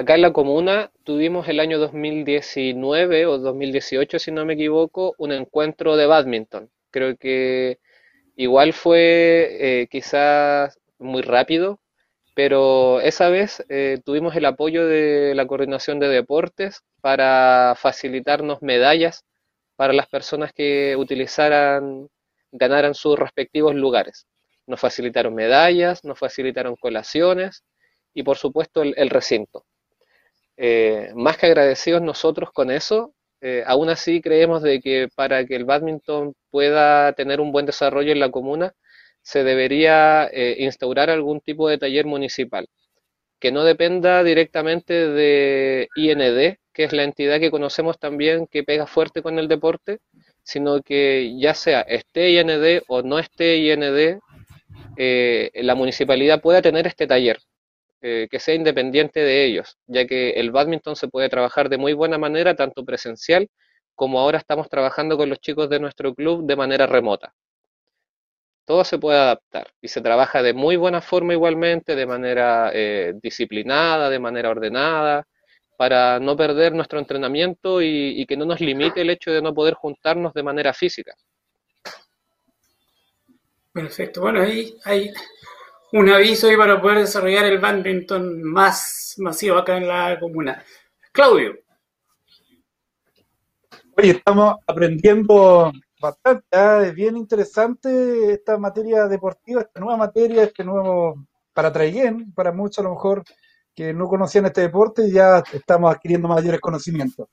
Acá 0.00 0.14
en 0.14 0.22
la 0.22 0.32
comuna 0.32 0.90
tuvimos 1.04 1.46
el 1.48 1.60
año 1.60 1.78
2019 1.78 3.26
o 3.26 3.36
2018, 3.36 4.18
si 4.18 4.32
no 4.32 4.46
me 4.46 4.54
equivoco, 4.54 5.14
un 5.18 5.30
encuentro 5.30 5.94
de 5.98 6.06
badminton. 6.06 6.70
Creo 6.90 7.18
que 7.18 7.80
igual 8.34 8.72
fue 8.72 9.82
eh, 9.82 9.88
quizás 9.90 10.78
muy 10.98 11.20
rápido, 11.20 11.80
pero 12.34 13.02
esa 13.02 13.28
vez 13.28 13.62
eh, 13.68 13.98
tuvimos 14.02 14.34
el 14.36 14.46
apoyo 14.46 14.86
de 14.86 15.34
la 15.34 15.46
coordinación 15.46 15.98
de 16.00 16.08
deportes 16.08 16.80
para 17.02 17.74
facilitarnos 17.76 18.62
medallas 18.62 19.26
para 19.76 19.92
las 19.92 20.08
personas 20.08 20.54
que 20.54 20.96
utilizaran, 20.96 22.08
ganaran 22.52 22.94
sus 22.94 23.18
respectivos 23.18 23.74
lugares. 23.74 24.26
Nos 24.66 24.80
facilitaron 24.80 25.34
medallas, 25.34 26.04
nos 26.04 26.18
facilitaron 26.18 26.76
colaciones 26.76 27.64
y 28.14 28.22
por 28.22 28.38
supuesto 28.38 28.82
el 28.82 29.10
recinto. 29.10 29.66
Eh, 30.62 31.12
más 31.14 31.38
que 31.38 31.46
agradecidos 31.46 32.02
nosotros 32.02 32.50
con 32.52 32.70
eso, 32.70 33.14
eh, 33.40 33.64
aún 33.66 33.88
así 33.88 34.20
creemos 34.20 34.62
de 34.62 34.80
que 34.82 35.08
para 35.14 35.46
que 35.46 35.56
el 35.56 35.64
badminton 35.64 36.34
pueda 36.50 37.14
tener 37.14 37.40
un 37.40 37.50
buen 37.50 37.64
desarrollo 37.64 38.12
en 38.12 38.20
la 38.20 38.30
comuna, 38.30 38.74
se 39.22 39.42
debería 39.42 40.28
eh, 40.30 40.56
instaurar 40.58 41.08
algún 41.08 41.40
tipo 41.40 41.66
de 41.68 41.78
taller 41.78 42.04
municipal 42.06 42.68
que 43.40 43.52
no 43.52 43.64
dependa 43.64 44.22
directamente 44.24 44.92
de 45.08 45.88
IND, 45.96 46.58
que 46.74 46.84
es 46.84 46.92
la 46.92 47.04
entidad 47.04 47.40
que 47.40 47.50
conocemos 47.50 47.98
también 47.98 48.46
que 48.46 48.62
pega 48.64 48.86
fuerte 48.86 49.22
con 49.22 49.38
el 49.38 49.48
deporte, 49.48 50.00
sino 50.42 50.82
que 50.82 51.36
ya 51.38 51.54
sea 51.54 51.80
esté 51.82 52.32
IND 52.32 52.82
o 52.88 53.02
no 53.02 53.18
esté 53.18 53.56
IND, 53.58 54.20
la 55.54 55.74
municipalidad 55.74 56.42
pueda 56.42 56.60
tener 56.62 56.86
este 56.86 57.06
taller 57.06 57.38
eh, 58.02 58.28
que 58.30 58.38
sea 58.38 58.54
independiente 58.54 59.20
de 59.20 59.44
ellos, 59.44 59.76
ya 59.86 60.06
que 60.06 60.30
el 60.30 60.50
badminton 60.50 60.96
se 60.96 61.08
puede 61.08 61.28
trabajar 61.28 61.68
de 61.68 61.78
muy 61.78 61.92
buena 61.92 62.18
manera, 62.18 62.54
tanto 62.54 62.84
presencial 62.84 63.48
como 63.94 64.18
ahora 64.18 64.38
estamos 64.38 64.70
trabajando 64.70 65.18
con 65.18 65.28
los 65.28 65.40
chicos 65.40 65.68
de 65.68 65.78
nuestro 65.78 66.14
club 66.14 66.46
de 66.46 66.56
manera 66.56 66.86
remota. 66.86 67.34
Todo 68.64 68.84
se 68.84 68.98
puede 68.98 69.18
adaptar 69.18 69.70
y 69.82 69.88
se 69.88 70.00
trabaja 70.00 70.42
de 70.42 70.54
muy 70.54 70.76
buena 70.76 71.02
forma 71.02 71.34
igualmente, 71.34 71.94
de 71.94 72.06
manera 72.06 72.70
eh, 72.72 73.14
disciplinada, 73.22 74.08
de 74.08 74.18
manera 74.18 74.48
ordenada, 74.48 75.26
para 75.76 76.18
no 76.20 76.36
perder 76.36 76.72
nuestro 76.72 76.98
entrenamiento 76.98 77.82
y, 77.82 78.20
y, 78.20 78.26
que 78.26 78.36
no 78.36 78.44
nos 78.44 78.60
limite 78.60 79.00
el 79.00 79.10
hecho 79.10 79.30
de 79.30 79.42
no 79.42 79.52
poder 79.52 79.74
juntarnos 79.74 80.32
de 80.34 80.42
manera 80.42 80.72
física. 80.72 81.14
Perfecto. 83.72 84.20
Bueno, 84.20 84.42
ahí 84.42 84.74
hay 84.84 85.12
un 85.92 86.08
aviso 86.08 86.48
ahí 86.48 86.56
para 86.56 86.80
poder 86.80 86.98
desarrollar 86.98 87.46
el 87.46 87.58
badminton 87.58 88.42
más 88.42 89.14
masivo 89.18 89.56
acá 89.58 89.76
en 89.76 89.88
la 89.88 90.18
comuna. 90.20 90.62
Claudio. 91.12 91.58
Oye, 93.96 94.10
estamos 94.10 94.56
aprendiendo 94.66 95.72
bastante, 96.00 96.46
¿ah? 96.52 96.82
es 96.84 96.94
bien 96.94 97.16
interesante 97.16 98.32
esta 98.32 98.56
materia 98.56 99.06
deportiva, 99.06 99.62
esta 99.62 99.80
nueva 99.80 99.98
materia, 99.98 100.44
este 100.44 100.64
nuevo 100.64 101.26
para 101.52 101.72
Traiguén, 101.72 102.32
para 102.32 102.52
muchos 102.52 102.78
a 102.78 102.82
lo 102.88 102.94
mejor 102.94 103.24
que 103.74 103.92
no 103.92 104.08
conocían 104.08 104.46
este 104.46 104.62
deporte 104.62 105.10
ya 105.10 105.42
estamos 105.52 105.94
adquiriendo 105.94 106.28
mayores 106.28 106.60
conocimientos. 106.60 107.28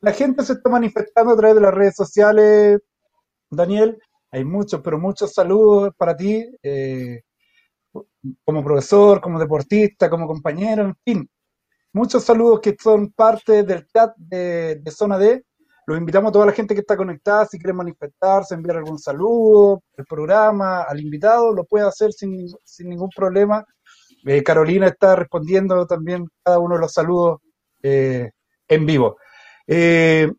La 0.00 0.12
gente 0.12 0.44
se 0.44 0.54
está 0.54 0.70
manifestando 0.70 1.32
a 1.32 1.36
través 1.36 1.56
de 1.56 1.62
las 1.62 1.74
redes 1.74 1.96
sociales, 1.96 2.80
Daniel, 3.50 3.98
hay 4.30 4.44
muchos, 4.44 4.80
pero 4.82 4.98
muchos 4.98 5.32
saludos 5.32 5.92
para 5.96 6.16
ti. 6.16 6.46
Eh, 6.62 7.22
como 8.44 8.64
profesor, 8.64 9.20
como 9.20 9.38
deportista, 9.38 10.10
como 10.10 10.26
compañero, 10.26 10.82
en 10.84 10.96
fin. 11.04 11.30
Muchos 11.92 12.24
saludos 12.24 12.60
que 12.60 12.76
son 12.78 13.12
parte 13.12 13.62
del 13.62 13.86
chat 13.86 14.14
de, 14.16 14.82
Zona 14.90 15.18
D. 15.18 15.44
Los 15.86 15.98
invitamos 15.98 16.28
a 16.28 16.32
toda 16.32 16.46
la 16.46 16.52
gente 16.52 16.74
que 16.74 16.80
está 16.80 16.96
conectada, 16.96 17.46
si 17.46 17.58
quiere 17.58 17.72
manifestarse, 17.72 18.54
enviar 18.54 18.76
algún 18.76 18.98
saludo, 18.98 19.82
el 19.96 20.04
programa, 20.04 20.82
al 20.82 21.00
invitado, 21.00 21.54
lo 21.54 21.64
puede 21.64 21.86
hacer 21.86 22.12
sin, 22.12 22.46
ningún 22.80 23.08
problema. 23.08 23.64
Eh, 24.26 24.42
Carolina 24.42 24.86
está 24.86 25.16
respondiendo 25.16 25.86
también 25.86 26.26
cada 26.44 26.58
uno 26.58 26.74
de 26.74 26.80
los 26.82 26.92
saludos 26.92 27.40
eh, 27.82 28.30
en 28.68 28.84
vivo. 28.84 29.16
Eh, 29.66 30.30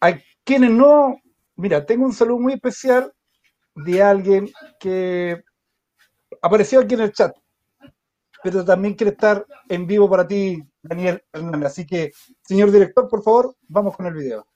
hay 0.00 0.22
quienes 0.42 0.70
no, 0.70 1.20
mira, 1.54 1.86
tengo 1.86 2.04
un 2.04 2.12
saludo 2.12 2.40
muy 2.40 2.54
especial 2.54 3.12
de 3.76 4.02
alguien 4.02 4.50
que 4.80 5.42
apareció 6.40 6.80
aquí 6.80 6.94
en 6.94 7.00
el 7.00 7.12
chat, 7.12 7.36
pero 8.42 8.64
también 8.64 8.94
quiere 8.94 9.12
estar 9.12 9.46
en 9.68 9.86
vivo 9.86 10.08
para 10.08 10.26
ti, 10.26 10.62
Daniel 10.82 11.22
Hernández. 11.32 11.72
Así 11.72 11.86
que, 11.86 12.12
señor 12.42 12.70
director, 12.70 13.08
por 13.08 13.22
favor, 13.22 13.56
vamos 13.68 13.96
con 13.96 14.06
el 14.06 14.14
video. 14.14 14.46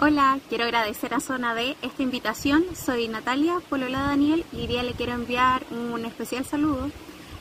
Hola, 0.00 0.38
quiero 0.48 0.64
agradecer 0.64 1.14
a 1.14 1.20
Zona 1.20 1.54
D 1.54 1.76
esta 1.80 2.02
invitación. 2.02 2.64
Soy 2.74 3.08
Natalia 3.08 3.60
Polola 3.70 4.00
Daniel 4.00 4.44
y 4.52 4.66
día 4.66 4.82
le 4.82 4.92
quiero 4.92 5.12
enviar 5.12 5.62
un 5.70 6.04
especial 6.04 6.44
saludo. 6.44 6.90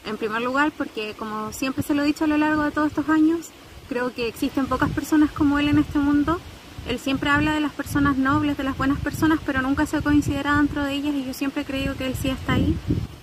En 0.05 0.17
primer 0.17 0.41
lugar, 0.41 0.71
porque 0.77 1.15
como 1.17 1.51
siempre 1.51 1.83
se 1.83 1.93
lo 1.93 2.03
he 2.03 2.05
dicho 2.05 2.25
a 2.25 2.27
lo 2.27 2.37
largo 2.37 2.63
de 2.63 2.71
todos 2.71 2.89
estos 2.89 3.09
años, 3.09 3.49
creo 3.89 4.13
que 4.13 4.27
existen 4.27 4.67
pocas 4.67 4.91
personas 4.91 5.31
como 5.31 5.59
él 5.59 5.67
en 5.67 5.79
este 5.79 5.97
mundo. 5.97 6.39
Él 6.87 6.99
siempre 6.99 7.29
habla 7.29 7.53
de 7.53 7.61
las 7.61 7.71
personas 7.71 8.17
nobles, 8.17 8.57
de 8.57 8.63
las 8.63 8.77
buenas 8.77 8.99
personas, 8.99 9.39
pero 9.45 9.61
nunca 9.61 9.85
se 9.85 10.01
considera 10.01 10.57
dentro 10.57 10.83
de 10.83 10.93
ellas 10.93 11.15
y 11.15 11.25
yo 11.25 11.33
siempre 11.33 11.63
creo 11.63 11.95
que 11.95 12.07
él 12.07 12.15
sí 12.15 12.29
está 12.29 12.53
ahí. 12.53 12.75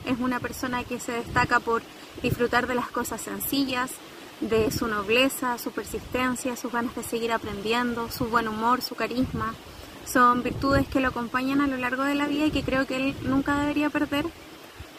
Es 0.06 0.18
una 0.18 0.40
persona 0.40 0.82
que 0.84 0.98
se 0.98 1.12
destaca 1.12 1.60
por 1.60 1.82
disfrutar 2.22 2.66
de 2.66 2.74
las 2.74 2.88
cosas 2.88 3.20
sencillas, 3.20 3.90
de 4.40 4.70
su 4.70 4.86
nobleza, 4.86 5.58
su 5.58 5.72
persistencia, 5.72 6.56
sus 6.56 6.72
ganas 6.72 6.94
de 6.96 7.02
seguir 7.02 7.32
aprendiendo, 7.32 8.10
su 8.10 8.26
buen 8.26 8.48
humor, 8.48 8.80
su 8.80 8.94
carisma. 8.94 9.54
Son 10.06 10.42
virtudes 10.42 10.88
que 10.88 11.00
lo 11.00 11.08
acompañan 11.08 11.60
a 11.60 11.66
lo 11.66 11.76
largo 11.76 12.04
de 12.04 12.14
la 12.14 12.26
vida 12.26 12.46
y 12.46 12.50
que 12.50 12.62
creo 12.62 12.86
que 12.86 12.96
él 12.96 13.14
nunca 13.22 13.60
debería 13.60 13.90
perder. 13.90 14.24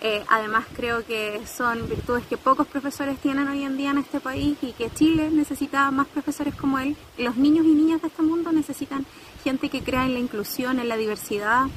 Eh, 0.01 0.23
además 0.29 0.65
creo 0.75 1.05
que 1.05 1.41
son 1.45 1.87
virtudes 1.87 2.25
que 2.25 2.35
pocos 2.35 2.65
profesores 2.65 3.19
tienen 3.19 3.47
hoy 3.47 3.63
en 3.63 3.77
día 3.77 3.91
en 3.91 3.99
este 3.99 4.19
país 4.19 4.57
y 4.61 4.71
que 4.71 4.89
Chile 4.89 5.29
necesita 5.29 5.91
más 5.91 6.07
profesores 6.07 6.55
como 6.55 6.79
él. 6.79 6.97
Los 7.17 7.37
niños 7.37 7.65
y 7.65 7.73
niñas 7.75 8.01
de 8.01 8.07
este 8.07 8.23
mundo 8.23 8.51
necesitan 8.51 9.05
gente 9.43 9.69
que 9.69 9.83
crea 9.83 10.05
en 10.05 10.13
la 10.13 10.19
inclusión, 10.19 10.79
en 10.79 10.89
la 10.89 10.97
diversidad, 10.97 11.67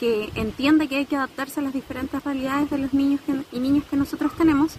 que 0.00 0.30
entienda 0.34 0.86
que 0.86 0.96
hay 0.96 1.06
que 1.06 1.16
adaptarse 1.16 1.60
a 1.60 1.62
las 1.62 1.74
diferentes 1.74 2.22
realidades 2.24 2.70
de 2.70 2.78
los 2.78 2.94
niños 2.94 3.20
y 3.52 3.58
niñas 3.60 3.84
que 3.90 3.96
nosotros 3.96 4.32
tenemos 4.36 4.78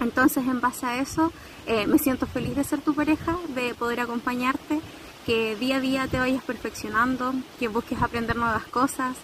entonces, 0.00 0.46
en 0.46 0.60
base 0.60 0.86
a 0.86 1.00
eso, 1.00 1.32
eh, 1.66 1.86
me 1.86 1.98
siento 1.98 2.26
feliz 2.26 2.54
de 2.54 2.64
ser 2.64 2.80
tu 2.80 2.94
pareja, 2.94 3.36
de 3.54 3.74
poder 3.74 4.00
acompañarte, 4.00 4.80
que 5.24 5.56
día 5.56 5.76
a 5.76 5.80
día 5.80 6.06
te 6.06 6.18
vayas 6.18 6.42
perfeccionando, 6.44 7.32
que 7.58 7.68
busques 7.68 8.00
aprender 8.00 8.36
nuevas 8.36 8.64
cosas, 8.66 9.16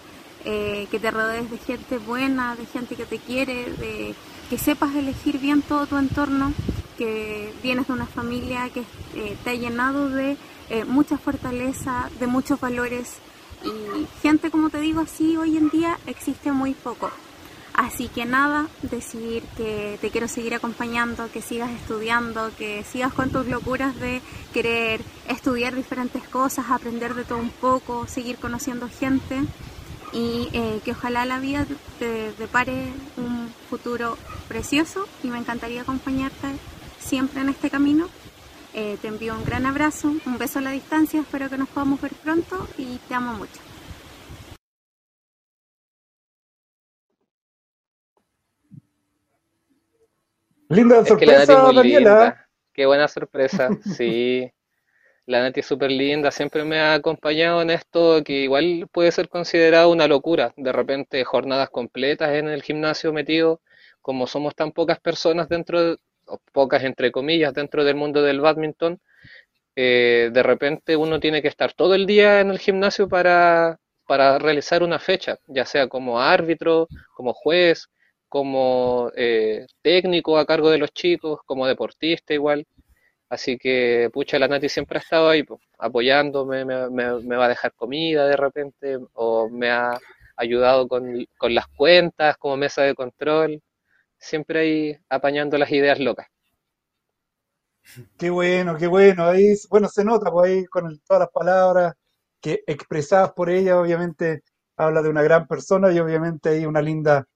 eh, 0.45 0.87
que 0.91 0.99
te 0.99 1.11
rodees 1.11 1.51
de 1.51 1.59
gente 1.59 1.99
buena, 1.99 2.57
de 2.57 2.67
gente 2.67 2.97
que 2.97 3.07
te 3.07 3.19
quiere, 3.19 3.73
de 3.73 4.15
que 4.51 4.59
sepas 4.59 4.95
elegir 4.95 5.39
bien 5.39 5.63
todo 5.63 5.87
tu 5.87 5.97
entorno, 5.97 6.53
que 6.99 7.53
vienes 7.63 7.87
de 7.87 7.93
una 7.93 8.07
familia 8.07 8.69
que 8.71 8.85
eh, 9.15 9.37
te 9.45 9.51
ha 9.51 9.55
llenado 9.55 10.09
de 10.09 10.37
mucha 10.87 11.19
fortaleza, 11.19 12.09
de 12.19 12.27
muchos 12.27 12.59
valores 12.59 13.17
y 13.65 14.07
gente, 14.23 14.51
como 14.51 14.71
te 14.71 14.81
digo 14.81 15.01
así, 15.01 15.37
hoy 15.37 15.57
en 15.57 15.71
día 15.71 15.99
existe 16.07 16.51
muy 16.53 16.75
poco. 16.75 17.11
Así 17.75 18.09
que 18.09 18.27
nada, 18.27 18.69
decir 18.83 19.43
que 19.57 19.97
te 20.01 20.11
quiero 20.11 20.29
seguir 20.29 20.55
acompañando, 20.55 21.31
que 21.33 21.41
sigas 21.41 21.71
estudiando, 21.71 22.51
que 22.59 22.85
sigas 22.85 23.15
con 23.15 23.31
tus 23.31 23.47
locuras 23.47 23.99
de 23.99 24.21
querer 24.53 25.01
estudiar 25.27 25.75
diferentes 25.75 26.23
cosas, 26.29 26.67
aprender 26.71 27.15
de 27.15 27.25
todo 27.25 27.39
un 27.39 27.51
poco, 27.51 28.07
seguir 28.07 28.37
conociendo 28.37 28.89
gente 28.89 29.41
y 30.13 30.49
eh, 30.53 30.81
que 30.85 30.93
ojalá 30.93 31.25
la 31.25 31.39
vida 31.39 31.67
te 31.99 32.33
depare 32.33 32.93
un 33.17 33.49
futuro 33.71 34.17
precioso 34.49 35.07
y 35.23 35.29
me 35.29 35.39
encantaría 35.39 35.83
acompañarte 35.83 36.49
siempre 37.01 37.41
en 37.41 37.49
este 37.49 37.71
camino. 37.71 38.09
Eh, 38.75 38.97
te 39.03 39.09
envío 39.09 39.35
un 39.35 39.45
gran 39.45 39.67
abrazo, 39.67 40.13
un 40.25 40.39
beso 40.39 40.59
a 40.59 40.63
la 40.63 40.71
distancia, 40.71 41.21
espero 41.21 41.51
que 41.51 41.59
nos 41.59 41.69
podamos 41.69 42.01
ver 42.01 42.13
pronto 42.23 42.67
y 42.79 42.99
te 43.09 43.15
amo 43.15 43.35
mucho. 43.35 43.61
Linda 50.69 51.05
sorpresa, 51.05 51.73
Daniela. 51.73 52.49
Qué 52.73 52.87
buena 52.87 53.09
sorpresa, 53.09 53.69
sí. 53.97 54.51
La 55.33 55.41
Nati 55.41 55.61
es 55.61 55.67
súper 55.67 55.91
linda, 55.91 56.31
siempre 56.31 56.63
me 56.63 56.79
ha 56.79 56.93
acompañado 56.93 57.63
en 57.63 57.71
esto 57.71 58.23
que 58.23 58.43
igual 58.43 58.87
puede 58.93 59.11
ser 59.13 59.31
considerado 59.31 59.89
una 59.91 60.07
locura. 60.07 60.53
De 60.59 60.73
repente 60.73 61.25
jornadas 61.25 61.71
completas 61.71 62.35
en 62.35 62.49
el 62.49 62.63
gimnasio 62.63 63.15
metido, 63.15 63.63
como 64.03 64.27
somos 64.27 64.55
tan 64.55 64.73
pocas 64.73 65.01
personas 65.01 65.49
dentro, 65.49 65.97
o 66.27 66.39
pocas 66.53 66.85
entre 66.85 67.11
comillas, 67.11 67.55
dentro 67.55 67.83
del 67.83 67.97
mundo 67.97 68.23
del 68.23 68.43
badminton, 68.43 69.01
eh, 69.77 70.31
de 70.33 70.43
repente 70.43 70.97
uno 70.97 71.21
tiene 71.21 71.43
que 71.43 71.49
estar 71.49 71.73
todo 71.73 71.95
el 71.95 72.07
día 72.07 72.41
en 72.41 72.51
el 72.51 72.59
gimnasio 72.59 73.09
para, 73.09 73.81
para 74.07 74.39
realizar 74.39 74.83
una 74.83 74.99
fecha, 74.99 75.39
ya 75.47 75.65
sea 75.65 75.89
como 75.89 76.21
árbitro, 76.21 76.89
como 77.15 77.33
juez, 77.33 77.89
como 78.29 79.11
eh, 79.17 79.67
técnico 79.83 80.39
a 80.39 80.47
cargo 80.47 80.71
de 80.71 80.79
los 80.79 80.93
chicos, 80.93 81.41
como 81.47 81.67
deportista 81.67 82.35
igual. 82.35 82.67
Así 83.33 83.57
que, 83.57 84.11
pucha, 84.13 84.39
la 84.39 84.47
Nati 84.47 84.69
siempre 84.69 84.99
ha 84.99 85.01
estado 85.01 85.31
ahí, 85.31 85.43
apoyándome, 85.79 86.67
me, 86.67 87.37
va 87.37 87.47
a 87.47 87.49
dejar 87.49 87.73
comida 87.73 88.27
de 88.27 88.37
repente, 88.37 88.99
o 89.15 89.49
me 89.49 89.71
ha 89.71 89.99
ayudado 90.37 90.87
con, 90.87 91.27
con, 91.39 91.55
las 91.55 91.67
cuentas 91.69 92.37
como 92.37 92.59
mesa 92.59 92.83
de 92.83 92.95
control, 92.95 93.63
siempre 94.19 94.61
ahí 94.61 94.99
apañando 95.09 95.57
las 95.57 95.71
ideas 95.73 95.99
locas. 95.99 96.27
Qué 98.19 98.29
bueno, 98.29 98.77
qué 98.77 98.87
bueno. 98.87 99.25
Ahí, 99.25 99.55
bueno, 99.71 99.89
se 99.89 100.05
nota 100.05 100.31
pues, 100.31 100.51
ahí 100.51 100.65
con 100.67 101.01
todas 101.01 101.21
las 101.21 101.31
palabras 101.31 101.95
que 102.39 102.63
expresadas 102.67 103.33
por 103.33 103.49
ella, 103.49 103.81
obviamente 103.81 104.43
habla 104.77 105.01
de 105.01 105.09
una 105.09 105.23
gran 105.23 105.47
persona 105.47 105.91
y 105.91 105.99
obviamente 106.01 106.51
hay 106.51 106.67
una 106.67 106.83
linda 106.83 107.27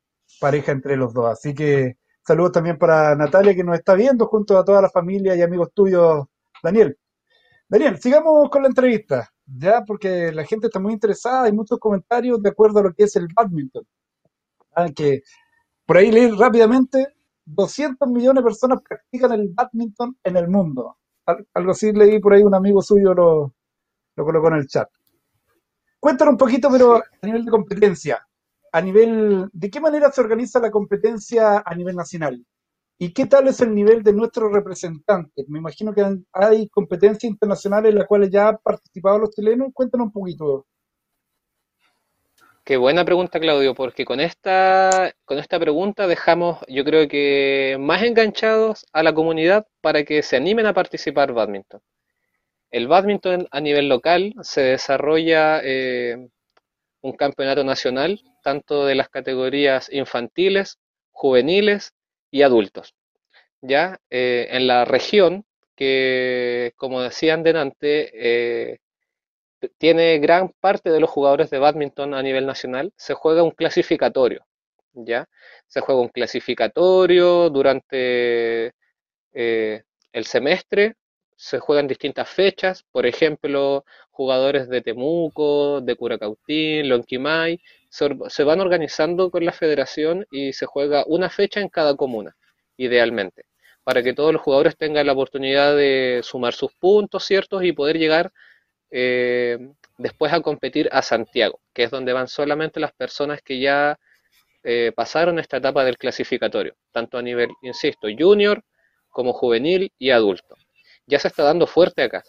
pareja 0.41 0.73
entre 0.73 0.99
los 0.99 1.15
dos. 1.15 1.31
Así 1.31 1.55
que 1.55 1.97
saludos 2.27 2.53
también 2.53 2.77
para 2.77 3.15
Natalia 3.15 3.55
que 3.55 3.63
nos 3.63 3.79
está 3.79 3.95
viendo 3.95 4.27
junto 4.27 4.59
a 4.59 4.65
toda 4.65 4.83
la 4.83 4.91
familia 4.91 5.37
y 5.37 5.43
amigos 5.43 5.71
tuyos, 5.73 6.27
Daniel. 6.63 6.99
Daniel, 7.69 7.99
sigamos 8.01 8.51
con 8.51 8.63
la 8.63 8.69
entrevista, 8.69 9.31
ya 9.47 9.85
porque 9.85 10.33
la 10.33 10.45
gente 10.45 10.67
está 10.67 10.81
muy 10.81 10.93
interesada, 10.93 11.45
hay 11.45 11.53
muchos 11.53 11.79
comentarios 11.79 12.43
de 12.43 12.49
acuerdo 12.51 12.81
a 12.81 12.83
lo 12.85 12.93
que 12.93 13.05
es 13.05 13.15
el 13.17 13.29
badminton. 13.33 13.87
Ah, 14.75 14.89
que 14.95 15.23
por 15.87 15.97
ahí 15.97 16.11
leí 16.11 16.31
rápidamente, 16.33 17.15
200 17.45 18.09
millones 18.09 18.43
de 18.43 18.45
personas 18.45 18.81
practican 18.83 19.33
el 19.33 19.49
badminton 19.55 20.17
en 20.25 20.37
el 20.37 20.49
mundo. 20.49 20.99
Algo 21.55 21.71
así 21.73 21.93
leí 21.93 22.19
por 22.19 22.35
ahí, 22.35 22.43
un 22.43 22.55
amigo 22.55 22.83
suyo 22.83 23.15
lo, 23.15 23.55
lo 24.17 24.25
colocó 24.25 24.49
en 24.49 24.55
el 24.55 24.67
chat. 24.67 24.89
Cuéntanos 26.01 26.33
un 26.33 26.39
poquito, 26.39 26.71
pero 26.71 26.97
a 26.97 27.27
nivel 27.27 27.45
de 27.45 27.51
competencia, 27.51 28.27
a 28.73 28.81
nivel, 28.81 29.49
¿de 29.53 29.71
qué 29.71 29.81
manera 29.81 30.11
se 30.11 30.21
organiza 30.21 30.61
la 30.61 30.71
competencia 30.71 31.63
a 31.65 31.75
nivel 31.75 31.97
nacional? 31.97 32.45
¿Y 32.99 33.13
qué 33.13 33.27
tal 33.27 33.49
es 33.49 33.61
el 33.61 33.75
nivel 33.75 34.03
de 34.03 34.13
nuestros 34.15 34.53
representantes? 34.53 35.49
Me 35.49 35.59
imagino 35.59 35.93
que 35.93 36.03
hay 36.33 36.69
competencias 36.69 37.31
internacionales 37.31 37.93
en 37.93 37.99
las 37.99 38.07
cuales 38.07 38.31
ya 38.31 38.49
han 38.49 38.59
participado 38.63 39.19
los 39.19 39.31
chilenos. 39.31 39.69
Cuéntanos 39.75 40.07
un 40.07 40.13
poquito. 40.13 40.67
Qué 42.65 42.79
buena 42.79 43.05
pregunta, 43.05 43.39
Claudio, 43.39 43.75
porque 43.75 44.05
con 44.05 44.19
esta, 44.19 45.15
con 45.25 45.39
esta 45.39 45.61
pregunta 45.61 46.09
dejamos, 46.09 46.59
yo 46.69 46.85
creo 46.85 47.07
que 47.07 47.77
más 47.79 48.03
enganchados 48.03 48.87
a 48.93 49.03
la 49.05 49.15
comunidad 49.15 49.67
para 49.81 50.03
que 50.05 50.23
se 50.23 50.37
animen 50.37 50.67
a 50.67 50.75
participar 50.75 51.33
badminton. 51.33 51.81
El 52.71 52.89
badminton 52.89 53.47
a 53.53 53.61
nivel 53.61 53.89
local 53.89 54.35
se 54.41 54.63
desarrolla 54.63 55.61
eh, 55.63 56.29
un 57.03 57.13
campeonato 57.13 57.63
nacional, 57.63 58.21
tanto 58.47 58.87
de 58.87 58.95
las 58.95 59.09
categorías 59.09 59.93
infantiles, 59.93 60.79
juveniles 61.11 61.95
y 62.31 62.43
adultos. 62.43 62.95
Ya 63.61 63.99
eh, 64.09 64.47
en 64.53 64.69
la 64.69 64.85
región, 64.85 65.45
que 65.75 66.73
como 66.77 67.03
decían 67.03 67.43
delante, 67.43 68.13
eh, 68.15 68.79
tiene 69.79 70.21
gran 70.21 70.53
parte 70.61 70.91
de 70.91 71.01
los 71.01 71.11
jugadores 71.11 71.51
de 71.51 71.59
badminton 71.59 72.15
a 72.15 72.23
nivel 72.23 72.47
nacional, 72.47 72.93
se 72.97 73.15
juega 73.15 73.43
un 73.43 73.51
clasificatorio. 73.51 74.47
¿ya? 74.95 75.29
Se 75.67 75.81
juega 75.81 76.01
un 76.01 76.11
clasificatorio 76.11 77.51
durante 77.51 78.75
eh, 79.33 79.83
el 80.13 80.25
semestre 80.25 80.95
se 81.37 81.59
juegan 81.59 81.87
distintas 81.87 82.29
fechas, 82.29 82.83
por 82.91 83.07
ejemplo, 83.07 83.85
jugadores 84.11 84.69
de 84.69 84.81
Temuco, 84.81 85.81
de 85.83 85.95
Curacautín, 85.95 86.89
Lonquimay, 86.89 87.61
se, 88.29 88.45
van 88.45 88.61
organizando 88.61 89.31
con 89.31 89.45
la 89.45 89.53
federación 89.53 90.27
y 90.31 90.53
se 90.53 90.67
juega 90.67 91.05
una 91.07 91.31
fecha 91.31 91.61
en 91.61 91.69
cada 91.69 91.97
comuna, 91.97 92.37
idealmente, 92.77 93.45
para 93.85 94.03
que 94.03 94.13
todos 94.13 94.33
los 94.33 94.43
jugadores 94.43 94.77
tengan 94.77 95.07
la 95.07 95.13
oportunidad 95.13 95.77
de 95.77 96.21
sumar 96.23 96.55
sus 96.55 96.73
puntos, 96.75 97.25
¿ciertos? 97.25 97.65
Y 97.65 97.73
poder 97.73 97.99
llegar 97.99 98.33
eh, 98.91 99.59
después 99.99 100.33
a 100.33 100.41
competir 100.41 100.89
a 100.93 101.03
Santiago, 101.03 101.61
que 101.73 101.85
es 101.85 101.91
donde 101.91 102.13
van 102.13 102.29
solamente 102.29 102.81
las 102.81 102.93
personas 102.93 103.41
que 103.43 103.61
ya 103.61 103.99
eh, 104.65 104.93
pasaron 104.95 105.39
esta 105.39 105.59
etapa 105.59 105.85
del 105.85 105.97
clasificatorio, 105.97 106.75
tanto 106.93 107.19
a 107.19 107.23
nivel, 107.23 107.51
insisto, 107.63 108.09
junior 108.19 108.63
como 109.11 109.33
juvenil 109.33 109.93
y 109.99 110.11
adulto 110.11 110.57
ya 111.07 111.19
se 111.19 111.29
está 111.29 111.45
dando 111.45 111.67
fuerte 111.67 112.03
acá. 112.03 112.23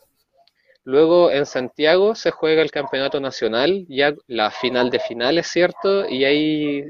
Luego 0.88 1.32
en 1.32 1.46
Santiago 1.46 2.16
se 2.16 2.32
juega 2.32 2.62
el 2.62 2.72
campeonato 2.72 3.20
nacional, 3.20 3.86
ya 3.90 4.14
la 4.28 4.52
final 4.52 4.90
de 4.90 5.00
finales, 5.00 5.48
¿cierto? 5.48 6.08
Y 6.08 6.24
ahí 6.24 6.84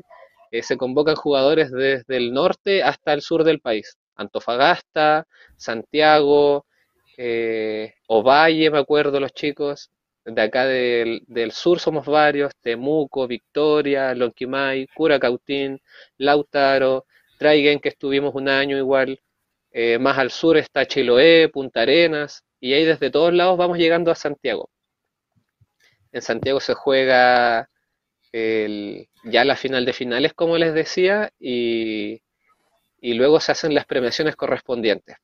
eh, 0.51 0.61
se 0.61 0.77
convocan 0.77 1.15
jugadores 1.15 1.71
desde 1.71 2.15
el 2.17 2.31
norte 2.31 2.83
hasta 2.83 3.13
el 3.13 3.21
sur 3.23 3.43
del 3.43 3.59
país. 3.59 3.97
Antofagasta, 4.15 5.25
Santiago, 5.55 6.67
eh, 7.17 7.95
Ovalle, 8.07 8.69
me 8.69 8.77
acuerdo 8.77 9.19
los 9.19 9.33
chicos, 9.33 9.89
de 10.25 10.43
acá 10.43 10.67
del, 10.67 11.51
sur 11.51 11.79
somos 11.79 12.05
varios, 12.05 12.51
Temuco, 12.61 13.25
Victoria, 13.25 14.13
Lonquimay, 14.13 14.85
Curacautín, 14.93 15.81
Lautaro, 16.19 17.05
Traigen, 17.39 17.79
que 17.79 17.89
estuvimos 17.89 18.35
un 18.35 18.47
año 18.47 18.77
igual, 18.77 19.19
eh, 19.71 19.97
más 19.97 20.19
al 20.19 20.29
sur 20.29 20.55
está 20.55 20.85
Chiloé, 20.85 21.49
Punta 21.49 21.81
Arenas, 21.81 22.43
y 22.59 22.73
ahí 22.73 22.85
desde 22.85 23.11
todos 23.11 23.33
lados 23.33 23.57
vamos 23.57 23.77
llegando 23.77 24.11
a 24.11 24.15
Santiago. 24.15 24.69
En 26.11 26.21
Santiago 26.21 26.59
se 26.59 26.73
juega 26.73 27.69
ya 29.23 29.45
la 29.45 29.55
final 29.55 29.85
de 29.85 29.93
finales, 29.93 30.33
como 30.33 30.57
les 30.57 30.73
decía, 30.73 31.31
y, 31.39 32.21
y 32.99 33.13
luego 33.13 33.39
se 33.39 33.51
hacen 33.51 33.73
las 33.73 33.85
premiaciones 33.85 34.35
correspondientes. 34.35 35.17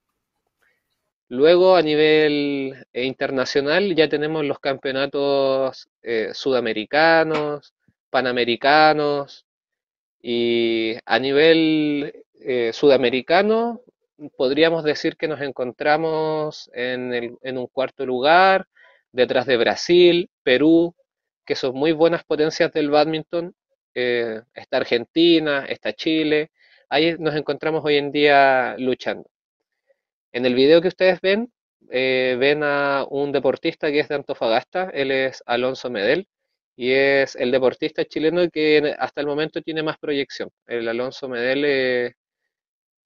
Luego 1.30 1.76
a 1.76 1.82
nivel 1.82 2.86
eh, 2.94 3.06
internacional 3.06 3.96
ya 3.96 4.08
tenemos 4.08 4.46
los 4.46 4.60
campeonatos 4.60 5.90
eh, 6.04 6.30
sudamericanos, 6.34 7.74
panamericanos 8.10 9.46
y 10.22 10.96
a 11.06 11.20
nivel 11.20 12.14
eh, 12.40 12.72
sudamericano 12.74 13.82
podríamos 14.38 14.84
decir 14.84 15.18
que 15.18 15.28
nos 15.28 15.42
encontramos 15.42 16.70
en, 16.74 17.58
un 17.58 17.68
cuarto 17.68 18.06
lugar, 18.06 18.68
detrás 19.12 19.46
de 19.46 19.58
Brasil, 19.58 20.30
Perú, 20.44 20.96
que 21.46 21.56
son 21.56 21.76
muy 21.76 21.92
buenas 21.92 22.24
potencias 22.24 22.72
del 22.74 22.90
badminton. 22.90 23.54
está 23.94 24.78
Argentina, 24.78 25.66
está 25.66 25.94
Chile. 25.94 26.52
Ahí 26.90 27.16
nos 27.20 27.36
encontramos 27.36 27.84
hoy 27.86 27.98
en 27.98 28.12
día 28.12 28.76
luchando. 28.78 29.30
En 30.32 30.46
el 30.46 30.56
video 30.56 30.82
que 30.82 30.88
ustedes 30.88 31.22
ven, 31.22 31.52
eh, 31.92 32.36
ven 32.40 32.64
a 32.64 33.06
un 33.10 33.32
deportista 33.32 33.92
que 33.92 34.00
es 34.00 34.08
de 34.10 34.16
Antofagasta, 34.16 34.90
él 34.94 35.12
es 35.12 35.44
Alonso 35.46 35.90
Medel, 35.92 36.28
y 36.76 36.92
es 36.92 37.36
el 37.36 37.52
deportista 37.52 38.04
chileno 38.06 38.50
que 38.50 38.96
hasta 38.98 39.22
el 39.22 39.28
momento 39.28 39.62
tiene 39.62 39.84
más 39.84 40.00
proyección. 40.00 40.50
El 40.66 40.88
Alonso 40.88 41.30
Medel 41.30 41.64
eh, 41.66 42.14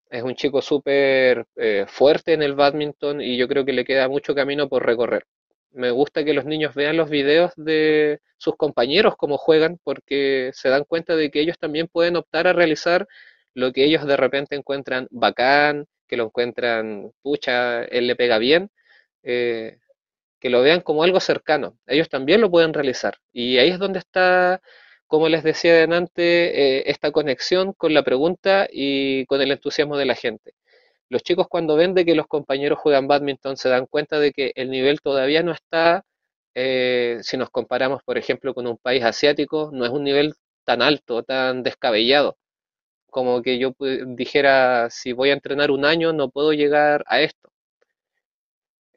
es 0.10 0.24
un 0.24 0.36
chico 0.36 0.62
súper 0.62 1.46
eh, 1.56 1.86
fuerte 1.88 2.34
en 2.34 2.42
el 2.44 2.56
badminton 2.56 3.22
y 3.22 3.38
yo 3.38 3.48
creo 3.48 3.66
que 3.66 3.74
le 3.74 3.86
queda 3.86 4.08
mucho 4.08 4.36
camino 4.36 4.70
por 4.70 4.86
recorrer. 4.86 5.26
Me 5.72 5.92
gusta 5.92 6.24
que 6.24 6.34
los 6.34 6.46
niños 6.46 6.74
vean 6.76 6.98
los 6.98 7.10
videos 7.10 7.52
de 7.56 8.22
sus 8.38 8.56
compañeros 8.56 9.16
cómo 9.18 9.38
juegan 9.38 9.80
porque 9.84 10.52
se 10.54 10.70
dan 10.70 10.86
cuenta 10.86 11.16
de 11.16 11.30
que 11.32 11.42
ellos 11.42 11.58
también 11.60 11.88
pueden 11.88 12.16
optar 12.16 12.48
a 12.48 12.54
realizar 12.54 13.08
lo 13.54 13.74
que 13.74 13.86
ellos 13.86 14.06
de 14.06 14.18
repente 14.18 14.56
encuentran 14.56 15.08
bacán, 15.12 15.88
que 16.08 16.18
lo 16.18 16.26
encuentran, 16.26 17.12
pucha, 17.22 17.84
él 17.84 18.08
le 18.08 18.16
pega 18.16 18.38
bien, 18.38 18.70
eh, 19.24 19.80
que 20.40 20.50
lo 20.50 20.62
vean 20.62 20.82
como 20.82 21.04
algo 21.04 21.20
cercano. 21.20 21.78
Ellos 21.88 22.10
también 22.10 22.42
lo 22.42 22.52
pueden 22.52 22.74
realizar. 22.74 23.16
Y 23.34 23.58
ahí 23.58 23.70
es 23.70 23.80
donde 23.80 24.00
está, 24.00 24.62
como 25.08 25.30
les 25.30 25.44
decía 25.44 25.72
adelante, 25.74 26.80
eh, 26.80 26.84
esta 26.88 27.12
conexión 27.12 27.74
con 27.74 27.94
la 27.94 28.04
pregunta 28.04 28.68
y 28.72 29.26
con 29.28 29.42
el 29.42 29.52
entusiasmo 29.52 29.98
de 29.98 30.06
la 30.06 30.16
gente. 30.16 30.54
Los 31.10 31.24
chicos 31.24 31.48
cuando 31.50 31.76
ven 31.78 31.94
de 31.96 32.06
que 32.06 32.16
los 32.16 32.28
compañeros 32.28 32.80
juegan 32.80 33.08
badminton 33.08 33.58
se 33.58 33.70
dan 33.70 33.88
cuenta 33.88 34.20
de 34.20 34.32
que 34.34 34.52
el 34.56 34.72
nivel 34.72 35.02
todavía 35.02 35.44
no 35.44 35.54
está, 35.54 36.04
eh, 36.56 37.20
si 37.24 37.38
nos 37.38 37.50
comparamos, 37.52 38.04
por 38.04 38.18
ejemplo, 38.18 38.54
con 38.54 38.68
un 38.68 38.78
país 38.78 39.04
asiático, 39.04 39.70
no 39.74 39.86
es 39.86 39.92
un 39.92 40.04
nivel 40.04 40.34
tan 40.66 40.82
alto, 40.82 41.24
tan 41.24 41.64
descabellado 41.64 42.38
como 43.10 43.42
que 43.42 43.58
yo 43.60 43.74
dijera, 44.08 44.90
si 44.92 45.14
voy 45.14 45.30
a 45.32 45.34
entrenar 45.34 45.72
un 45.72 45.86
año, 45.86 46.14
no 46.14 46.30
puedo 46.30 46.54
llegar 46.54 47.04
a 47.08 47.22
esto. 47.22 47.50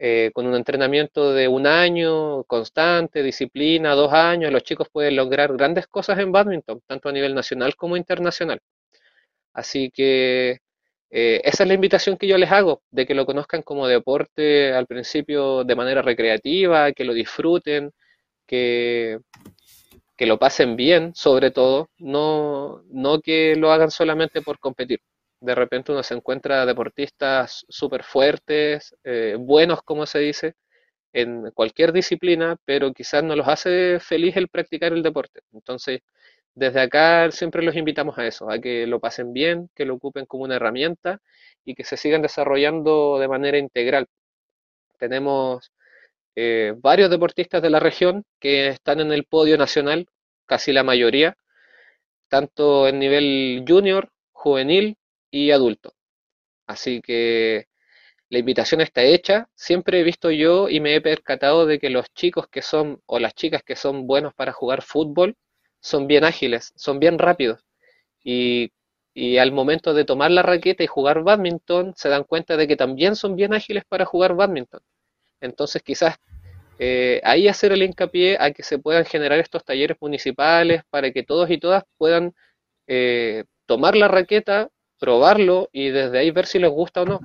Eh, 0.03 0.31
con 0.33 0.47
un 0.47 0.55
entrenamiento 0.55 1.35
de 1.35 1.47
un 1.47 1.67
año, 1.67 2.45
constante, 2.45 3.23
disciplina, 3.23 3.95
dos 3.95 4.13
años, 4.15 4.51
los 4.51 4.63
chicos 4.63 4.89
pueden 4.91 5.15
lograr 5.17 5.55
grandes 5.55 5.87
cosas 5.89 6.19
en 6.21 6.33
badminton, 6.33 6.81
tanto 6.87 7.11
a 7.11 7.13
nivel 7.13 7.35
nacional 7.35 7.77
como 7.77 7.99
internacional. 7.99 8.61
Así 9.53 9.91
que 9.91 10.61
eh, 11.11 11.41
esa 11.45 11.65
es 11.65 11.69
la 11.69 11.75
invitación 11.75 12.17
que 12.17 12.27
yo 12.27 12.39
les 12.39 12.51
hago, 12.51 12.83
de 12.91 13.07
que 13.07 13.15
lo 13.15 13.27
conozcan 13.27 13.63
como 13.63 13.87
deporte 13.89 14.73
al 14.73 14.87
principio 14.87 15.65
de 15.65 15.77
manera 15.77 16.03
recreativa, 16.03 16.93
que 16.93 17.05
lo 17.05 17.13
disfruten, 17.15 17.93
que, 18.47 19.19
que 20.17 20.27
lo 20.27 20.39
pasen 20.39 20.77
bien, 20.77 21.15
sobre 21.15 21.51
todo, 21.51 21.91
no, 21.99 22.83
no 22.91 23.21
que 23.21 23.57
lo 23.57 23.73
hagan 23.73 23.91
solamente 23.91 24.43
por 24.43 24.59
competir. 24.61 25.01
De 25.41 25.55
repente 25.55 25.93
uno 25.93 26.03
se 26.03 26.15
encuentra 26.15 26.67
deportistas 26.67 27.65
súper 27.69 28.05
fuertes, 28.05 28.95
eh, 29.05 29.37
buenos, 29.39 29.83
como 29.83 30.07
se 30.07 30.19
dice, 30.21 30.55
en 31.13 31.51
cualquier 31.53 31.93
disciplina, 31.93 32.57
pero 32.65 32.93
quizás 32.93 33.25
no 33.25 33.37
los 33.37 33.49
hace 33.49 34.01
feliz 34.01 34.37
el 34.37 34.49
practicar 34.49 34.93
el 34.93 35.03
deporte. 35.03 35.41
Entonces, 35.53 36.01
desde 36.55 36.81
acá 36.81 37.31
siempre 37.33 37.63
los 37.63 37.77
invitamos 37.77 38.19
a 38.19 38.27
eso, 38.27 38.51
a 38.51 38.59
que 38.61 38.87
lo 38.87 39.01
pasen 39.01 39.33
bien, 39.33 39.71
que 39.75 39.85
lo 39.87 39.95
ocupen 39.95 40.27
como 40.27 40.45
una 40.45 40.57
herramienta 40.57 41.21
y 41.65 41.75
que 41.75 41.85
se 41.85 41.97
sigan 41.97 42.23
desarrollando 42.23 43.19
de 43.19 43.29
manera 43.29 43.59
integral. 43.59 44.07
Tenemos 44.99 45.73
eh, 46.37 46.75
varios 46.79 47.11
deportistas 47.11 47.63
de 47.63 47.71
la 47.71 47.81
región 47.81 48.25
que 48.41 48.69
están 48.69 49.01
en 49.01 49.13
el 49.13 49.25
podio 49.25 49.59
nacional, 49.59 50.07
casi 50.47 50.73
la 50.73 50.85
mayoría, 50.85 51.37
tanto 52.29 52.89
en 52.89 52.99
nivel 52.99 53.65
junior, 53.67 54.11
juvenil 54.33 54.97
y 55.31 55.51
adulto. 55.51 55.95
Así 56.67 57.01
que 57.03 57.67
la 58.31 58.39
invitación 58.39 58.81
está 58.81 59.03
hecha. 59.03 59.49
Siempre 59.55 60.01
he 60.01 60.05
visto 60.05 60.31
yo 60.31 60.69
y 60.69 60.81
me 60.81 60.95
he 60.95 61.01
percatado 61.01 61.67
de 61.67 61.79
que 61.79 61.91
los 61.91 62.07
chicos 62.15 62.49
que 62.49 62.63
son 62.63 63.03
o 63.07 63.19
las 63.19 63.35
chicas 63.35 63.63
que 63.65 63.77
son 63.77 64.07
buenos 64.07 64.35
para 64.35 64.53
jugar 64.53 64.83
fútbol 64.83 65.37
son 65.81 66.07
bien 66.07 66.25
ágiles, 66.25 66.73
son 66.77 67.01
bien 67.01 67.19
rápidos. 67.19 67.65
Y, 68.25 68.73
y 69.15 69.39
al 69.39 69.53
momento 69.53 69.95
de 69.95 70.05
tomar 70.05 70.31
la 70.31 70.43
raqueta 70.43 70.85
y 70.85 70.87
jugar 70.87 71.23
badminton, 71.23 71.95
se 71.97 72.09
dan 72.09 72.25
cuenta 72.25 72.57
de 72.57 72.69
que 72.69 72.77
también 72.77 73.17
son 73.17 73.37
bien 73.37 73.55
ágiles 73.55 73.85
para 73.87 74.05
jugar 74.05 74.35
badminton. 74.35 74.81
Entonces 75.41 75.83
quizás 75.83 76.17
eh, 76.79 77.21
ahí 77.25 77.49
hacer 77.49 77.73
el 77.73 77.83
hincapié 77.83 78.39
a 78.41 78.53
que 78.53 78.63
se 78.63 78.79
puedan 78.79 79.05
generar 79.05 79.39
estos 79.39 79.65
talleres 79.65 79.99
municipales 80.01 80.83
para 80.91 81.11
que 81.13 81.23
todos 81.23 81.51
y 81.51 81.59
todas 81.59 81.85
puedan 81.99 82.35
eh, 82.87 83.45
tomar 83.67 83.97
la 83.97 84.09
raqueta, 84.09 84.71
probarlo 85.01 85.69
y 85.73 85.89
desde 85.89 86.19
ahí 86.19 86.31
ver 86.31 86.47
si 86.47 86.61
les 86.61 86.71
gusta 86.71 87.03
o 87.03 87.07
no. 87.07 87.21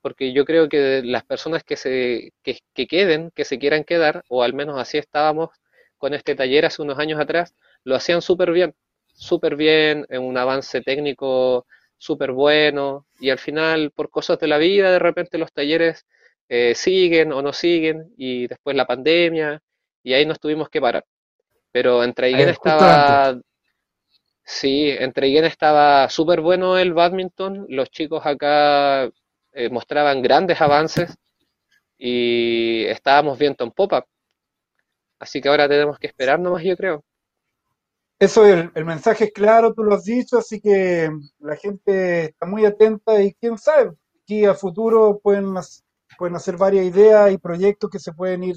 Porque 0.00 0.32
yo 0.32 0.44
creo 0.44 0.68
que 0.68 1.02
las 1.02 1.24
personas 1.24 1.64
que 1.64 1.76
se 1.76 2.32
que, 2.42 2.58
que 2.74 2.86
queden, 2.86 3.32
que 3.34 3.44
se 3.44 3.58
quieran 3.58 3.82
quedar, 3.82 4.22
o 4.28 4.44
al 4.44 4.52
menos 4.52 4.78
así 4.78 4.98
estábamos 4.98 5.50
con 5.98 6.14
este 6.14 6.34
taller 6.34 6.66
hace 6.66 6.82
unos 6.82 6.98
años 6.98 7.18
atrás, 7.18 7.54
lo 7.82 7.96
hacían 7.96 8.20
súper 8.22 8.52
bien, 8.52 8.74
súper 9.14 9.56
bien, 9.56 10.06
en 10.10 10.22
un 10.22 10.36
avance 10.36 10.82
técnico 10.82 11.66
súper 11.96 12.32
bueno, 12.32 13.06
y 13.18 13.30
al 13.30 13.38
final, 13.38 13.90
por 13.90 14.10
cosas 14.10 14.38
de 14.38 14.46
la 14.46 14.58
vida, 14.58 14.92
de 14.92 14.98
repente 14.98 15.38
los 15.38 15.52
talleres 15.52 16.04
eh, 16.50 16.74
siguen 16.74 17.32
o 17.32 17.40
no 17.40 17.54
siguen, 17.54 18.12
y 18.18 18.46
después 18.46 18.76
la 18.76 18.86
pandemia, 18.86 19.62
y 20.02 20.12
ahí 20.12 20.26
nos 20.26 20.38
tuvimos 20.38 20.68
que 20.68 20.82
parar. 20.82 21.06
Pero 21.72 22.04
entre 22.04 22.30
Traiguén 22.30 22.50
estaba... 22.50 23.40
Sí, 24.46 24.90
entre 24.90 25.12
Traiguén 25.12 25.44
estaba 25.44 26.08
súper 26.10 26.40
bueno 26.40 26.76
el 26.78 26.92
badminton, 26.92 27.66
los 27.68 27.90
chicos 27.90 28.24
acá 28.26 29.04
eh, 29.52 29.70
mostraban 29.70 30.22
grandes 30.22 30.60
avances 30.60 31.14
y 31.98 32.84
estábamos 32.86 33.38
viendo 33.38 33.64
en 33.64 33.72
pop-up. 33.72 34.04
Así 35.18 35.40
que 35.40 35.48
ahora 35.48 35.68
tenemos 35.68 35.98
que 35.98 36.06
esperar 36.06 36.38
nomás, 36.38 36.62
yo 36.62 36.76
creo. 36.76 37.04
Eso, 38.18 38.46
el, 38.46 38.70
el 38.74 38.84
mensaje 38.84 39.24
es 39.24 39.32
claro, 39.32 39.74
tú 39.74 39.82
lo 39.82 39.94
has 39.94 40.04
dicho, 40.04 40.38
así 40.38 40.60
que 40.60 41.10
la 41.40 41.56
gente 41.56 42.26
está 42.26 42.46
muy 42.46 42.64
atenta 42.64 43.20
y 43.22 43.34
quién 43.34 43.58
sabe, 43.58 43.92
aquí 44.22 44.44
a 44.44 44.54
futuro 44.54 45.20
pueden 45.22 45.54
pueden 46.16 46.36
hacer 46.36 46.56
varias 46.56 46.86
ideas 46.86 47.32
y 47.32 47.38
proyectos 47.38 47.90
que 47.90 47.98
se 47.98 48.12
pueden 48.12 48.44
ir 48.44 48.56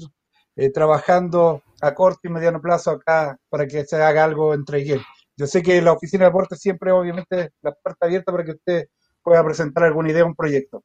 eh, 0.56 0.70
trabajando 0.70 1.62
a 1.80 1.92
corto 1.94 2.20
y 2.24 2.30
mediano 2.30 2.60
plazo 2.60 2.92
acá 2.92 3.36
para 3.48 3.66
que 3.66 3.84
se 3.84 3.96
haga 3.96 4.24
algo 4.24 4.54
entre 4.54 4.80
ellos. 4.80 5.02
Yo 5.38 5.46
sé 5.46 5.62
que 5.62 5.80
la 5.80 5.92
oficina 5.92 6.24
de 6.24 6.30
deporte 6.30 6.56
siempre, 6.56 6.90
obviamente, 6.90 7.50
la 7.62 7.72
puerta 7.72 8.06
abierta 8.06 8.32
para 8.32 8.44
que 8.44 8.52
usted 8.52 8.86
pueda 9.22 9.44
presentar 9.44 9.84
alguna 9.84 10.10
idea, 10.10 10.24
un 10.24 10.34
proyecto. 10.34 10.82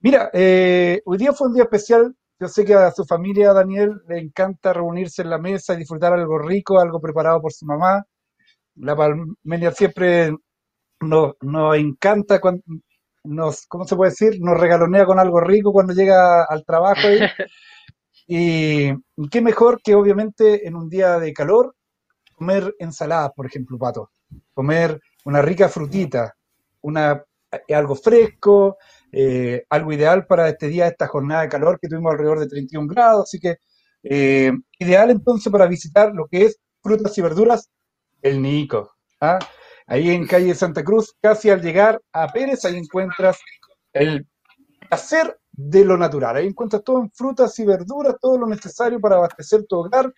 Mira, 0.00 0.30
eh, 0.34 1.00
hoy 1.06 1.16
día 1.18 1.32
fue 1.32 1.48
un 1.48 1.54
día 1.54 1.64
especial. 1.64 2.14
Yo 2.38 2.48
sé 2.48 2.64
que 2.66 2.74
a 2.74 2.90
su 2.92 3.04
familia, 3.06 3.54
Daniel, 3.54 4.02
le 4.08 4.18
encanta 4.18 4.74
reunirse 4.74 5.22
en 5.22 5.30
la 5.30 5.38
mesa 5.38 5.72
y 5.74 5.78
disfrutar 5.78 6.12
algo 6.12 6.38
rico, 6.38 6.78
algo 6.78 7.00
preparado 7.00 7.40
por 7.40 7.52
su 7.52 7.64
mamá. 7.64 8.04
La 8.76 8.94
Palmenia 8.94 9.72
siempre 9.72 10.32
nos, 11.00 11.34
nos 11.40 11.76
encanta 11.76 12.40
cuando, 12.40 12.62
nos, 13.24 13.66
¿cómo 13.68 13.84
se 13.86 13.96
puede 13.96 14.10
decir? 14.10 14.38
Nos 14.40 14.60
regalonea 14.60 15.06
con 15.06 15.18
algo 15.18 15.40
rico 15.40 15.72
cuando 15.72 15.94
llega 15.94 16.44
al 16.44 16.64
trabajo. 16.64 17.08
y, 18.26 18.90
qué 19.30 19.40
mejor 19.40 19.80
que 19.82 19.94
obviamente 19.94 20.68
en 20.68 20.76
un 20.76 20.90
día 20.90 21.18
de 21.18 21.32
calor 21.32 21.74
comer 22.38 22.74
ensaladas, 22.78 23.32
por 23.36 23.46
ejemplo, 23.46 23.78
pato. 23.78 24.10
Comer 24.54 25.00
una 25.24 25.42
rica 25.42 25.68
frutita, 25.68 26.34
una, 26.82 27.22
eh, 27.52 27.74
algo 27.74 27.94
fresco, 27.94 28.78
eh, 29.12 29.64
algo 29.70 29.92
ideal 29.92 30.26
para 30.26 30.48
este 30.48 30.68
día, 30.68 30.86
esta 30.88 31.06
jornada 31.08 31.42
de 31.42 31.48
calor 31.48 31.78
que 31.80 31.88
tuvimos 31.88 32.12
alrededor 32.12 32.40
de 32.40 32.48
31 32.48 32.88
grados. 32.88 33.24
Así 33.24 33.38
que 33.40 33.56
Eh, 34.04 34.52
ideal 34.78 35.10
entonces 35.10 35.50
para 35.52 35.66
visitar 35.66 36.14
lo 36.14 36.26
que 36.28 36.44
es 36.46 36.58
frutas 36.82 37.18
y 37.18 37.22
verduras, 37.22 37.68
el 38.22 38.40
Nico. 38.40 38.92
¿ah? 39.20 39.38
Ahí 39.86 40.10
en 40.10 40.26
calle 40.26 40.54
Santa 40.54 40.84
Cruz, 40.84 41.14
casi 41.20 41.50
al 41.50 41.60
llegar 41.62 42.00
a 42.12 42.28
Pérez, 42.28 42.64
ahí 42.64 42.76
encuentras 42.78 43.38
el 43.92 44.26
hacer 44.90 45.38
de 45.52 45.84
lo 45.84 45.96
natural. 45.96 46.36
Ahí 46.36 46.46
encuentras 46.46 46.84
todo 46.84 47.00
en 47.02 47.10
frutas 47.10 47.58
y 47.58 47.64
verduras, 47.66 48.16
todo 48.20 48.38
lo 48.38 48.46
necesario 48.46 49.00
para 49.00 49.16
abastecer 49.16 49.64
tu 49.66 49.76
hogar, 49.78 50.12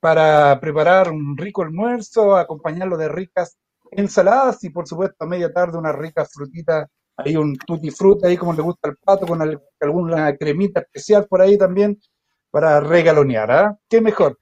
para 0.00 0.58
preparar 0.60 1.10
un 1.10 1.36
rico 1.36 1.62
almuerzo, 1.62 2.36
acompañarlo 2.36 2.96
de 2.96 3.08
ricas 3.08 3.58
ensaladas 3.92 4.62
y 4.64 4.70
por 4.70 4.88
supuesto 4.88 5.24
a 5.24 5.26
media 5.26 5.52
tarde 5.52 5.78
una 5.78 5.92
rica 5.92 6.24
frutita, 6.24 6.88
ahí 7.16 7.36
un 7.36 7.56
tutti 7.56 7.90
fruta, 7.90 8.28
ahí 8.28 8.36
como 8.36 8.54
le 8.54 8.62
gusta 8.62 8.88
al 8.88 8.96
pato, 8.96 9.26
con 9.26 9.40
alguna 9.80 10.36
cremita 10.36 10.80
especial 10.80 11.26
por 11.28 11.42
ahí 11.42 11.58
también 11.58 11.98
para 12.50 12.80
regalonear. 12.80 13.50
¿ah? 13.50 13.78
¿Qué 13.88 14.00
mejor? 14.00 14.38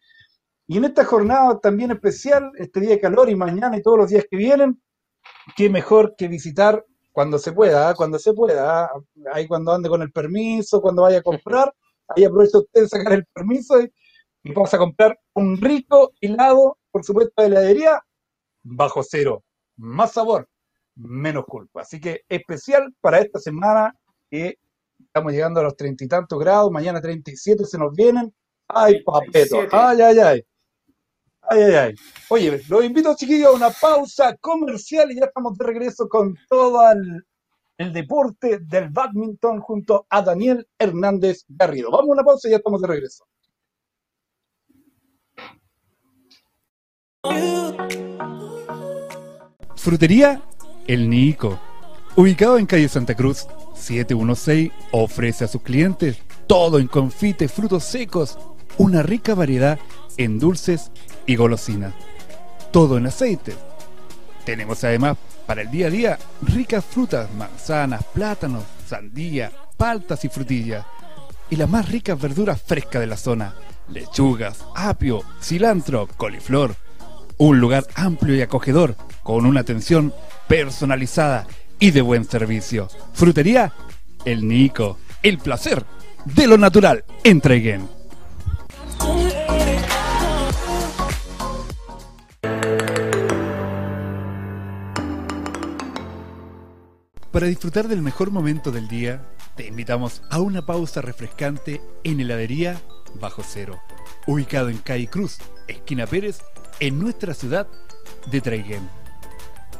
Y 0.66 0.76
en 0.76 0.84
esta 0.84 1.04
jornada 1.04 1.58
también 1.58 1.90
especial, 1.90 2.52
este 2.56 2.80
día 2.80 2.90
de 2.90 3.00
calor 3.00 3.28
y 3.28 3.34
mañana 3.34 3.76
y 3.76 3.82
todos 3.82 3.98
los 3.98 4.10
días 4.10 4.26
que 4.30 4.36
vienen, 4.36 4.80
qué 5.56 5.68
mejor 5.68 6.14
que 6.16 6.28
visitar 6.28 6.84
cuando 7.10 7.38
se 7.38 7.52
pueda, 7.52 7.88
¿ah? 7.88 7.94
cuando 7.94 8.18
se 8.18 8.32
pueda, 8.32 8.84
¿ah? 8.84 8.90
ahí 9.32 9.48
cuando 9.48 9.72
ande 9.72 9.88
con 9.88 10.02
el 10.02 10.12
permiso, 10.12 10.80
cuando 10.80 11.02
vaya 11.02 11.18
a 11.18 11.22
comprar, 11.22 11.72
ahí 12.08 12.24
aprovecha 12.24 12.58
usted 12.58 12.82
de 12.82 12.88
sacar 12.88 13.14
el 13.14 13.26
permiso 13.32 13.80
y, 13.80 13.90
vamos 14.54 14.72
a 14.74 14.78
comprar 14.78 15.18
un 15.34 15.56
rico 15.60 16.12
helado, 16.20 16.78
por 16.90 17.04
supuesto, 17.04 17.42
de 17.42 17.48
heladería, 17.48 18.02
bajo 18.62 19.02
cero, 19.02 19.44
más 19.76 20.12
sabor, 20.12 20.48
menos 20.96 21.44
culpa. 21.46 21.82
Así 21.82 22.00
que 22.00 22.22
especial 22.28 22.94
para 23.00 23.18
esta 23.18 23.38
semana 23.38 23.94
que 24.30 24.58
estamos 24.98 25.32
llegando 25.32 25.60
a 25.60 25.64
los 25.64 25.76
treinta 25.76 26.04
y 26.04 26.08
tantos 26.08 26.38
grados, 26.38 26.70
mañana 26.70 27.00
37 27.00 27.64
se 27.64 27.78
nos 27.78 27.94
vienen. 27.94 28.32
Ay, 28.66 29.02
papeto, 29.02 29.60
ay, 29.72 30.00
ay, 30.00 30.18
ay. 30.18 30.44
Ay, 31.50 31.62
ay, 31.62 31.74
ay. 31.74 31.94
Oye, 32.28 32.62
los 32.68 32.84
invito, 32.84 33.14
chiquillos, 33.16 33.48
a 33.48 33.56
una 33.56 33.70
pausa 33.70 34.36
comercial 34.36 35.10
y 35.10 35.16
ya 35.16 35.26
estamos 35.26 35.56
de 35.56 35.64
regreso 35.64 36.06
con 36.08 36.36
todo 36.48 36.90
el, 36.90 37.24
el 37.78 37.92
deporte 37.92 38.58
del 38.58 38.90
badminton 38.90 39.60
junto 39.60 40.06
a 40.10 40.20
Daniel 40.20 40.68
Hernández 40.78 41.44
Garrido. 41.48 41.90
Vamos 41.90 42.10
a 42.10 42.12
una 42.12 42.24
pausa 42.24 42.48
y 42.48 42.50
ya 42.50 42.58
estamos 42.58 42.82
de 42.82 42.88
regreso. 42.88 43.24
Frutería 49.76 50.42
El 50.86 51.08
Nico, 51.10 51.58
ubicado 52.14 52.58
en 52.58 52.66
calle 52.66 52.88
Santa 52.88 53.14
Cruz 53.14 53.46
716, 53.74 54.70
ofrece 54.92 55.44
a 55.44 55.48
sus 55.48 55.62
clientes 55.62 56.18
todo 56.46 56.78
en 56.78 56.86
confites, 56.86 57.50
frutos 57.50 57.84
secos, 57.84 58.38
una 58.76 59.02
rica 59.02 59.34
variedad 59.34 59.78
en 60.16 60.38
dulces 60.38 60.92
y 61.26 61.36
golosinas. 61.36 61.94
Todo 62.70 62.98
en 62.98 63.06
aceite. 63.06 63.54
Tenemos 64.44 64.84
además 64.84 65.16
para 65.46 65.62
el 65.62 65.70
día 65.70 65.88
a 65.88 65.90
día 65.90 66.18
ricas 66.42 66.84
frutas, 66.84 67.32
manzanas, 67.34 68.04
plátanos, 68.14 68.64
sandía, 68.86 69.50
paltas 69.76 70.24
y 70.24 70.28
frutillas. 70.28 70.84
Y 71.50 71.56
las 71.56 71.68
más 71.68 71.88
ricas 71.88 72.20
verduras 72.20 72.60
frescas 72.62 73.00
de 73.00 73.06
la 73.06 73.16
zona. 73.16 73.54
Lechugas, 73.88 74.64
apio, 74.74 75.22
cilantro, 75.40 76.06
coliflor. 76.16 76.76
Un 77.38 77.60
lugar 77.60 77.86
amplio 77.94 78.34
y 78.34 78.42
acogedor 78.42 78.96
con 79.22 79.46
una 79.46 79.60
atención 79.60 80.12
personalizada 80.48 81.46
y 81.78 81.92
de 81.92 82.02
buen 82.02 82.24
servicio. 82.24 82.88
Frutería 83.12 83.72
El 84.24 84.46
Nico. 84.48 84.98
El 85.22 85.38
placer 85.38 85.84
de 86.24 86.48
lo 86.48 86.58
natural. 86.58 87.04
Entreguen. 87.22 87.88
Para 97.30 97.46
disfrutar 97.46 97.86
del 97.86 98.02
mejor 98.02 98.32
momento 98.32 98.72
del 98.72 98.88
día, 98.88 99.22
te 99.54 99.66
invitamos 99.66 100.22
a 100.30 100.40
una 100.40 100.66
pausa 100.66 101.02
refrescante 101.02 101.80
en 102.02 102.20
heladería 102.20 102.80
Bajo 103.20 103.42
Cero, 103.46 103.78
ubicado 104.26 104.70
en 104.70 104.78
Calle 104.78 105.08
Cruz, 105.08 105.38
esquina 105.68 106.06
Pérez, 106.06 106.40
en 106.80 106.98
nuestra 106.98 107.34
ciudad 107.34 107.66
de 108.30 108.40
Traiguén. 108.40 108.88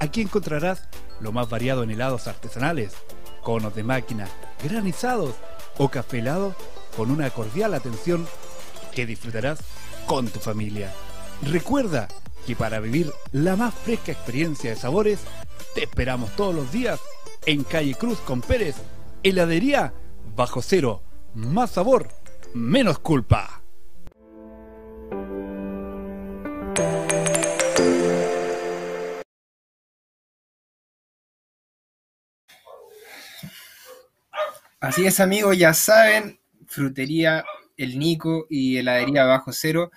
Aquí 0.01 0.21
encontrarás 0.21 0.89
lo 1.21 1.33
más 1.33 1.49
variado 1.49 1.83
en 1.83 1.91
helados 1.91 2.27
artesanales, 2.27 2.95
conos 3.43 3.75
de 3.75 3.83
máquina, 3.83 4.29
granizados 4.63 5.35
o 5.79 5.89
café 5.89 6.19
helado 6.19 6.55
con 6.97 7.11
una 7.11 7.31
cordial 7.31 7.75
atención 7.75 8.27
que 8.95 9.07
disfrutarás 9.07 9.61
con 10.07 10.29
tu 10.29 10.41
familia. 10.41 10.93
Recuerda 11.43 12.09
que 12.47 12.57
para 12.57 12.81
vivir 12.81 13.13
la 13.33 13.57
más 13.57 13.75
fresca 13.75 14.13
experiencia 14.13 14.71
de 14.71 14.77
sabores, 14.77 15.21
te 15.75 15.85
esperamos 15.85 16.35
todos 16.35 16.55
los 16.55 16.73
días 16.73 17.01
en 17.47 17.63
Calle 17.65 17.95
Cruz 17.95 18.19
con 18.21 18.41
Pérez, 18.41 18.77
heladería 19.23 19.93
bajo 20.35 20.63
cero, 20.63 21.03
más 21.35 21.73
sabor, 21.73 22.09
menos 22.55 22.99
culpa. 22.99 23.63
Así 34.89 35.05
es, 35.05 35.21
amigos, 35.21 35.59
ya 35.59 35.75
saben, 35.75 36.41
frutería 36.67 37.45
El 37.77 37.99
Nico 37.99 38.47
y 38.49 38.79
heladería 38.79 39.27
bajo 39.27 39.53
cero 39.53 39.91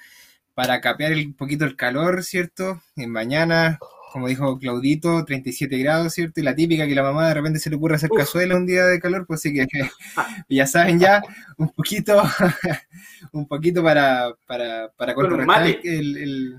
para 0.54 0.82
capear 0.82 1.14
un 1.14 1.34
poquito 1.34 1.64
el 1.64 1.78
calor, 1.78 2.26
¿cierto? 2.26 2.84
En 2.98 3.10
mañana 3.10 3.80
como 4.12 4.28
dijo 4.28 4.60
Claudito, 4.60 5.24
37 5.24 5.78
grados, 5.78 6.14
¿cierto? 6.14 6.42
Y 6.42 6.44
la 6.44 6.54
típica 6.54 6.86
que 6.86 6.94
la 6.94 7.04
mamá 7.04 7.30
de 7.30 7.36
repente 7.36 7.60
se 7.60 7.70
le 7.70 7.78
ocurre 7.78 7.96
hacer 7.96 8.10
cazuela 8.10 8.58
un 8.58 8.66
día 8.66 8.84
de 8.86 9.00
calor, 9.00 9.26
pues 9.26 9.40
sí 9.40 9.54
que 9.54 9.66
ya 10.50 10.68
saben 10.68 11.00
ya, 11.00 11.24
un 11.56 11.70
poquito, 11.70 12.22
un 13.32 13.48
poquito 13.48 13.82
para, 13.82 14.36
para, 14.46 14.90
para 14.98 15.14
el, 15.14 16.18
el, 16.18 16.56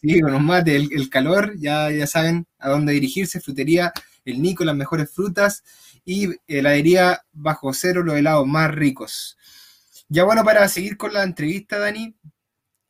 sí, 0.00 0.18
con 0.22 0.34
un 0.34 0.46
mate, 0.46 0.76
el, 0.76 1.10
calor, 1.10 1.52
ya, 1.58 1.90
ya 1.90 2.06
saben 2.06 2.46
a 2.58 2.70
dónde 2.70 2.94
dirigirse, 2.94 3.42
frutería, 3.42 3.92
el 4.24 4.40
Nico, 4.40 4.64
las 4.64 4.74
mejores 4.74 5.10
frutas, 5.10 5.62
y 6.06 6.28
heladería 6.46 7.20
bajo 7.32 7.74
cero, 7.74 8.02
los 8.02 8.16
helados 8.16 8.46
más 8.46 8.72
ricos. 8.74 9.36
Ya 10.08 10.24
bueno, 10.24 10.44
para 10.44 10.66
seguir 10.68 10.96
con 10.96 11.12
la 11.12 11.24
entrevista, 11.24 11.78
Dani, 11.78 12.16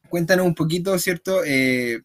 cuéntanos 0.08 0.46
un 0.46 0.54
poquito, 0.54 0.96
¿cierto? 0.98 1.42
Eh, 1.44 2.02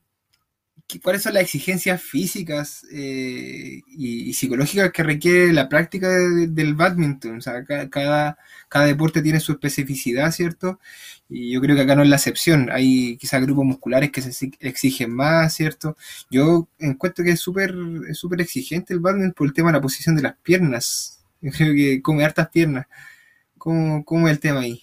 cuáles 1.00 1.24
son 1.24 1.34
las 1.34 1.44
exigencias 1.44 2.02
físicas 2.02 2.86
eh, 2.92 3.82
y, 3.88 4.34
psicológicas 4.34 4.92
que 4.92 5.04
requiere 5.04 5.54
la 5.54 5.70
práctica 5.70 6.10
del 6.10 6.76
badminton. 6.76 7.38
O 7.38 7.42
sea, 7.42 7.64
cada, 7.66 8.38
deporte 8.86 9.22
tiene 9.22 9.40
su 9.40 9.54
especificidad, 9.54 10.32
¿cierto? 10.32 10.80
Y 11.30 11.54
yo 11.54 11.62
creo 11.62 11.76
que 11.76 11.84
acá 11.84 11.96
no 11.96 12.04
es 12.04 12.10
la 12.10 12.18
excepción. 12.18 12.70
Hay 12.72 13.18
quizás 13.18 13.42
grupos 13.42 13.66
musculares 13.66 14.12
que 14.12 14.22
se 14.22 14.52
exigen 14.60 15.12
más, 15.12 15.54
¿cierto? 15.54 15.98
Yo 16.30 16.68
encuentro 16.80 17.24
que 17.24 17.32
es 17.32 17.40
súper 17.40 17.76
es 18.10 18.24
exigente 18.40 18.94
el 18.94 19.00
badminton 19.00 19.34
por 19.34 19.48
el 19.48 19.54
tema 19.54 19.70
de 19.70 19.78
la 19.78 19.82
posición 19.82 20.16
de 20.16 20.24
las 20.24 20.36
piernas. 20.38 21.24
Yo 21.42 21.52
creo 21.52 21.74
que 21.74 22.02
come 22.02 22.24
hartas 22.26 22.50
piernas. 22.50 22.88
¿Cómo, 23.58 24.04
cómo 24.06 24.28
es 24.28 24.34
el 24.34 24.40
tema 24.40 24.62
ahí? 24.62 24.82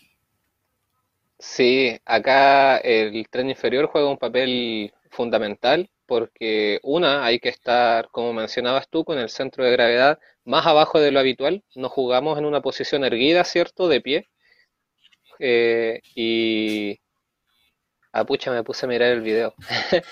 Sí, 1.39 1.99
acá 2.05 2.79
el 2.79 3.29
tren 3.31 3.51
inferior 3.51 3.87
juega 3.87 4.11
un 4.11 4.19
papel 4.19 4.93
fundamental 5.11 5.89
porque 6.09 6.81
una, 6.83 7.25
hay 7.25 7.39
que 7.39 7.51
estar, 7.51 8.09
como 8.11 8.33
mencionabas 8.33 8.89
tú, 8.89 9.05
con 9.05 9.19
el 9.19 9.29
centro 9.29 9.65
de 9.65 9.73
gravedad 9.73 10.19
más 10.45 10.67
abajo 10.67 11.01
de 11.01 11.13
lo 11.13 11.21
habitual. 11.21 11.63
No 11.77 11.91
jugamos 11.91 12.39
en 12.39 12.47
una 12.47 12.63
posición 12.63 13.05
erguida, 13.05 13.45
¿cierto? 13.45 13.89
De 13.89 14.01
pie. 14.01 14.27
Eh, 15.39 16.01
y... 16.15 16.99
Ah, 18.13 18.25
pucha, 18.25 18.51
me 18.51 18.65
puse 18.65 18.87
a 18.87 18.89
mirar 18.89 19.13
el 19.13 19.21
video. 19.21 19.55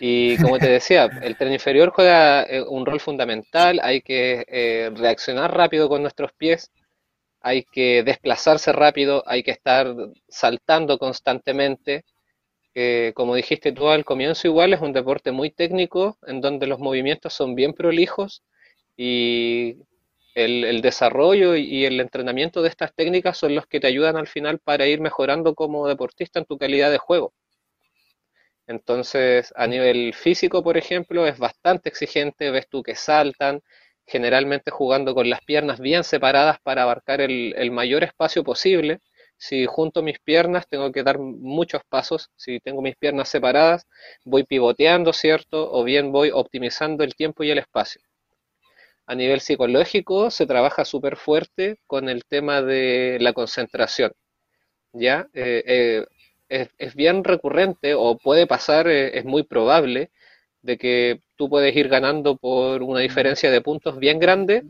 y 0.00 0.36
como 0.38 0.58
te 0.58 0.68
decía, 0.68 1.08
el 1.22 1.36
tren 1.36 1.52
inferior 1.52 1.90
juega 1.90 2.42
eh, 2.42 2.62
un 2.62 2.84
rol 2.84 3.00
fundamental. 3.00 3.80
Hay 3.82 4.02
que 4.02 4.44
eh, 4.48 4.90
reaccionar 4.94 5.56
rápido 5.56 5.88
con 5.88 6.02
nuestros 6.02 6.32
pies. 6.32 6.72
Hay 7.40 7.64
que 7.64 8.02
desplazarse 8.02 8.72
rápido. 8.72 9.22
Hay 9.26 9.44
que 9.44 9.52
estar 9.52 9.94
saltando 10.28 10.98
constantemente 10.98 12.04
como 13.14 13.34
dijiste 13.34 13.72
tú 13.72 13.88
al 13.88 14.04
comienzo, 14.04 14.48
igual 14.48 14.72
es 14.72 14.80
un 14.80 14.92
deporte 14.92 15.32
muy 15.32 15.50
técnico, 15.50 16.18
en 16.26 16.40
donde 16.40 16.66
los 16.66 16.78
movimientos 16.78 17.32
son 17.32 17.54
bien 17.54 17.72
prolijos 17.72 18.42
y 18.96 19.76
el, 20.34 20.80
desarrollo 20.82 21.56
y 21.56 21.84
el 21.84 22.00
entrenamiento 22.00 22.62
de 22.62 22.68
estas 22.68 22.94
técnicas 22.94 23.38
son 23.38 23.54
los 23.54 23.66
que 23.66 23.80
te 23.80 23.86
ayudan 23.86 24.16
al 24.16 24.28
final 24.28 24.58
para 24.58 24.86
ir 24.86 25.00
mejorando 25.00 25.54
como 25.54 25.88
deportista 25.88 26.38
en 26.38 26.46
tu 26.46 26.58
calidad 26.58 26.90
de 26.90 26.98
juego. 26.98 27.32
Entonces, 28.66 29.52
a 29.56 29.66
nivel 29.66 30.14
físico, 30.14 30.62
por 30.62 30.76
ejemplo, 30.76 31.26
es 31.26 31.38
bastante 31.38 31.88
exigente, 31.88 32.50
ves 32.50 32.68
tú 32.68 32.82
que 32.82 32.94
saltan, 32.94 33.62
generalmente 34.06 34.70
jugando 34.70 35.14
con 35.14 35.28
las 35.28 35.40
piernas 35.42 35.80
bien 35.80 36.04
separadas 36.04 36.58
para 36.62 36.82
abarcar 36.84 37.20
el 37.20 37.70
mayor 37.72 38.04
espacio 38.04 38.44
posible 38.44 39.00
Si 39.40 39.64
junto 39.64 40.02
mis 40.02 40.18
piernas, 40.18 40.68
tengo 40.68 40.92
que 40.92 41.02
dar 41.02 41.18
muchos 41.18 41.80
pasos. 41.88 42.28
Si 42.36 42.60
tengo 42.60 42.82
mis 42.82 42.94
piernas 42.96 43.30
separadas, 43.30 43.86
voy 44.22 44.44
pivoteando, 44.44 45.14
¿cierto? 45.14 45.72
O 45.72 45.82
bien 45.82 46.12
voy 46.12 46.30
optimizando 46.30 47.04
el 47.04 47.14
tiempo 47.14 47.42
y 47.42 47.50
el 47.50 47.56
espacio. 47.56 48.02
A 49.06 49.14
nivel 49.14 49.40
psicológico, 49.40 50.30
se 50.30 50.46
trabaja 50.46 50.84
súper 50.84 51.16
fuerte 51.16 51.78
con 51.86 52.10
el 52.10 52.26
tema 52.26 52.60
de 52.60 53.16
la 53.18 53.32
concentración. 53.32 54.12
¿Ya? 54.92 55.26
Eh, 55.32 56.04
eh, 56.50 56.68
es, 56.76 56.94
bien 56.94 57.24
recurrente 57.24 57.94
o 57.94 58.18
puede 58.18 58.46
pasar, 58.46 58.88
eh, 58.88 59.18
es 59.18 59.24
muy 59.24 59.44
probable, 59.44 60.10
de 60.60 60.76
que 60.76 61.22
tú 61.36 61.48
puedes 61.48 61.74
ir 61.74 61.88
ganando 61.88 62.36
por 62.36 62.82
una 62.82 63.00
diferencia 63.00 63.50
de 63.50 63.62
puntos 63.62 63.98
bien 63.98 64.18
grande, 64.18 64.64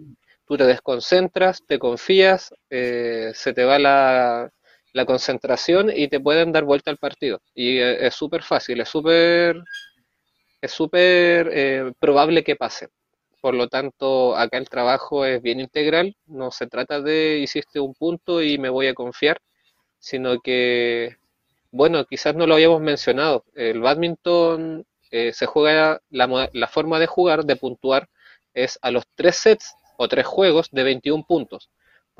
tú 0.47 0.57
te 0.57 0.65
desconcentras, 0.65 1.65
te 1.67 1.81
confías, 1.81 2.55
se 2.71 3.53
te 3.55 3.65
va 3.65 3.79
la, 3.79 4.53
la 4.93 5.05
concentración 5.05 5.91
y 5.95 6.09
te 6.09 6.21
pueden 6.21 6.53
dar 6.53 6.65
vuelta 6.65 6.91
al 6.91 6.99
partido. 6.99 7.41
Y 7.55 7.79
eh, 7.79 8.07
es 8.07 8.15
súper 8.15 8.43
fácil, 8.43 8.81
es 8.81 8.89
súper 8.89 9.63
es 10.61 10.73
súper 10.73 11.51
eh, 11.53 11.93
probable 11.99 12.45
que 12.45 12.57
pase. 12.57 12.89
Por 13.41 13.55
lo 13.55 13.69
tanto, 13.69 14.37
acá 14.37 14.59
el 14.59 14.69
trabajo 14.69 15.25
es 15.25 15.41
bien 15.43 15.61
integral, 15.61 16.17
no 16.27 16.51
se 16.51 16.67
trata 16.67 17.01
de 17.01 17.39
hiciste 17.39 17.81
un 17.81 17.95
punto 17.95 18.43
y 18.43 18.59
me 18.59 18.69
voy 18.69 18.87
a 18.87 18.95
confiar, 18.95 19.41
sino 19.99 20.41
que, 20.41 21.17
bueno, 21.73 22.05
quizás 22.05 22.35
no 22.35 22.47
lo 22.47 22.55
habíamos 22.55 22.83
mencionado, 22.83 23.45
el 23.55 23.81
badminton 23.81 24.85
eh, 25.11 25.33
se 25.33 25.47
juega, 25.47 26.01
la, 26.11 26.51
la 26.53 26.69
forma 26.69 26.99
de 26.99 27.07
jugar, 27.07 27.45
de 27.45 27.57
puntuar, 27.57 28.09
es 28.55 28.79
a 28.83 28.91
los 28.91 29.05
tres 29.15 29.37
sets 29.37 29.75
o 29.97 30.09
tres 30.09 30.27
juegos 30.27 30.69
de 30.71 30.83
21 30.83 31.25
puntos. 31.27 31.71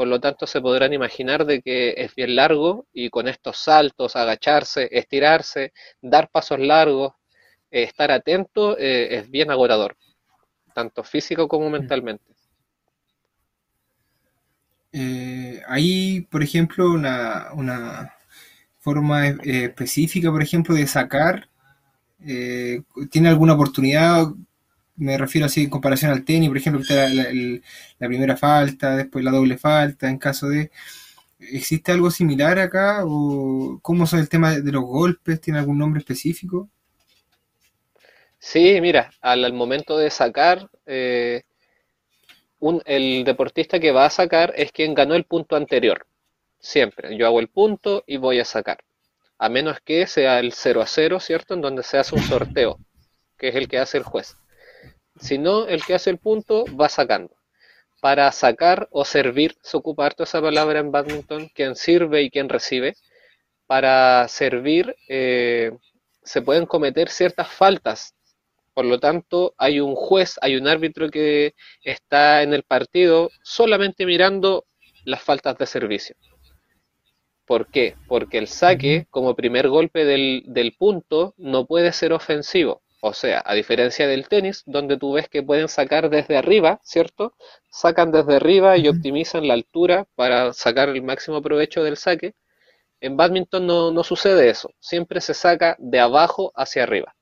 Por 0.01 0.09
lo 0.09 0.19
tanto, 0.19 0.47
se 0.47 0.63
podrán 0.63 0.95
imaginar 0.95 1.45
de 1.45 1.61
que 1.61 1.93
es 1.95 2.15
bien 2.15 2.35
largo 2.35 2.87
y 2.91 3.11
con 3.11 3.29
estos 3.29 3.59
saltos, 3.59 4.17
agacharse, 4.17 4.89
estirarse, 4.91 5.75
dar 6.01 6.31
pasos 6.31 6.59
largos, 6.59 7.13
eh, 7.71 7.83
estar 7.83 8.11
atento, 8.11 8.79
eh, 8.79 9.19
es 9.19 9.31
bien 9.31 9.51
agotador, 9.51 9.99
tanto 10.73 11.05
físico 11.05 11.47
como 11.49 11.69
mm. 11.69 11.73
mentalmente. 11.73 12.25
Eh, 14.95 15.61
hay, 15.69 16.23
por 16.31 16.43
ejemplo, 16.43 16.93
una, 16.93 17.49
una 17.53 18.15
forma 18.79 19.29
específica, 19.29 20.31
por 20.31 20.43
ejemplo, 20.43 20.75
de 20.75 20.87
sacar. 20.87 21.47
¿Tiene 22.19 23.29
alguna 23.29 23.53
oportunidad 23.53 24.29
me 25.01 25.17
refiero 25.17 25.47
así 25.47 25.65
en 25.65 25.71
comparación 25.71 26.11
al 26.13 26.25
tenis, 26.25 26.49
por 26.49 26.59
ejemplo, 26.59 26.83
está 26.83 27.09
la, 27.09 28.09
primera 28.09 28.37
falta, 28.37 28.97
después 28.97 29.25
la 29.25 29.31
doble 29.31 29.59
falta, 29.59 30.09
en 30.09 30.19
caso 30.19 30.49
de... 30.49 30.71
¿Existe 31.41 31.91
algo 31.91 32.11
similar 32.11 32.59
acá? 32.59 33.03
¿O 33.07 33.81
cómo 33.81 34.07
son 34.07 34.21
el 34.21 34.29
tema 34.29 34.57
de 34.57 34.73
los 34.73 34.85
golpes? 34.85 35.41
¿Tiene 35.41 35.59
algún 35.59 35.79
nombre 35.79 36.01
específico? 36.01 36.69
Sí, 38.39 38.79
mira, 38.83 39.11
al, 39.23 39.51
momento 39.55 39.97
de 39.97 40.11
sacar, 40.11 40.69
eh, 40.85 41.45
el 42.85 43.25
deportista 43.25 43.81
que 43.81 43.91
va 43.91 44.05
a 44.05 44.11
sacar 44.11 44.53
es 44.55 44.71
quien 44.71 44.93
ganó 44.93 45.15
el 45.15 45.25
punto 45.25 45.57
anterior. 45.57 46.07
Siempre. 46.59 47.17
Yo 47.17 47.27
hago 47.27 47.41
el 47.41 47.49
punto 47.49 48.05
y 48.07 48.19
voy 48.19 48.39
a 48.39 48.45
sacar. 48.45 48.79
A 49.39 49.49
menos 49.49 49.81
que 49.81 50.07
sea 50.07 50.41
el 50.41 50.53
0 50.53 50.83
a 50.83 50.87
0, 50.87 51.21
¿cierto? 51.21 51.55
En 51.55 51.63
donde 51.63 51.83
se 51.85 51.97
hace 51.97 52.15
un 52.15 52.23
sorteo, 52.23 52.79
que 53.39 53.49
es 53.49 53.55
el 53.55 53.67
que 53.67 53.79
hace 53.79 53.97
el 53.97 54.05
juez 54.05 54.37
sino 55.19 55.67
el 55.67 55.85
que 55.85 55.95
hace 55.95 56.11
el 56.11 56.19
punto 56.19 56.65
va 56.77 56.89
sacando. 56.89 57.35
Para 58.01 58.33
sacar 58.33 58.89
o 58.91 59.05
servir, 59.05 59.57
se 59.63 59.77
ocupa 59.77 60.07
harto 60.07 60.23
esa 60.23 60.41
palabra 60.41 60.81
en 60.81 60.91
badminton, 60.91 61.49
quien 61.55 61.77
sirve 61.77 62.23
y 62.23 62.31
quien 62.31 62.49
recibe. 62.49 62.95
Para 63.67 64.27
servir 64.29 64.97
eh, 65.09 65.73
se 66.23 66.43
pueden 66.43 66.67
cometer 66.67 67.11
ciertas 67.11 67.49
faltas. 67.49 68.15
Por 68.73 68.87
lo 68.87 68.99
tanto, 68.99 69.55
hay 69.59 69.81
un 69.81 69.95
juez, 69.95 70.39
hay 70.41 70.57
un 70.57 70.67
árbitro 70.67 71.11
que 71.11 71.55
está 71.83 72.43
en 72.43 72.55
el 72.55 72.63
partido 72.63 73.31
solamente 73.43 74.07
mirando 74.07 74.65
las 75.05 75.23
faltas 75.23 75.59
de 75.59 75.67
servicio. 75.67 76.17
¿Por 77.45 77.67
qué? 77.67 77.97
Porque 78.07 78.39
el 78.39 78.49
saque, 78.49 79.07
como 79.11 79.35
primer 79.35 79.69
golpe 79.69 80.05
del, 80.05 80.45
del 80.47 80.73
punto, 80.79 81.35
no 81.37 81.67
puede 81.67 81.93
ser 81.93 82.13
ofensivo 82.13 82.81
o 83.01 83.15
sea, 83.15 83.43
a 83.45 83.55
diferencia 83.55 84.07
del 84.07 84.29
tenis, 84.29 84.63
donde 84.67 84.99
tú 84.99 85.15
ves 85.15 85.29
que 85.29 85.43
pueden 85.43 85.69
sacar 85.69 86.11
desde 86.11 86.37
arriba, 86.37 86.81
¿cierto? 86.83 87.35
Sacan 87.71 88.13
desde 88.13 88.37
arriba 88.37 88.77
y 88.77 88.89
optimizan 88.89 89.49
la 89.49 89.55
altura 89.55 90.07
para 90.15 90.53
sacar 90.53 90.91
el 90.91 91.03
máximo 91.03 91.41
provecho 91.41 91.83
del 91.83 91.97
saque. 91.97 92.35
En 93.01 93.17
badminton 93.17 93.67
no, 93.67 94.05
sucede 94.05 94.51
eso, 94.51 94.71
siempre 94.79 95.23
se 95.23 95.33
saca 95.33 95.77
de 95.79 95.99
abajo 96.01 96.53
hacia 96.55 96.83
arriba. 96.83 97.15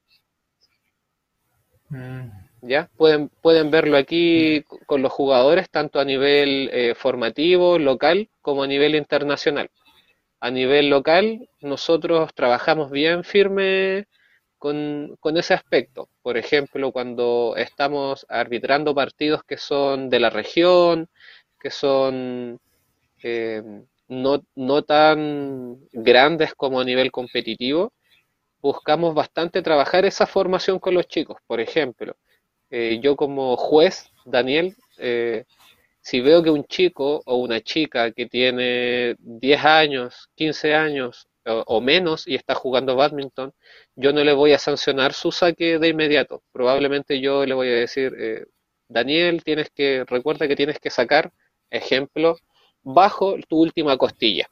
Mm. 1.91 2.31
¿Ya? 2.63 2.91
Pueden, 2.97 3.29
pueden 3.41 3.71
verlo 3.71 3.97
aquí 3.97 4.65
con 4.87 5.01
los 5.01 5.13
jugadores, 5.13 5.71
tanto 5.71 6.01
a 6.01 6.05
nivel 6.05 6.69
eh, 6.73 6.97
formativo, 6.97 7.79
local, 7.79 8.29
como 8.43 8.65
a 8.65 8.67
nivel 8.67 8.97
internacional. 8.97 9.71
A 10.41 10.51
nivel 10.51 10.91
local, 10.91 11.49
nosotros 11.61 12.35
trabajamos 12.35 12.91
bien 12.91 13.23
firme 13.23 14.09
con, 14.59 15.19
ese 15.37 15.55
aspecto. 15.55 16.09
Por 16.23 16.37
ejemplo, 16.37 16.93
cuando 16.93 17.55
estamos 17.57 18.27
arbitrando 18.29 18.95
partidos 18.95 19.43
que 19.45 19.57
son 19.57 20.11
de 20.11 20.21
la 20.21 20.31
región, 20.31 21.09
que 21.61 21.71
son 21.71 22.61
eh, 23.23 23.63
no, 24.09 24.43
no, 24.57 24.83
tan 24.83 25.79
grandes 25.93 26.55
como 26.55 26.81
a 26.81 26.85
nivel 26.85 27.11
competitivo, 27.11 27.93
buscamos 28.61 29.15
bastante 29.15 29.63
trabajar 29.63 30.05
esa 30.05 30.27
formación 30.27 30.79
con 30.79 30.95
los 30.95 31.07
chicos. 31.07 31.39
Por 31.47 31.61
ejemplo, 31.61 32.17
eh, 32.71 32.99
yo 33.03 33.17
como 33.17 33.57
juez, 33.57 34.11
Daniel, 34.25 34.77
eh, 34.99 35.45
si 36.01 36.21
veo 36.21 36.43
que 36.43 36.51
un 36.51 36.65
chico 36.65 37.23
o 37.27 37.37
una 37.37 37.61
chica 37.61 38.13
que 38.13 38.27
tiene 38.27 39.17
10 39.19 39.65
años, 39.65 40.31
15 40.37 40.75
años 40.75 41.28
o, 41.49 41.81
menos 41.81 42.27
y 42.27 42.35
está 42.35 42.55
jugando 42.55 42.97
badminton, 42.97 43.53
yo 43.97 44.13
no 44.13 44.25
le 44.25 44.33
voy 44.33 44.53
a 44.53 44.59
sancionar 44.59 45.13
su 45.13 45.33
saque 45.33 45.79
de 45.79 45.89
inmediato. 45.89 46.43
Probablemente 46.53 47.21
yo 47.21 47.47
le 47.47 47.55
voy 47.55 47.69
a 47.69 47.73
decir, 47.73 48.15
eh, 48.19 48.47
Daniel, 48.89 49.43
tienes 49.45 49.71
que, 49.71 50.05
recuerda 50.07 50.49
que 50.49 50.57
tienes 50.57 50.79
que 50.79 50.91
sacar, 50.91 51.33
ejemplo, 51.71 52.37
bajo 52.83 53.37
tu 53.49 53.59
última 53.59 53.97
costilla. 53.97 54.49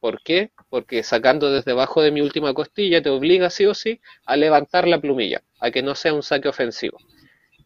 ¿Por 0.00 0.20
qué? 0.22 0.50
Porque 0.68 1.02
sacando 1.02 1.50
desde 1.50 1.72
abajo 1.72 2.02
de 2.02 2.10
mi 2.10 2.22
última 2.22 2.54
costilla 2.54 3.02
te 3.02 3.10
obliga 3.10 3.50
sí 3.50 3.66
o 3.66 3.74
sí 3.74 4.00
a 4.26 4.36
levantar 4.36 4.88
la 4.88 5.00
plumilla, 5.00 5.42
a 5.60 5.70
que 5.70 5.82
no 5.82 5.94
sea 5.94 6.12
un 6.12 6.24
saque 6.24 6.48
ofensivo, 6.48 6.98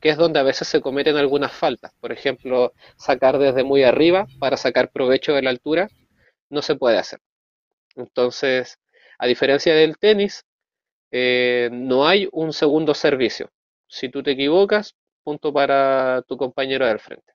que 0.01 0.11
es 0.11 0.19
donde 0.19 0.39
a 0.39 0.43
veces 0.43 0.69
se 0.69 0.81
cometen 0.81 1.17
algunas 1.17 1.53
faltas. 1.53 1.93
Por 2.01 2.13
ejemplo, 2.13 2.75
sacar 2.99 3.39
desde 3.39 3.65
muy 3.65 3.85
arriba 3.85 4.27
para 4.39 4.57
sacar 4.59 4.91
provecho 4.91 5.33
de 5.33 5.43
la 5.43 5.51
altura 5.51 5.89
no 6.51 6.63
se 6.63 6.75
puede 6.75 6.99
hacer. 6.99 7.21
Entonces, 7.97 8.79
a 9.19 9.27
diferencia 9.27 9.75
del 9.75 9.99
tenis, 9.99 10.45
eh, 11.11 11.69
no 11.73 12.07
hay 12.07 12.29
un 12.33 12.53
segundo 12.53 12.95
servicio. 12.95 13.51
Si 13.89 14.09
tú 14.09 14.23
te 14.23 14.33
equivocas, 14.33 14.95
punto 15.23 15.53
para 15.53 16.23
tu 16.23 16.37
compañero 16.37 16.87
del 16.87 17.01
frente. 17.01 17.33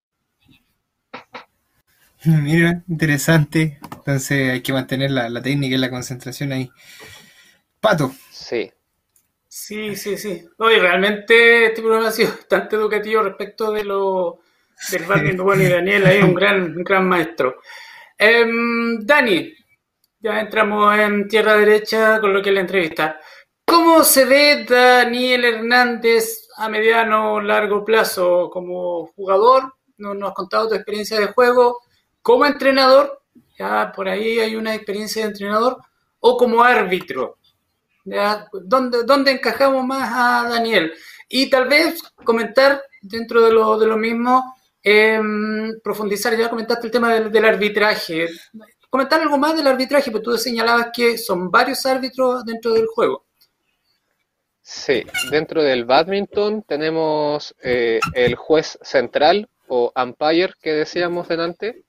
Mira, 2.25 2.83
interesante. 2.87 3.79
Entonces 3.81 4.51
hay 4.51 4.61
que 4.61 4.73
mantener 4.73 5.11
la, 5.11 5.41
técnica 5.41 5.75
y 5.75 5.79
la 5.79 5.89
concentración 5.89 6.51
ahí. 6.51 6.69
Pato. 7.79 8.11
Sí. 8.29 8.71
Sí, 9.47 9.95
sí, 9.95 10.17
sí. 10.17 10.45
Oye, 10.57 10.79
realmente 10.79 11.65
este 11.67 11.81
programa 11.81 12.09
ha 12.09 12.11
sido 12.11 12.29
bastante 12.37 12.75
educativo 12.75 13.23
respecto 13.23 13.71
de 13.71 13.83
lo 13.83 14.39
del 14.91 15.03
badminton. 15.03 15.45
Bueno, 15.45 15.63
y 15.63 15.67
Daniel 15.67 16.05
ahí 16.05 16.21
un 16.21 16.33
gran, 16.35 16.75
gran 16.83 17.07
maestro. 17.07 17.61
Em, 18.17 18.99
Dani, 18.99 19.53
ya 20.21 20.39
entramos 20.39 20.97
en 20.97 21.27
tierra 21.27 21.55
derecha 21.55 22.19
con 22.21 22.33
lo 22.33 22.41
que 22.41 22.49
es 22.49 22.55
la 22.55 22.61
entrevista. 22.61 23.19
¿Cómo 23.65 24.03
se 24.03 24.25
ve 24.25 24.65
Daniel 24.67 25.45
Hernández 25.45 26.47
a 26.57 26.69
mediano 26.69 27.33
o 27.33 27.41
largo 27.41 27.83
plazo 27.83 28.49
como 28.51 29.07
jugador? 29.15 29.73
Nos, 29.97 30.15
nos 30.15 30.29
has 30.29 30.35
contado 30.35 30.69
tu 30.69 30.75
experiencia 30.75 31.19
de 31.19 31.27
juego 31.27 31.79
como 32.21 32.45
entrenador, 32.45 33.23
ya 33.57 33.91
por 33.95 34.07
ahí 34.07 34.39
hay 34.39 34.55
una 34.55 34.75
experiencia 34.75 35.23
de 35.23 35.29
entrenador, 35.29 35.77
o 36.19 36.37
como 36.37 36.63
árbitro. 36.63 37.37
¿Dónde, 38.03 39.03
¿Dónde 39.03 39.31
encajamos 39.31 39.85
más 39.85 40.11
a 40.13 40.49
Daniel? 40.49 40.93
Y 41.29 41.49
tal 41.49 41.67
vez 41.67 42.01
comentar 42.23 42.81
dentro 43.01 43.41
de 43.41 43.51
lo, 43.51 43.77
de 43.79 43.87
lo 43.87 43.97
mismo, 43.97 44.55
em, 44.83 45.79
profundizar, 45.83 46.35
ya 46.35 46.49
comentaste 46.49 46.87
el 46.87 46.91
tema 46.91 47.13
del, 47.13 47.31
del 47.31 47.45
arbitraje 47.45 48.27
comentar 48.91 49.21
algo 49.21 49.37
más 49.37 49.55
del 49.55 49.65
arbitraje, 49.65 50.11
porque 50.11 50.25
tú 50.25 50.37
señalabas 50.37 50.89
que 50.93 51.17
son 51.17 51.49
varios 51.49 51.83
árbitros 51.85 52.45
dentro 52.45 52.73
del 52.73 52.85
juego. 52.85 53.25
Sí, 54.61 55.03
dentro 55.31 55.63
del 55.63 55.85
badminton 55.85 56.61
tenemos 56.61 57.55
eh, 57.63 57.99
el 58.13 58.35
juez 58.35 58.77
central 58.83 59.49
o 59.67 59.91
umpire 59.95 60.53
que 60.61 60.73
decíamos 60.73 61.27
delante, 61.27 61.83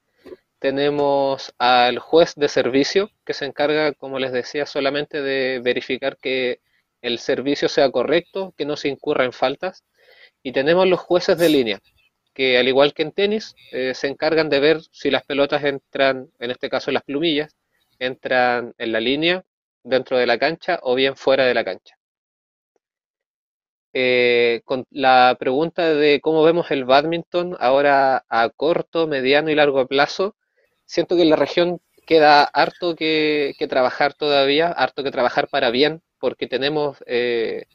tenemos 0.59 1.53
al 1.59 1.99
juez 1.99 2.35
de 2.37 2.49
servicio 2.49 3.11
que 3.27 3.35
se 3.35 3.47
encarga, 3.47 3.93
como 3.95 4.21
les 4.21 4.31
decía, 4.31 4.65
solamente 4.65 5.21
de 5.21 5.61
verificar 5.63 6.17
que 6.17 6.61
el 7.03 7.19
servicio 7.19 7.69
sea 7.69 7.91
correcto, 7.91 8.55
que 8.57 8.65
no 8.65 8.77
se 8.77 8.89
incurra 8.89 9.25
en 9.25 9.33
faltas. 9.33 9.85
Y 10.41 10.53
tenemos 10.53 10.87
los 10.87 11.01
jueces 11.01 11.37
de 11.37 11.49
línea, 11.49 11.83
que 12.35 12.59
al 12.59 12.69
igual 12.69 12.95
que 12.95 13.03
en 13.03 13.13
tenis, 13.13 13.55
eh, 13.73 13.95
se 13.95 14.09
encargan 14.09 14.49
de 14.49 14.61
ver 14.61 14.81
si 14.91 15.11
las 15.11 15.25
pelotas 15.25 15.65
entran, 15.65 16.31
en 16.39 16.51
este 16.51 16.69
caso 16.71 16.91
las 16.91 17.05
plumillas, 17.05 17.57
entran 17.99 18.75
en 18.79 18.93
la 18.93 19.01
línea, 19.01 19.45
dentro 19.85 20.17
de 20.19 20.27
la 20.27 20.39
cancha 20.39 20.79
o 20.83 20.95
bien 20.95 21.17
fuera 21.17 21.45
de 21.45 21.55
la 21.55 21.65
cancha. 21.65 21.97
Eh, 23.95 24.63
con 24.65 24.87
la 24.91 25.37
pregunta 25.39 25.95
de 25.95 26.21
cómo 26.23 26.43
vemos 26.43 26.71
el 26.71 26.85
badminton 26.85 27.57
ahora 27.61 28.25
a 28.31 28.49
corto, 28.49 29.07
mediano 29.07 29.51
y 29.51 29.55
largo 29.55 29.87
plazo, 29.87 30.35
siento 30.87 31.17
que 31.17 31.23
en 31.23 31.31
la 31.31 31.37
región 31.37 31.81
queda 32.07 32.45
harto 32.45 32.97
que, 32.97 33.55
trabajar 33.69 34.15
todavía, 34.15 34.69
harto 34.69 35.05
que 35.05 35.11
trabajar 35.11 35.49
para 35.49 35.71
bien, 35.71 36.03
porque 36.19 36.47
tenemos 36.47 37.03
eh, 37.07 37.67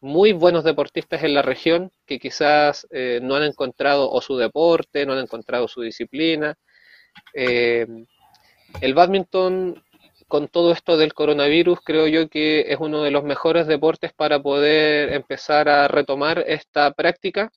muy 0.00 0.32
buenos 0.32 0.64
deportistas 0.64 1.22
en 1.24 1.34
la 1.34 1.42
región 1.42 1.90
que 2.06 2.18
quizás 2.18 2.86
eh, 2.90 3.20
no 3.22 3.34
han 3.36 3.44
encontrado 3.44 4.10
o 4.10 4.20
su 4.20 4.36
deporte, 4.36 5.06
no 5.06 5.14
han 5.14 5.20
encontrado 5.20 5.68
su 5.68 5.82
disciplina. 5.82 6.56
el 7.34 8.94
badminton 8.94 9.82
con 10.28 10.48
todo 10.48 10.72
esto 10.72 10.96
del 10.96 11.14
coronavirus, 11.14 11.80
creo 11.84 12.06
yo 12.08 12.28
que 12.28 12.72
es 12.72 12.78
uno 12.80 13.02
de 13.02 13.10
los 13.10 13.24
mejores 13.24 13.66
deportes 13.66 14.12
para 14.12 14.40
poder 14.42 15.12
empezar 15.12 15.68
a 15.68 15.88
retomar 15.88 16.44
esta 16.46 16.90
práctica, 16.92 17.52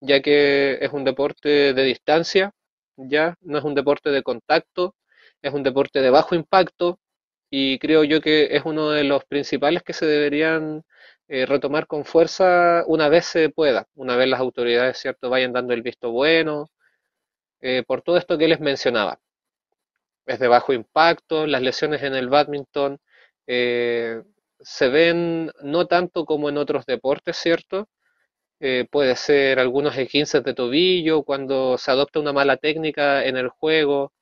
ya 0.00 0.20
que 0.22 0.78
es 0.80 0.92
un 0.92 1.04
deporte 1.04 1.74
de 1.74 1.82
distancia, 1.84 2.52
ya 2.96 3.36
no 3.40 3.58
es 3.58 3.64
un 3.64 3.74
deporte 3.74 4.10
de 4.10 4.22
contacto, 4.22 4.94
es 5.42 5.52
un 5.52 5.62
deporte 5.62 6.00
de 6.00 6.10
bajo 6.10 6.34
impacto 6.34 7.00
y 7.50 7.78
creo 7.78 8.04
yo 8.04 8.20
que 8.20 8.56
es 8.56 8.64
uno 8.64 8.90
de 8.90 9.04
los 9.04 9.24
principales 9.24 9.82
que 9.82 9.92
se 9.92 10.06
deberían 10.06 10.84
eh, 11.32 11.46
retomar 11.46 11.86
con 11.86 12.04
fuerza 12.04 12.84
una 12.86 13.08
vez 13.08 13.24
se 13.24 13.48
pueda, 13.48 13.88
una 13.94 14.16
vez 14.16 14.28
las 14.28 14.40
autoridades, 14.40 14.98
cierto, 14.98 15.30
vayan 15.30 15.54
dando 15.54 15.72
el 15.72 15.80
visto 15.80 16.10
bueno, 16.12 16.68
eh, 17.60 17.82
por 17.86 18.02
todo 18.02 18.18
esto 18.18 18.36
que 18.38 18.48
les 18.48 18.60
mencionaba 18.60 19.18
es 20.26 20.38
de 20.38 20.48
bajo 20.48 20.72
impacto, 20.74 21.46
las 21.46 21.62
lesiones 21.62 22.02
en 22.02 22.14
el 22.14 22.28
badminton 22.28 22.98
eh, 23.46 24.22
se 24.60 24.88
ven 24.88 25.50
no 25.62 25.86
tanto 25.86 26.26
como 26.26 26.48
en 26.50 26.58
otros 26.58 26.86
deportes, 26.86 27.36
¿cierto? 27.36 27.88
Puede 28.90 29.16
ser 29.16 29.58
algunos 29.58 29.96
esguinces 29.98 30.44
de 30.44 30.54
tobillo, 30.54 31.24
cuando 31.24 31.78
se 31.78 31.90
adopta 31.90 32.20
una 32.20 32.32
mala 32.32 32.56
técnica 32.58 33.24
en 33.24 33.36
el 33.36 33.48
juego, 33.48 34.12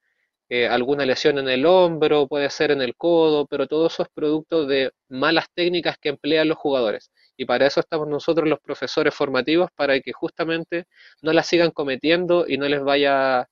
eh, 0.53 0.67
alguna 0.67 1.07
lesión 1.07 1.39
en 1.39 1.49
el 1.49 1.65
hombro, 1.65 2.27
puede 2.27 2.51
ser 2.51 2.73
en 2.73 2.83
el 2.83 2.97
codo, 2.97 3.47
pero 3.47 3.69
todo 3.69 3.87
eso 3.87 4.03
es 4.03 4.09
producto 4.13 4.67
de 4.67 4.91
malas 5.09 5.47
técnicas 5.55 5.97
que 5.97 6.09
emplean 6.09 6.49
los 6.49 6.59
jugadores. 6.59 7.13
Y 7.37 7.45
para 7.45 7.67
eso 7.67 7.79
estamos 7.79 8.09
nosotros 8.09 8.49
los 8.49 8.59
profesores 8.59 9.15
formativos, 9.15 9.71
para 9.77 10.01
que 10.01 10.13
justamente 10.13 10.87
no 11.23 11.33
las 11.33 11.47
sigan 11.47 11.71
cometiendo 11.71 12.47
y 12.49 12.59
no 12.59 12.67
les 12.69 12.83
vaya 12.83 13.49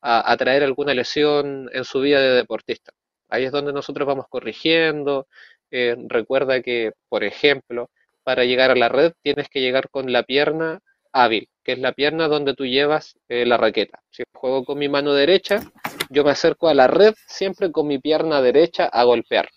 a, 0.00 0.36
traer 0.38 0.64
alguna 0.64 0.94
lesión 0.94 1.68
en 1.72 1.84
su 1.84 2.00
vida 2.00 2.20
de 2.20 2.30
deportista. 2.30 2.92
Ahí 3.28 3.44
es 3.44 3.52
donde 3.52 3.74
nosotros 3.74 4.06
vamos 4.08 4.26
corrigiendo. 4.30 5.28
Eh, 5.70 5.96
recuerda 6.08 6.62
que, 6.62 6.92
por 7.10 7.24
ejemplo, 7.24 7.90
para 8.22 8.44
llegar 8.44 8.70
a 8.70 8.76
la 8.76 8.88
red 8.88 9.12
tienes 9.22 9.48
que 9.50 9.60
llegar 9.60 9.90
con 9.90 10.12
la 10.12 10.22
pierna 10.22 10.80
hábil, 11.12 11.48
que 11.62 11.72
es 11.72 11.78
la 11.78 11.92
pierna 11.92 12.28
donde 12.28 12.54
tú 12.54 12.64
llevas 12.64 13.18
eh, 13.28 13.44
la 13.44 13.58
raqueta. 13.58 14.00
Si 14.10 14.22
juego 14.32 14.64
con 14.64 14.78
mi 14.78 14.88
mano 14.88 15.12
derecha, 15.12 15.60
yo 16.10 16.24
me 16.24 16.30
acerco 16.30 16.68
a 16.68 16.74
la 16.74 16.86
red 16.86 17.14
siempre 17.26 17.70
con 17.72 17.86
mi 17.86 17.98
pierna 17.98 18.40
derecha 18.42 18.86
a 18.86 19.04
golpear. 19.04 19.48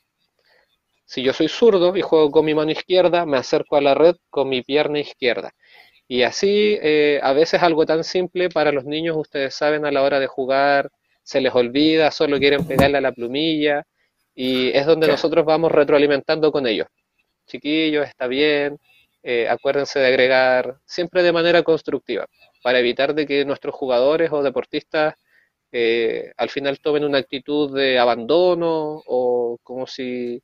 Si 1.05 1.23
yo 1.23 1.33
soy 1.33 1.49
zurdo 1.49 1.95
y 1.97 2.01
juego 2.01 2.31
con 2.31 2.45
mi 2.45 2.53
mano 2.53 2.71
izquierda, 2.71 3.25
me 3.25 3.37
acerco 3.37 3.75
a 3.75 3.81
la 3.81 3.93
red 3.93 4.15
con 4.29 4.47
mi 4.47 4.61
pierna 4.61 4.99
izquierda. 4.99 5.51
Y 6.07 6.23
así, 6.23 6.77
eh, 6.81 7.19
a 7.23 7.33
veces 7.33 7.61
algo 7.63 7.85
tan 7.85 8.03
simple 8.03 8.49
para 8.49 8.71
los 8.71 8.85
niños, 8.85 9.17
ustedes 9.17 9.55
saben, 9.55 9.85
a 9.85 9.91
la 9.91 10.03
hora 10.03 10.19
de 10.19 10.27
jugar, 10.27 10.89
se 11.23 11.41
les 11.41 11.53
olvida, 11.53 12.11
solo 12.11 12.37
quieren 12.39 12.65
pegarle 12.65 12.97
a 12.97 13.01
la 13.01 13.11
plumilla, 13.11 13.83
y 14.35 14.69
es 14.69 14.85
donde 14.85 15.07
nosotros 15.07 15.45
vamos 15.45 15.71
retroalimentando 15.71 16.51
con 16.51 16.67
ellos. 16.67 16.87
Chiquillos, 17.47 18.07
está 18.07 18.27
bien, 18.27 18.77
eh, 19.23 19.47
acuérdense 19.49 19.99
de 19.99 20.07
agregar 20.07 20.77
siempre 20.85 21.23
de 21.23 21.31
manera 21.31 21.63
constructiva, 21.63 22.25
para 22.63 22.79
evitar 22.79 23.13
de 23.13 23.25
que 23.25 23.45
nuestros 23.45 23.75
jugadores 23.75 24.31
o 24.31 24.43
deportistas 24.43 25.15
eh, 25.71 26.31
al 26.37 26.49
final 26.49 26.79
tomen 26.79 27.03
una 27.03 27.19
actitud 27.19 27.75
de 27.75 27.97
abandono 27.97 29.01
o 29.05 29.57
como 29.63 29.87
si, 29.87 30.41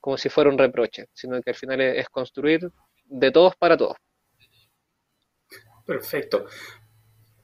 como 0.00 0.16
si 0.16 0.28
fuera 0.28 0.50
un 0.50 0.58
reproche, 0.58 1.06
sino 1.12 1.40
que 1.42 1.50
al 1.50 1.56
final 1.56 1.80
es 1.80 2.08
construir 2.08 2.70
de 3.04 3.30
todos 3.30 3.56
para 3.56 3.76
todos. 3.76 3.96
Perfecto. 5.84 6.46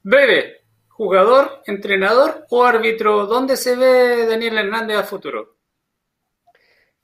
Breve, 0.03 0.65
jugador, 0.89 1.63
entrenador 1.67 2.45
o 2.51 2.63
árbitro, 2.63 3.27
¿dónde 3.27 3.57
se 3.57 3.75
ve 3.75 4.27
Daniel 4.27 4.59
Hernández 4.59 4.99
a 4.99 5.03
futuro? 5.03 5.57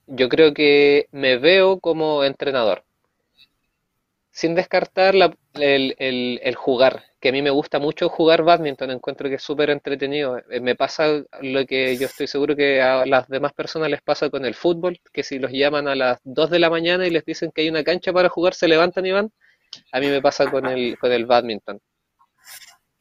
Yo 0.05 0.29
creo 0.29 0.53
que 0.53 1.07
me 1.11 1.37
veo 1.37 1.79
como 1.79 2.23
entrenador. 2.23 2.83
Sin 4.29 4.55
descartar 4.55 5.15
el, 5.55 6.55
jugar, 6.55 7.03
que 7.21 7.29
a 7.29 7.31
mí 7.31 7.41
me 7.41 7.51
gusta 7.51 7.79
mucho 7.79 8.09
jugar 8.09 8.43
badminton, 8.43 8.91
encuentro 8.91 9.29
que 9.29 9.35
es 9.35 9.43
súper 9.43 9.69
entretenido. 9.69 10.39
Eh, 10.49 10.59
me 10.59 10.75
pasa 10.75 11.23
lo 11.41 11.65
que 11.65 11.95
yo 11.97 12.07
estoy 12.07 12.27
seguro 12.27 12.55
que 12.55 12.81
a 12.81 13.05
las 13.05 13.27
demás 13.29 13.53
personas 13.53 13.89
les 13.89 14.01
pasa 14.01 14.29
con 14.29 14.45
el 14.45 14.55
fútbol, 14.55 14.99
que 15.13 15.23
si 15.23 15.39
los 15.39 15.51
llaman 15.51 15.87
a 15.87 15.95
las 15.95 16.19
2 16.23 16.49
de 16.49 16.59
la 16.59 16.69
mañana 16.69 17.05
y 17.07 17.11
les 17.11 17.23
dicen 17.23 17.51
que 17.53 17.61
hay 17.61 17.69
una 17.69 17.83
cancha 17.83 18.11
para 18.11 18.29
jugar, 18.29 18.53
se 18.55 18.67
levantan 18.67 19.05
y 19.05 19.11
van 19.11 19.31
a 19.91 19.99
mí 19.99 20.07
me 20.07 20.21
pasa 20.21 20.49
con 20.49 20.65
el, 20.65 20.97
con 20.97 21.11
el 21.11 21.25
badminton. 21.25 21.79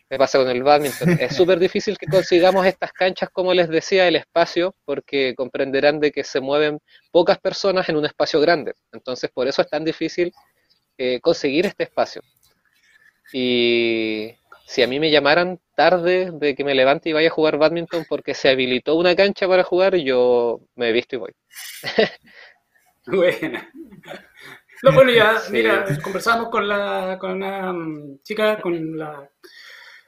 Me 0.09 0.19
pasa 0.19 0.39
con 0.39 0.49
el 0.49 0.63
badminton. 0.63 1.09
Es 1.21 1.37
súper 1.37 1.59
difícil 1.59 1.97
que 1.97 2.07
consigamos 2.07 2.67
estas 2.67 2.93
canchas, 2.93 3.31
como 3.31 3.55
les 3.55 3.69
decía, 3.69 4.09
el 4.09 4.17
espacio, 4.17 4.75
porque 4.85 5.35
comprenderán 5.37 6.01
de 6.01 6.11
que 6.11 6.25
se 6.25 6.41
mueven 6.41 6.81
pocas 7.11 7.39
personas 7.39 7.89
en 7.89 7.97
un 7.97 8.07
espacio 8.07 8.41
grande. 8.41 8.75
Entonces, 8.93 9.31
por 9.33 9.47
eso 9.47 9.63
es 9.63 9.69
tan 9.69 9.85
difícil 9.85 10.33
eh, 10.99 11.21
conseguir 11.21 11.67
este 11.67 11.85
espacio. 11.85 12.23
Y 13.33 14.35
si 14.67 14.83
a 14.83 14.87
mí 14.87 15.01
me 15.01 15.11
llamaran 15.11 15.59
tarde 15.75 16.31
de 16.33 16.55
que 16.55 16.65
me 16.65 16.75
levante 16.75 17.09
y 17.09 17.13
vaya 17.13 17.29
a 17.29 17.33
jugar 17.33 17.59
badminton 17.59 18.05
porque 18.09 18.35
se 18.35 18.49
habilitó 18.49 18.95
una 18.95 19.17
cancha 19.17 19.49
para 19.49 19.65
jugar, 19.65 19.97
yo 19.97 20.61
me 20.77 20.89
he 20.89 20.93
visto 20.93 21.17
y 21.17 21.19
voy. 21.19 21.33
Buena. 23.07 23.71
No, 24.83 24.93
bueno, 24.93 25.11
ya, 25.11 25.41
mira, 25.51 25.85
conversamos 26.03 26.49
con 26.49 26.69
la 26.69 27.17
con 27.21 27.33
una 27.33 27.73
mm, 27.73 28.23
chica, 28.23 28.61
con 28.61 28.97
la, 28.97 29.29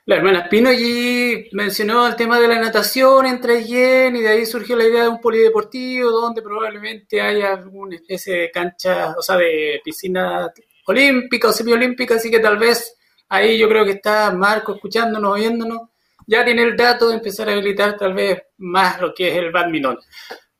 la 0.06 0.16
hermana 0.16 0.40
Espino, 0.40 0.72
y 0.72 1.48
mencionó 1.52 2.06
el 2.06 2.16
tema 2.16 2.38
de 2.40 2.48
la 2.48 2.58
natación 2.58 3.26
entre 3.26 3.64
Yen, 3.64 4.16
y 4.16 4.22
de 4.22 4.28
ahí 4.28 4.46
surgió 4.46 4.76
la 4.76 4.84
idea 4.84 5.02
de 5.02 5.08
un 5.08 5.20
polideportivo 5.20 6.10
donde 6.10 6.42
probablemente 6.42 7.20
haya 7.20 7.54
alguna 7.54 7.96
especie 7.96 8.34
de 8.34 8.50
cancha, 8.50 9.14
o 9.18 9.22
sea, 9.22 9.36
de 9.36 9.80
piscina 9.84 10.50
olímpica 10.86 11.48
o 11.48 11.52
semiolímpica, 11.52 12.14
así 12.14 12.30
que 12.30 12.40
tal 12.40 12.58
vez 12.58 12.96
ahí 13.32 13.58
yo 13.58 13.66
creo 13.66 13.84
que 13.84 13.92
está 13.92 14.30
Marco 14.30 14.74
escuchándonos, 14.74 15.32
oyéndonos, 15.32 15.88
ya 16.26 16.44
tiene 16.44 16.62
el 16.62 16.76
dato 16.76 17.08
de 17.08 17.14
empezar 17.14 17.48
a 17.48 17.52
habilitar 17.52 17.96
tal 17.96 18.12
vez 18.12 18.42
más 18.58 19.00
lo 19.00 19.14
que 19.14 19.28
es 19.28 19.36
el 19.36 19.50
badminton. 19.50 19.98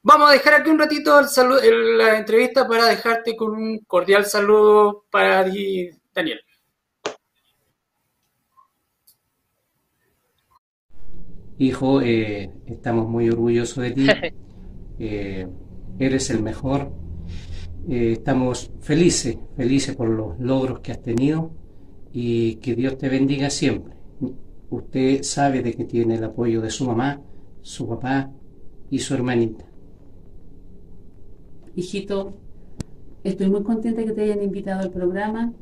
Vamos 0.03 0.31
a 0.31 0.33
dejar 0.33 0.55
aquí 0.55 0.71
un 0.71 0.79
ratito 0.79 1.21
el 1.21 1.99
la 1.99 2.17
entrevista 2.17 2.67
para 2.67 2.87
dejarte 2.87 3.37
con 3.37 3.53
un 3.53 3.79
cordial 3.81 4.25
saludo 4.25 5.05
para 5.11 5.45
ti, 5.45 5.91
Daniel. 6.15 6.41
Hijo, 11.59 12.01
eh, 12.01 12.51
estamos 12.67 13.07
muy 13.07 13.29
orgullosos 13.29 13.85
de 13.85 13.91
ti. 13.91 14.07
Eh, 14.99 15.49
eres 15.99 16.31
el 16.31 16.43
mejor. 16.43 16.93
Eh, 17.89 18.13
estamos 18.13 18.71
felices, 18.83 19.37
felices 19.57 19.97
por 19.97 20.09
los 20.09 20.39
logros 20.39 20.79
que 20.79 20.93
has 20.93 21.03
tenido 21.03 21.51
y 22.13 22.57
que 22.57 22.75
Dios 22.75 22.99
te 22.99 23.09
bendiga 23.09 23.51
siempre. 23.51 23.95
Usted 24.71 25.23
sabe 25.23 25.63
de 25.63 25.75
que 25.75 25.85
tiene 25.85 26.17
el 26.17 26.25
apoyo 26.25 26.61
de 26.61 26.71
su 26.71 26.87
mamá, 26.87 27.21
su 27.61 27.89
papá 27.89 28.31
y 28.91 28.99
su 28.99 29.15
hermanita 29.15 29.73
hijito, 31.77 32.35
estoy 33.25 33.49
muy 33.49 33.63
contenta 33.63 34.05
que 34.05 34.13
te 34.13 34.23
hayan 34.23 34.43
invitado 34.43 34.81
al 34.81 34.91
programa 34.91 35.53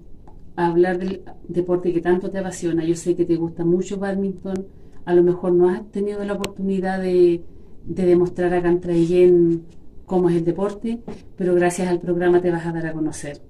a 0.57 0.69
hablar 0.69 0.99
del 0.99 1.23
deporte 1.49 1.93
que 1.93 2.01
tanto 2.01 2.31
te 2.31 2.39
apasiona. 2.39 2.85
Yo 2.85 2.97
sé 2.97 3.15
que 3.15 3.25
te 3.25 3.37
gusta 3.37 3.65
mucho 3.65 3.99
badminton, 3.99 4.67
a 5.05 5.15
lo 5.15 5.23
mejor 5.23 5.53
no 5.53 5.69
has 5.69 5.89
tenido 5.91 6.25
la 6.25 6.35
oportunidad 6.35 7.01
de, 7.01 7.43
demostrar 7.85 8.53
a 8.55 8.63
Cantraillén 8.63 9.65
cómo 10.07 10.29
es 10.29 10.37
el 10.37 10.45
deporte, 10.45 11.01
pero 11.37 11.55
gracias 11.55 11.89
al 11.89 12.01
programa 12.01 12.41
te 12.41 12.51
vas 12.51 12.67
a 12.67 12.73
dar 12.73 12.87
a 12.87 12.93
conocer. 12.93 13.41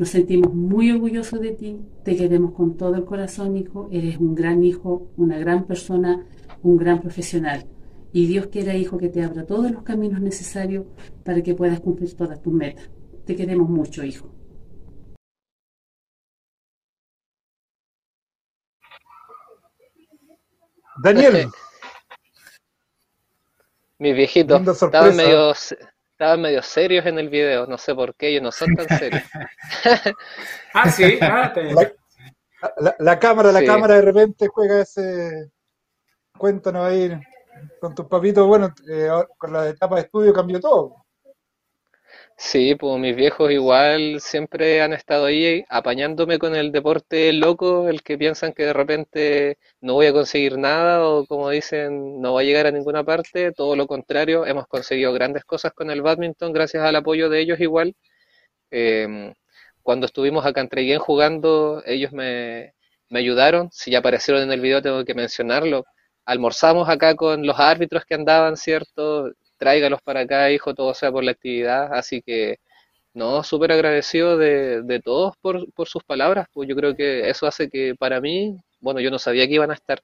Nos 0.00 0.08
sentimos 0.08 0.54
muy 0.54 0.90
orgullosos 0.90 1.42
de 1.42 1.52
ti, 1.52 1.78
te 2.06 2.16
queremos 2.16 2.54
con 2.54 2.78
todo 2.78 2.94
el 2.94 3.04
corazón, 3.04 3.58
hijo, 3.58 3.86
eres 3.92 4.16
un 4.16 4.34
gran 4.34 4.64
hijo, 4.64 5.12
una 5.18 5.38
gran 5.38 5.66
persona, 5.66 6.26
un 6.62 6.78
gran 6.78 7.02
profesional. 7.02 7.66
Y 8.10 8.26
Dios 8.26 8.46
quiera, 8.46 8.74
hijo, 8.74 8.96
que 8.96 9.10
te 9.10 9.22
abra 9.22 9.44
todos 9.44 9.70
los 9.70 9.82
caminos 9.82 10.22
necesarios 10.22 10.86
para 11.22 11.42
que 11.42 11.54
puedas 11.54 11.80
cumplir 11.80 12.16
todas 12.16 12.40
tus 12.40 12.50
metas. 12.50 12.88
Te 13.26 13.36
queremos 13.36 13.68
mucho, 13.68 14.02
hijo. 14.02 14.34
Daniel. 21.02 21.44
Mis 23.98 24.16
viejitos 24.16 24.82
estaban 24.82 25.14
medio, 25.14 25.52
estaban 26.20 26.42
medio 26.42 26.62
serios 26.62 27.06
en 27.06 27.18
el 27.18 27.30
video, 27.30 27.66
no 27.66 27.78
sé 27.78 27.94
por 27.94 28.14
qué, 28.14 28.28
ellos 28.28 28.42
no 28.42 28.52
son 28.52 28.74
tan 28.74 28.86
serios. 28.98 29.22
ah, 30.74 30.90
sí, 30.90 31.18
ah, 31.22 31.50
la, 32.98 33.18
cámara, 33.18 33.50
la 33.50 33.64
cámara 33.64 33.94
de 33.94 34.02
repente 34.02 34.46
juega 34.48 34.82
ese. 34.82 35.50
Cuéntanos 36.36 36.86
ahí 36.86 37.10
con 37.80 37.94
tus 37.94 38.04
papitos, 38.04 38.46
bueno, 38.46 38.68
eh, 38.90 39.08
con 39.38 39.50
la 39.50 39.70
etapa 39.70 39.94
de 39.96 40.02
estudio 40.02 40.34
cambió 40.34 40.60
todo. 40.60 41.06
Sí, 42.42 42.74
pues 42.74 42.98
mis 42.98 43.14
viejos 43.14 43.50
igual 43.52 44.18
siempre 44.20 44.80
han 44.80 44.92
estado 44.94 45.26
ahí 45.26 45.62
apañándome 45.68 46.38
con 46.38 46.56
el 46.56 46.72
deporte 46.72 47.32
loco, 47.34 47.88
el 47.88 48.02
que 48.02 48.16
piensan 48.16 48.52
que 48.54 48.64
de 48.64 48.72
repente 48.72 49.58
no 49.82 49.92
voy 49.94 50.06
a 50.06 50.12
conseguir 50.12 50.56
nada 50.58 51.06
o 51.06 51.26
como 51.26 51.50
dicen 51.50 52.20
no 52.20 52.32
voy 52.32 52.44
a 52.44 52.46
llegar 52.46 52.66
a 52.66 52.70
ninguna 52.70 53.04
parte, 53.04 53.52
todo 53.52 53.76
lo 53.76 53.86
contrario, 53.86 54.46
hemos 54.46 54.66
conseguido 54.66 55.12
grandes 55.12 55.44
cosas 55.44 55.72
con 55.74 55.90
el 55.90 56.00
badminton 56.02 56.52
gracias 56.52 56.82
al 56.82 56.96
apoyo 56.96 57.28
de 57.28 57.40
ellos 57.40 57.60
igual. 57.60 57.94
Em, 58.70 59.34
cuando 59.82 60.06
estuvimos 60.06 60.46
acá 60.46 60.60
en 60.62 60.68
Treguén 60.68 60.98
jugando, 61.00 61.82
ellos 61.86 62.12
me, 62.12 62.74
me 63.10 63.20
ayudaron, 63.20 63.70
si 63.72 63.90
ya 63.92 63.98
aparecieron 64.00 64.42
en 64.44 64.52
el 64.52 64.60
video 64.60 64.82
tengo 64.82 65.04
que 65.04 65.14
mencionarlo. 65.14 65.84
Almorzamos 66.24 66.88
acá 66.88 67.14
con 67.16 67.46
los 67.46 67.58
árbitros 67.60 68.04
que 68.06 68.14
andaban, 68.14 68.56
¿cierto? 68.56 69.30
Tráigalos 69.60 70.00
para 70.02 70.20
acá, 70.20 70.50
hijo, 70.50 70.74
todo 70.74 70.94
sea 70.94 71.12
por 71.12 71.22
la 71.22 71.32
actividad. 71.32 71.92
Así 71.94 72.22
que, 72.22 72.58
no, 73.14 73.44
súper 73.44 73.72
agradecido 73.72 74.38
de, 74.38 74.82
de 74.82 75.00
todos 75.00 75.36
por, 75.42 75.72
por, 75.74 75.88
sus 75.88 76.02
palabras, 76.04 76.48
pues 76.52 76.68
yo 76.68 76.76
creo 76.76 76.96
que 76.96 77.28
eso 77.28 77.46
hace 77.46 77.68
que 77.70 77.94
para 77.98 78.20
mí, 78.20 78.56
bueno, 78.80 79.00
yo 79.00 79.10
no 79.10 79.18
sabía 79.18 79.46
que 79.46 79.54
iban 79.54 79.70
a 79.70 79.74
estar 79.74 80.00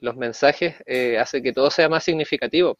los 0.00 0.16
mensajes, 0.16 0.76
eh, 0.86 1.18
hace 1.18 1.42
que 1.42 1.52
todo 1.52 1.70
sea 1.70 1.88
más 1.88 2.04
significativo. 2.04 2.78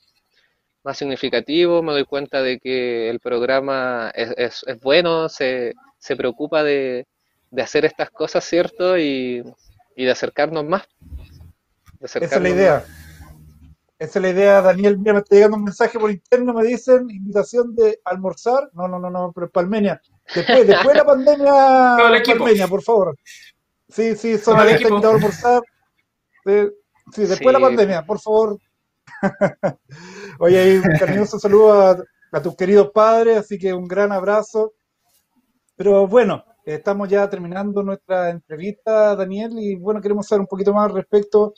Más 0.84 0.98
significativo, 0.98 1.82
me 1.82 1.92
doy 1.92 2.04
cuenta 2.04 2.42
de 2.42 2.58
que 2.58 3.10
el 3.10 3.20
programa 3.20 4.12
es, 4.14 4.32
es, 4.36 4.64
es 4.66 4.80
bueno, 4.80 5.28
se, 5.28 5.74
se 5.98 6.16
preocupa 6.16 6.62
de, 6.62 7.06
de, 7.50 7.62
hacer 7.62 7.84
estas 7.84 8.10
cosas, 8.10 8.44
¿cierto? 8.44 8.98
Y, 8.98 9.42
y 9.96 10.04
de 10.04 10.10
acercarnos 10.10 10.64
más. 10.64 10.82
Esa 12.00 12.18
es 12.18 12.40
la 12.40 12.48
idea. 12.48 12.84
Esa 14.00 14.18
es 14.18 14.22
la 14.22 14.30
idea, 14.30 14.62
Daniel. 14.62 14.96
Mira, 14.96 15.12
me 15.12 15.18
está 15.18 15.36
llegando 15.36 15.58
un 15.58 15.64
mensaje 15.64 15.98
por 15.98 16.10
interno, 16.10 16.54
me 16.54 16.64
dicen 16.64 17.10
invitación 17.10 17.74
de 17.74 18.00
almorzar. 18.06 18.70
No, 18.72 18.88
no, 18.88 18.98
no, 18.98 19.10
no, 19.10 19.30
pero 19.30 19.50
Palmenia. 19.50 20.00
Después, 20.34 20.66
después 20.66 20.94
de 20.94 20.94
la 20.94 21.04
pandemia, 21.04 21.96
Palmenia, 22.38 22.66
por 22.66 22.82
favor. 22.82 23.14
Sí, 23.90 24.16
sí, 24.16 24.38
son 24.38 24.58
a 24.58 24.70
invitado 24.70 25.10
a 25.10 25.14
almorzar. 25.16 25.62
Sí, 26.46 27.26
después 27.26 27.46
de 27.46 27.52
la 27.52 27.60
pandemia, 27.60 28.06
por 28.06 28.18
favor. 28.18 28.58
Oye, 30.38 30.80
un 30.80 30.98
cariñoso 30.98 31.38
saludo 31.38 31.82
a, 31.82 32.02
a 32.32 32.40
tus 32.40 32.56
queridos 32.56 32.90
padres, 32.94 33.36
así 33.36 33.58
que 33.58 33.74
un 33.74 33.86
gran 33.86 34.12
abrazo. 34.12 34.72
Pero 35.76 36.06
bueno, 36.06 36.42
estamos 36.64 37.06
ya 37.06 37.28
terminando 37.28 37.82
nuestra 37.82 38.30
entrevista, 38.30 39.14
Daniel, 39.14 39.58
y 39.58 39.76
bueno, 39.76 40.00
queremos 40.00 40.26
saber 40.26 40.40
un 40.40 40.46
poquito 40.46 40.72
más 40.72 40.90
respecto 40.90 41.52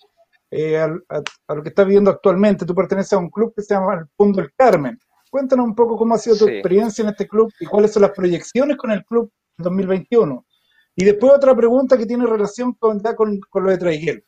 eh, 0.54 0.76
a, 0.76 1.54
lo 1.54 1.62
que 1.62 1.70
estás 1.70 1.86
viviendo 1.86 2.10
actualmente. 2.10 2.66
Tú 2.66 2.74
perteneces 2.74 3.14
a 3.14 3.18
un 3.18 3.30
club 3.30 3.54
que 3.56 3.62
se 3.62 3.74
llama 3.74 3.94
el 3.94 4.06
Punto 4.14 4.42
del 4.42 4.52
Carmen. 4.54 4.98
Cuéntanos 5.30 5.64
un 5.64 5.74
poco 5.74 5.96
cómo 5.96 6.14
ha 6.14 6.18
sido 6.18 6.36
tu 6.36 6.46
experiencia 6.46 7.02
en 7.02 7.08
este 7.08 7.26
club 7.26 7.50
y 7.58 7.64
cuáles 7.64 7.90
son 7.90 8.02
las 8.02 8.10
proyecciones 8.10 8.76
con 8.76 8.90
el 8.90 9.02
club 9.06 9.32
en 9.56 9.64
2021. 9.64 10.46
Y 10.94 11.04
después 11.06 11.32
otra 11.32 11.56
pregunta 11.56 11.96
que 11.96 12.04
tiene 12.04 12.26
relación 12.26 12.74
con, 12.74 13.00
con, 13.00 13.64
lo 13.64 13.70
de 13.70 13.78
Traiguel. 13.78 14.26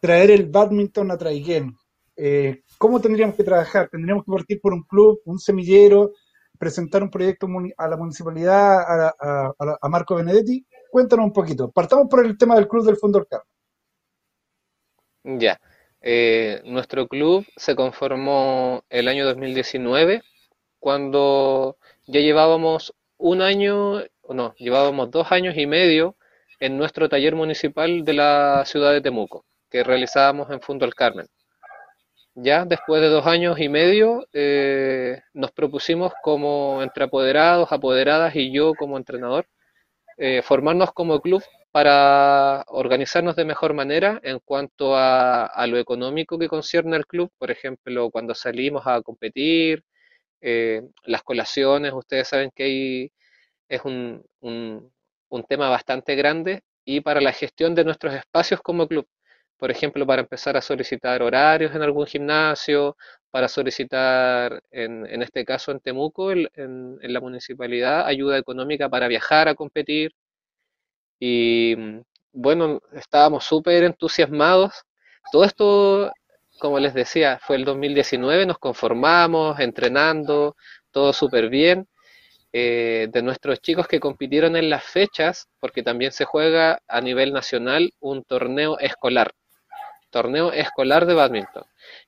Traer 0.00 0.30
el 0.30 0.46
badminton 0.46 1.10
a 1.10 1.18
Traiguel. 1.18 1.70
Eh, 2.16 2.62
¿Cómo 2.78 2.98
tendríamos 2.98 3.36
que 3.36 3.44
trabajar? 3.44 3.90
¿Tendríamos 3.90 4.24
que 4.24 4.32
partir 4.32 4.58
por 4.58 4.72
un 4.72 4.84
club, 4.84 5.20
un 5.26 5.38
semillero, 5.38 6.12
presentar 6.58 7.02
un 7.02 7.10
proyecto 7.10 7.46
a 7.76 7.88
la 7.88 7.96
municipalidad, 7.98 8.80
a, 9.20 9.52
a 9.82 9.88
Marco 9.90 10.14
Benedetti? 10.14 10.66
Cuéntanos 10.90 11.26
un 11.26 11.32
poquito. 11.34 11.70
Partamos 11.70 12.08
por 12.08 12.24
el 12.24 12.38
tema 12.38 12.54
del 12.54 12.66
club 12.66 12.86
del 12.86 12.96
Fondo 12.96 13.18
del 13.18 13.28
Carmen. 13.28 13.51
Ya. 15.24 15.60
Eh, 16.00 16.62
nuestro 16.64 17.06
club 17.06 17.46
se 17.56 17.76
conformó 17.76 18.84
el 18.90 19.06
año 19.08 19.24
2019, 19.24 20.22
cuando 20.80 21.76
ya 22.06 22.20
llevábamos 22.20 22.94
un 23.18 23.40
año, 23.42 24.02
no, 24.28 24.54
llevábamos 24.56 25.10
dos 25.12 25.30
años 25.30 25.56
y 25.56 25.66
medio 25.66 26.16
en 26.58 26.76
nuestro 26.76 27.08
taller 27.08 27.36
municipal 27.36 28.04
de 28.04 28.12
la 28.14 28.64
ciudad 28.66 28.92
de 28.92 29.00
Temuco, 29.00 29.44
que 29.70 29.84
realizábamos 29.84 30.50
en 30.50 30.60
Fundo 30.60 30.84
del 30.86 30.94
Carmen. 30.94 31.26
Ya 32.34 32.64
después 32.64 33.00
de 33.02 33.08
dos 33.08 33.26
años 33.26 33.60
y 33.60 33.68
medio 33.68 34.26
eh, 34.32 35.20
nos 35.34 35.52
propusimos 35.52 36.12
como 36.22 36.82
entre 36.82 37.04
apoderados, 37.04 37.70
apoderadas 37.70 38.34
y 38.34 38.52
yo 38.52 38.74
como 38.74 38.96
entrenador, 38.96 39.46
eh, 40.18 40.42
formarnos 40.42 40.92
como 40.92 41.20
club 41.20 41.42
para 41.72 42.64
organizarnos 42.68 43.36
de 43.36 43.46
mejor 43.46 43.74
manera 43.74 44.20
en 44.22 44.40
cuanto 44.40 44.94
a, 44.96 45.66
lo 45.66 45.78
económico 45.78 46.38
que 46.38 46.48
concierne 46.48 46.96
al 46.96 47.06
club, 47.06 47.32
por 47.38 47.50
ejemplo, 47.50 48.10
cuando 48.10 48.34
salimos 48.34 48.86
a 48.86 49.00
competir, 49.02 49.84
eh, 50.42 50.82
las 51.04 51.22
colaciones, 51.22 51.92
ustedes 51.94 52.28
saben 52.28 52.50
que 52.54 52.64
ahí 52.64 53.12
es 53.68 53.82
un, 53.84 54.22
tema 55.48 55.70
bastante 55.70 56.14
grande, 56.16 56.62
y 56.84 57.00
para 57.00 57.20
la 57.20 57.32
gestión 57.32 57.74
de 57.74 57.84
nuestros 57.84 58.14
espacios 58.14 58.60
como 58.62 58.88
club, 58.88 59.06
por 59.58 59.70
ejemplo, 59.70 60.06
para 60.06 60.22
empezar 60.22 60.56
a 60.56 60.62
solicitar 60.62 61.22
horarios 61.22 61.74
en 61.74 61.82
algún 61.82 62.06
gimnasio, 62.06 62.96
para 63.30 63.48
solicitar, 63.48 64.62
en, 64.70 65.06
en 65.06 65.22
este 65.22 65.44
caso 65.44 65.72
en 65.72 65.80
Temuco, 65.80 66.32
en 66.32 66.98
la 67.02 67.20
municipalidad, 67.20 68.06
ayuda 68.06 68.38
económica 68.38 68.88
para 68.88 69.08
viajar 69.08 69.48
a 69.48 69.54
competir, 69.54 70.12
y 71.24 71.76
bueno, 72.32 72.80
estábamos 72.94 73.44
súper 73.44 73.84
entusiasmados. 73.84 74.72
Todo 75.30 75.44
esto, 75.44 76.12
como 76.58 76.80
les 76.80 76.94
decía, 76.94 77.38
fue 77.40 77.54
el 77.54 77.64
2019, 77.64 78.44
nos 78.44 78.58
conformamos, 78.58 79.60
entrenando, 79.60 80.56
todo 80.90 81.12
súper 81.12 81.48
bien. 81.48 81.86
Eh, 82.52 83.06
de 83.12 83.22
nuestros 83.22 83.60
chicos 83.60 83.86
que 83.86 84.00
compitieron 84.00 84.56
en 84.56 84.68
las 84.68 84.82
fechas, 84.82 85.48
porque 85.60 85.84
también 85.84 86.10
se 86.10 86.24
juega 86.24 86.80
a 86.88 87.00
nivel 87.00 87.32
nacional 87.32 87.92
un 88.00 88.24
torneo 88.24 88.78
escolar, 88.80 89.30
torneo 90.10 90.52
escolar 90.52 91.06
de 91.06 91.14
badminton, 91.14 91.64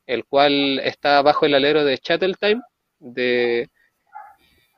el 0.07 0.25
cual 0.25 0.81
está 0.81 1.23
bajo 1.23 1.47
el 1.47 1.55
alero 1.55 1.85
de 1.85 1.99
Chattel 1.99 2.37
Time, 2.37 2.63
de, 2.99 3.69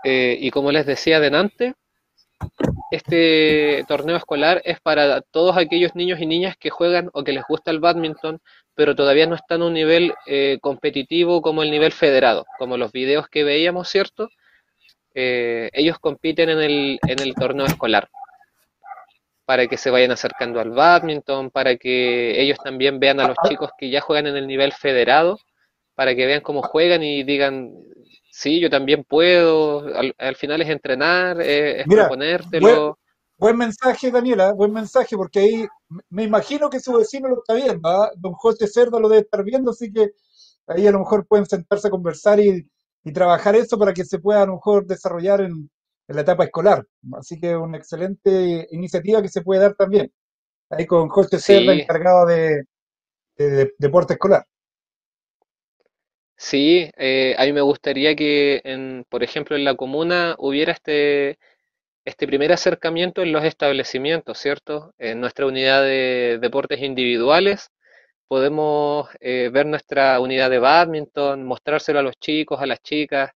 eh, 0.05 0.37
y 0.39 0.51
como 0.51 0.73
les 0.73 0.85
decía 0.85 1.21
delante, 1.21 1.75
este 2.91 3.85
torneo 3.89 4.17
escolar 4.17 4.63
es 4.65 4.81
para 4.81 5.21
todos 5.21 5.57
aquellos 5.57 5.95
niños 5.95 6.21
y 6.21 6.27
niñas 6.27 6.57
que 6.57 6.71
juegan 6.71 7.11
o 7.13 7.25
que 7.25 7.33
les 7.33 7.45
gusta 7.49 7.71
el 7.71 7.81
badminton, 7.81 8.41
pero 8.75 8.95
todavía 8.95 9.27
no 9.27 9.35
están 9.35 9.63
a 9.63 9.67
un 9.67 9.75
nivel 9.75 10.15
eh, 10.27 10.59
competitivo 10.61 11.43
como 11.43 11.63
el 11.63 11.71
nivel 11.71 11.93
federado, 11.93 12.47
como 12.59 12.77
los 12.77 12.93
videos 12.93 13.29
que 13.29 13.45
veíamos, 13.45 13.89
¿cierto? 13.89 14.29
Eh, 15.15 15.71
ellos 15.73 15.99
compiten 15.99 16.51
en 16.51 16.61
el, 16.61 16.99
en 17.07 17.21
el 17.21 17.35
torneo 17.35 17.67
escolar 17.67 18.09
para 19.47 19.69
que 19.69 19.79
se 19.79 19.91
vayan 19.91 20.11
acercando 20.11 20.61
al 20.61 20.71
badminton, 20.71 21.51
para 21.51 21.77
que 21.77 22.41
ellos 22.43 22.59
también 22.59 22.99
vean 22.99 23.21
a 23.21 23.29
los 23.29 23.37
chicos 23.49 23.71
que 23.79 23.89
ya 23.89 24.01
juegan 24.01 24.27
en 24.27 24.37
el 24.37 24.47
nivel 24.47 24.73
federado, 24.73 25.39
para 25.95 26.15
que 26.17 26.27
vean 26.27 26.41
cómo 26.41 26.63
juegan 26.63 27.03
y 27.05 27.23
digan, 27.23 27.73
Sí, 28.37 28.61
yo 28.61 28.69
también 28.69 29.03
puedo. 29.03 29.87
Al, 30.19 30.37
final 30.37 30.61
es 30.61 30.69
entrenar, 30.69 31.41
es 31.41 31.87
proponértelo. 31.87 32.99
Buen, 33.39 33.57
mensaje, 33.57 34.11
Daniela, 34.11 34.53
buen 34.53 34.75
mensaje, 34.75 35.17
porque 35.17 35.39
ahí 35.39 35.67
me 36.11 36.25
imagino 36.25 36.69
que 36.69 36.79
su 36.79 36.93
vecino 36.93 37.29
lo 37.29 37.39
está 37.39 37.55
viendo. 37.55 37.89
¿ah? 37.89 38.11
Don 38.15 38.35
José 38.35 38.67
Cerdo 38.67 39.01
lo 39.01 39.09
debe 39.09 39.23
estar 39.23 39.43
viendo, 39.43 39.71
así 39.71 39.91
que 39.91 40.11
ahí 40.67 40.87
a 40.87 40.91
lo 40.91 40.99
mejor 40.99 41.27
pueden 41.27 41.47
sentarse 41.47 41.89
a 41.89 41.91
conversar 41.91 42.39
y, 42.39 42.69
trabajar 43.15 43.57
eso 43.57 43.79
para 43.79 43.95
que 43.95 44.05
se 44.05 44.19
pueda 44.19 44.43
a 44.43 44.47
lo 44.47 44.57
mejor 44.57 44.85
desarrollar 44.85 45.41
en, 45.41 45.71
la 46.09 46.21
etapa 46.21 46.45
escolar. 46.45 46.85
Así 47.19 47.41
que 47.41 47.57
una 47.57 47.79
excelente 47.79 48.69
iniciativa 48.71 49.23
que 49.23 49.31
se 49.31 49.41
puede 49.41 49.63
dar 49.63 49.75
también. 49.77 50.13
Ahí 50.69 50.85
con 50.85 51.09
José 51.09 51.39
Cerdo, 51.39 51.73
encargado 51.73 52.27
de 52.27 52.67
deporte 53.79 54.13
escolar. 54.13 54.45
Sí, 56.39 56.91
eh, 56.97 57.35
a 57.39 57.45
mí 57.45 57.53
me 57.53 57.61
gustaría 57.63 58.15
que, 58.15 58.61
en, 58.65 59.05
por 59.09 59.23
ejemplo, 59.23 59.57
en 59.57 59.65
la 59.65 59.75
comuna 59.75 60.35
hubiera 60.39 60.73
este, 60.73 61.39
este 62.05 62.27
primer 62.27 62.53
acercamiento 62.53 63.23
en 63.23 63.33
los 63.33 63.45
establecimientos, 63.45 64.39
¿cierto? 64.39 64.95
En 64.99 65.21
nuestra 65.21 65.47
unidad 65.47 65.83
de 65.83 66.39
deportes 66.41 66.81
individuales, 66.83 67.71
podemos 68.29 69.09
eh, 69.21 69.51
ver 69.53 69.67
nuestra 69.67 70.21
unidad 70.21 70.51
de 70.51 70.59
badminton, 70.61 71.45
mostrárselo 71.45 72.01
a 72.01 72.03
los 72.03 72.17
chicos, 72.19 72.61
a 72.61 72.67
las 72.67 72.81
chicas. 72.83 73.31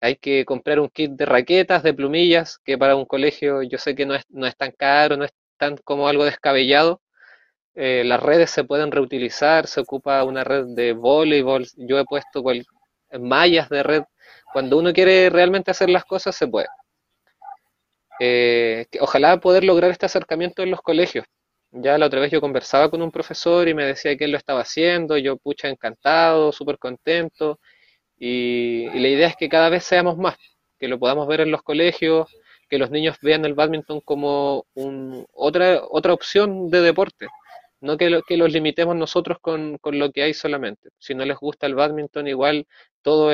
Hay 0.00 0.16
que 0.16 0.44
comprar 0.46 0.80
un 0.80 0.88
kit 0.90 1.12
de 1.12 1.26
raquetas, 1.26 1.82
de 1.82 1.94
plumillas, 1.94 2.58
que 2.64 2.78
para 2.78 2.96
un 2.96 3.06
colegio 3.06 3.62
yo 3.62 3.78
sé 3.78 3.94
que 3.96 4.06
no 4.06 4.14
es, 4.16 4.24
no 4.30 4.46
es 4.46 4.56
tan 4.56 4.72
caro, 4.72 5.16
no 5.16 5.24
es 5.24 5.32
tan 5.58 5.76
como 5.78 6.08
algo 6.08 6.24
descabellado. 6.24 7.02
Eh, 7.76 8.04
las 8.04 8.22
redes 8.22 8.50
se 8.50 8.64
pueden 8.64 8.90
reutilizar, 8.90 9.66
se 9.66 9.80
ocupa 9.80 10.24
una 10.24 10.44
red 10.44 10.64
de 10.68 10.94
voleibol, 10.94 11.66
yo 11.76 11.98
he 11.98 12.04
puesto 12.06 12.42
mallas 13.20 13.68
de 13.68 13.82
red. 13.82 14.02
Cuando 14.52 14.78
uno 14.78 14.92
quiere 14.94 15.28
realmente 15.30 15.70
hacer 15.70 15.90
las 15.90 16.04
cosas, 16.04 16.34
se 16.34 16.48
puede. 16.48 16.68
Eh, 18.18 18.86
ojalá 19.00 19.38
poder 19.38 19.64
lograr 19.64 19.90
este 19.90 20.06
acercamiento 20.06 20.62
en 20.62 20.70
los 20.70 20.80
colegios. 20.80 21.26
Ya 21.70 21.98
la 21.98 22.06
otra 22.06 22.20
vez 22.20 22.30
yo 22.32 22.40
conversaba 22.40 22.90
con 22.90 23.02
un 23.02 23.10
profesor 23.10 23.68
y 23.68 23.74
me 23.74 23.84
decía 23.84 24.16
que 24.16 24.24
él 24.24 24.32
lo 24.32 24.38
estaba 24.38 24.60
haciendo, 24.62 25.18
yo 25.18 25.36
pucha 25.36 25.68
encantado, 25.68 26.52
súper 26.52 26.78
contento, 26.78 27.60
y, 28.18 28.86
la 28.98 29.08
idea 29.08 29.28
es 29.28 29.36
que 29.36 29.48
cada 29.48 29.68
vez 29.68 29.84
seamos 29.84 30.16
más, 30.16 30.36
que 30.78 30.88
lo 30.88 30.98
podamos 30.98 31.28
ver 31.28 31.42
en 31.42 31.50
los 31.50 31.62
colegios, 31.62 32.28
que 32.68 32.78
los 32.78 32.90
niños 32.90 33.18
vean 33.22 33.44
el 33.44 33.54
badminton 33.54 34.00
como 34.00 34.66
otra, 35.34 35.82
otra 35.90 36.12
opción 36.14 36.70
de 36.70 36.80
deporte, 36.80 37.28
no 37.80 37.96
que, 37.96 38.20
que 38.26 38.36
los 38.36 38.52
limitemos 38.52 38.96
nosotros 38.96 39.38
con, 39.40 39.78
lo 39.82 40.12
que 40.12 40.22
hay 40.22 40.34
solamente. 40.34 40.90
Si 40.98 41.14
no 41.14 41.24
les 41.24 41.36
gusta 41.36 41.66
el 41.66 41.74
badminton, 41.74 42.28
igual 42.28 42.66
todo 43.02 43.30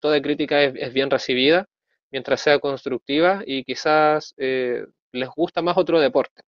toda 0.00 0.20
crítica 0.22 0.62
es 0.62 0.92
bien 0.92 1.10
recibida 1.10 1.66
mientras 2.10 2.40
sea 2.40 2.58
constructiva 2.58 3.42
y 3.46 3.64
quizás 3.64 4.34
eh, 4.38 4.86
les 5.12 5.28
gusta 5.30 5.62
más 5.62 5.76
otro 5.76 6.00
deporte. 6.00 6.42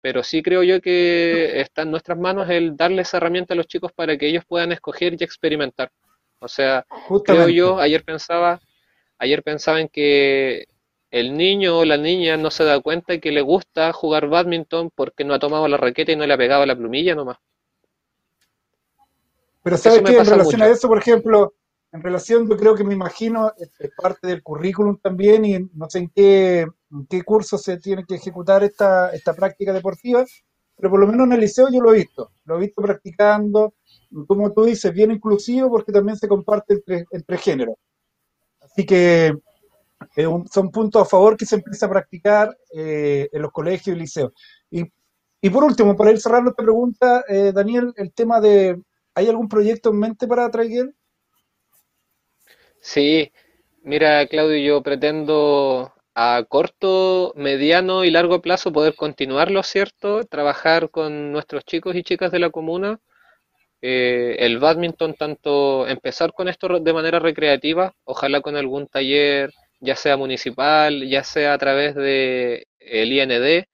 Pero 0.00 0.22
sí 0.22 0.42
creo 0.42 0.62
yo 0.62 0.80
que 0.80 1.60
está 1.60 1.82
en 1.82 1.90
nuestras 1.90 2.18
manos 2.18 2.48
el 2.50 2.76
darles 2.76 3.12
herramienta 3.14 3.54
a 3.54 3.56
los 3.56 3.66
chicos 3.66 3.92
para 3.92 4.16
que 4.16 4.28
ellos 4.28 4.44
puedan 4.46 4.72
escoger 4.72 5.14
y 5.18 5.24
experimentar. 5.24 5.90
O 6.40 6.48
sea, 6.48 6.86
creo 7.24 7.48
yo, 7.48 7.78
ayer 7.78 8.04
pensaba, 8.04 8.60
ayer 9.18 9.42
pensaba 9.42 9.80
en 9.80 9.88
que 9.88 10.66
el 11.10 11.36
niño 11.36 11.78
o 11.78 11.84
la 11.84 11.96
niña 11.96 12.36
no 12.36 12.50
se 12.50 12.64
da 12.64 12.80
cuenta 12.80 13.18
que 13.18 13.32
le 13.32 13.40
gusta 13.40 13.92
jugar 13.92 14.28
badminton 14.28 14.90
porque 14.94 15.24
no 15.24 15.34
ha 15.34 15.38
tomado 15.38 15.66
la 15.68 15.76
raqueta 15.76 16.12
y 16.12 16.16
no 16.16 16.26
le 16.26 16.34
ha 16.34 16.38
pegado 16.38 16.66
la 16.66 16.76
plumilla 16.76 17.14
nomás. 17.14 17.38
Pero 19.62 19.76
sabes 19.76 20.02
que 20.02 20.16
en 20.16 20.26
relación 20.26 20.62
a 20.62 20.68
eso, 20.68 20.88
por 20.88 20.98
ejemplo, 20.98 21.54
en 21.92 22.02
relación, 22.02 22.48
yo 22.48 22.56
creo 22.56 22.74
que 22.74 22.84
me 22.84 22.94
imagino, 22.94 23.52
es, 23.56 23.70
parte 23.96 24.28
del 24.28 24.42
currículum 24.42 24.98
también 24.98 25.44
y 25.44 25.58
no 25.74 25.88
sé 25.88 26.00
en 26.00 26.10
qué, 26.14 26.66
qué 27.08 27.22
curso 27.22 27.56
se 27.56 27.78
tiene 27.78 28.04
que 28.04 28.16
ejecutar 28.16 28.62
esta, 28.62 29.10
esta 29.10 29.34
práctica 29.34 29.72
deportiva, 29.72 30.24
pero 30.76 30.90
por 30.90 31.00
lo 31.00 31.06
menos 31.06 31.26
en 31.26 31.32
el 31.32 31.40
liceo 31.40 31.68
yo 31.70 31.80
lo 31.80 31.92
he 31.92 31.98
visto, 31.98 32.30
lo 32.44 32.56
he 32.56 32.60
visto 32.60 32.82
practicando, 32.82 33.74
como 34.26 34.52
tú 34.52 34.64
dices, 34.64 34.92
bien 34.92 35.10
inclusivo 35.10 35.70
porque 35.70 35.92
también 35.92 36.16
se 36.16 36.28
comparte 36.28 36.74
entre, 36.74 37.06
entre 37.10 37.38
géneros. 37.38 37.76
Así 38.60 38.84
que 38.84 39.34
eh, 40.16 40.26
son 40.50 40.70
puntos 40.70 41.02
a 41.02 41.04
favor 41.04 41.36
que 41.36 41.46
se 41.46 41.56
empieza 41.56 41.86
a 41.86 41.90
practicar 41.90 42.56
eh, 42.74 43.28
en 43.32 43.42
los 43.42 43.52
colegios 43.52 43.96
y 43.96 44.00
liceos. 44.00 44.32
Y, 44.70 44.84
y, 45.40 45.50
por 45.50 45.64
último, 45.64 45.96
para 45.96 46.10
ir 46.10 46.20
cerrando 46.20 46.50
esta 46.50 46.62
pregunta, 46.62 47.24
eh, 47.28 47.52
Daniel, 47.54 47.92
el 47.96 48.12
tema 48.12 48.40
de, 48.40 48.80
¿hay 49.14 49.28
algún 49.28 49.48
proyecto 49.48 49.90
en 49.90 49.98
mente 49.98 50.26
para 50.26 50.50
Traiguel? 50.50 50.94
Sí, 52.80 53.32
mira 53.82 54.26
Claudio, 54.26 54.58
yo 54.58 54.82
pretendo 54.82 55.92
a 56.14 56.44
corto, 56.48 57.32
mediano 57.36 58.04
y 58.04 58.10
largo 58.10 58.40
plazo 58.42 58.72
poder 58.72 58.96
continuarlo, 58.96 59.62
¿cierto? 59.62 60.24
Trabajar 60.24 60.90
con 60.90 61.32
nuestros 61.32 61.64
chicos 61.64 61.94
y 61.94 62.02
chicas 62.02 62.32
de 62.32 62.40
la 62.40 62.50
comuna. 62.50 63.00
Eh, 63.80 64.36
el 64.40 64.58
badminton, 64.58 65.14
tanto 65.14 65.86
empezar 65.86 66.32
con 66.32 66.48
esto 66.48 66.80
de 66.80 66.92
manera 66.92 67.20
recreativa, 67.20 67.94
ojalá 68.04 68.40
con 68.40 68.56
algún 68.56 68.88
taller, 68.88 69.52
ya 69.80 69.96
sea 69.96 70.16
municipal, 70.16 71.08
ya 71.08 71.24
sea 71.24 71.54
a 71.54 71.58
través 71.58 71.94
de 71.94 72.66
el 72.80 73.12
IND, 73.12 73.66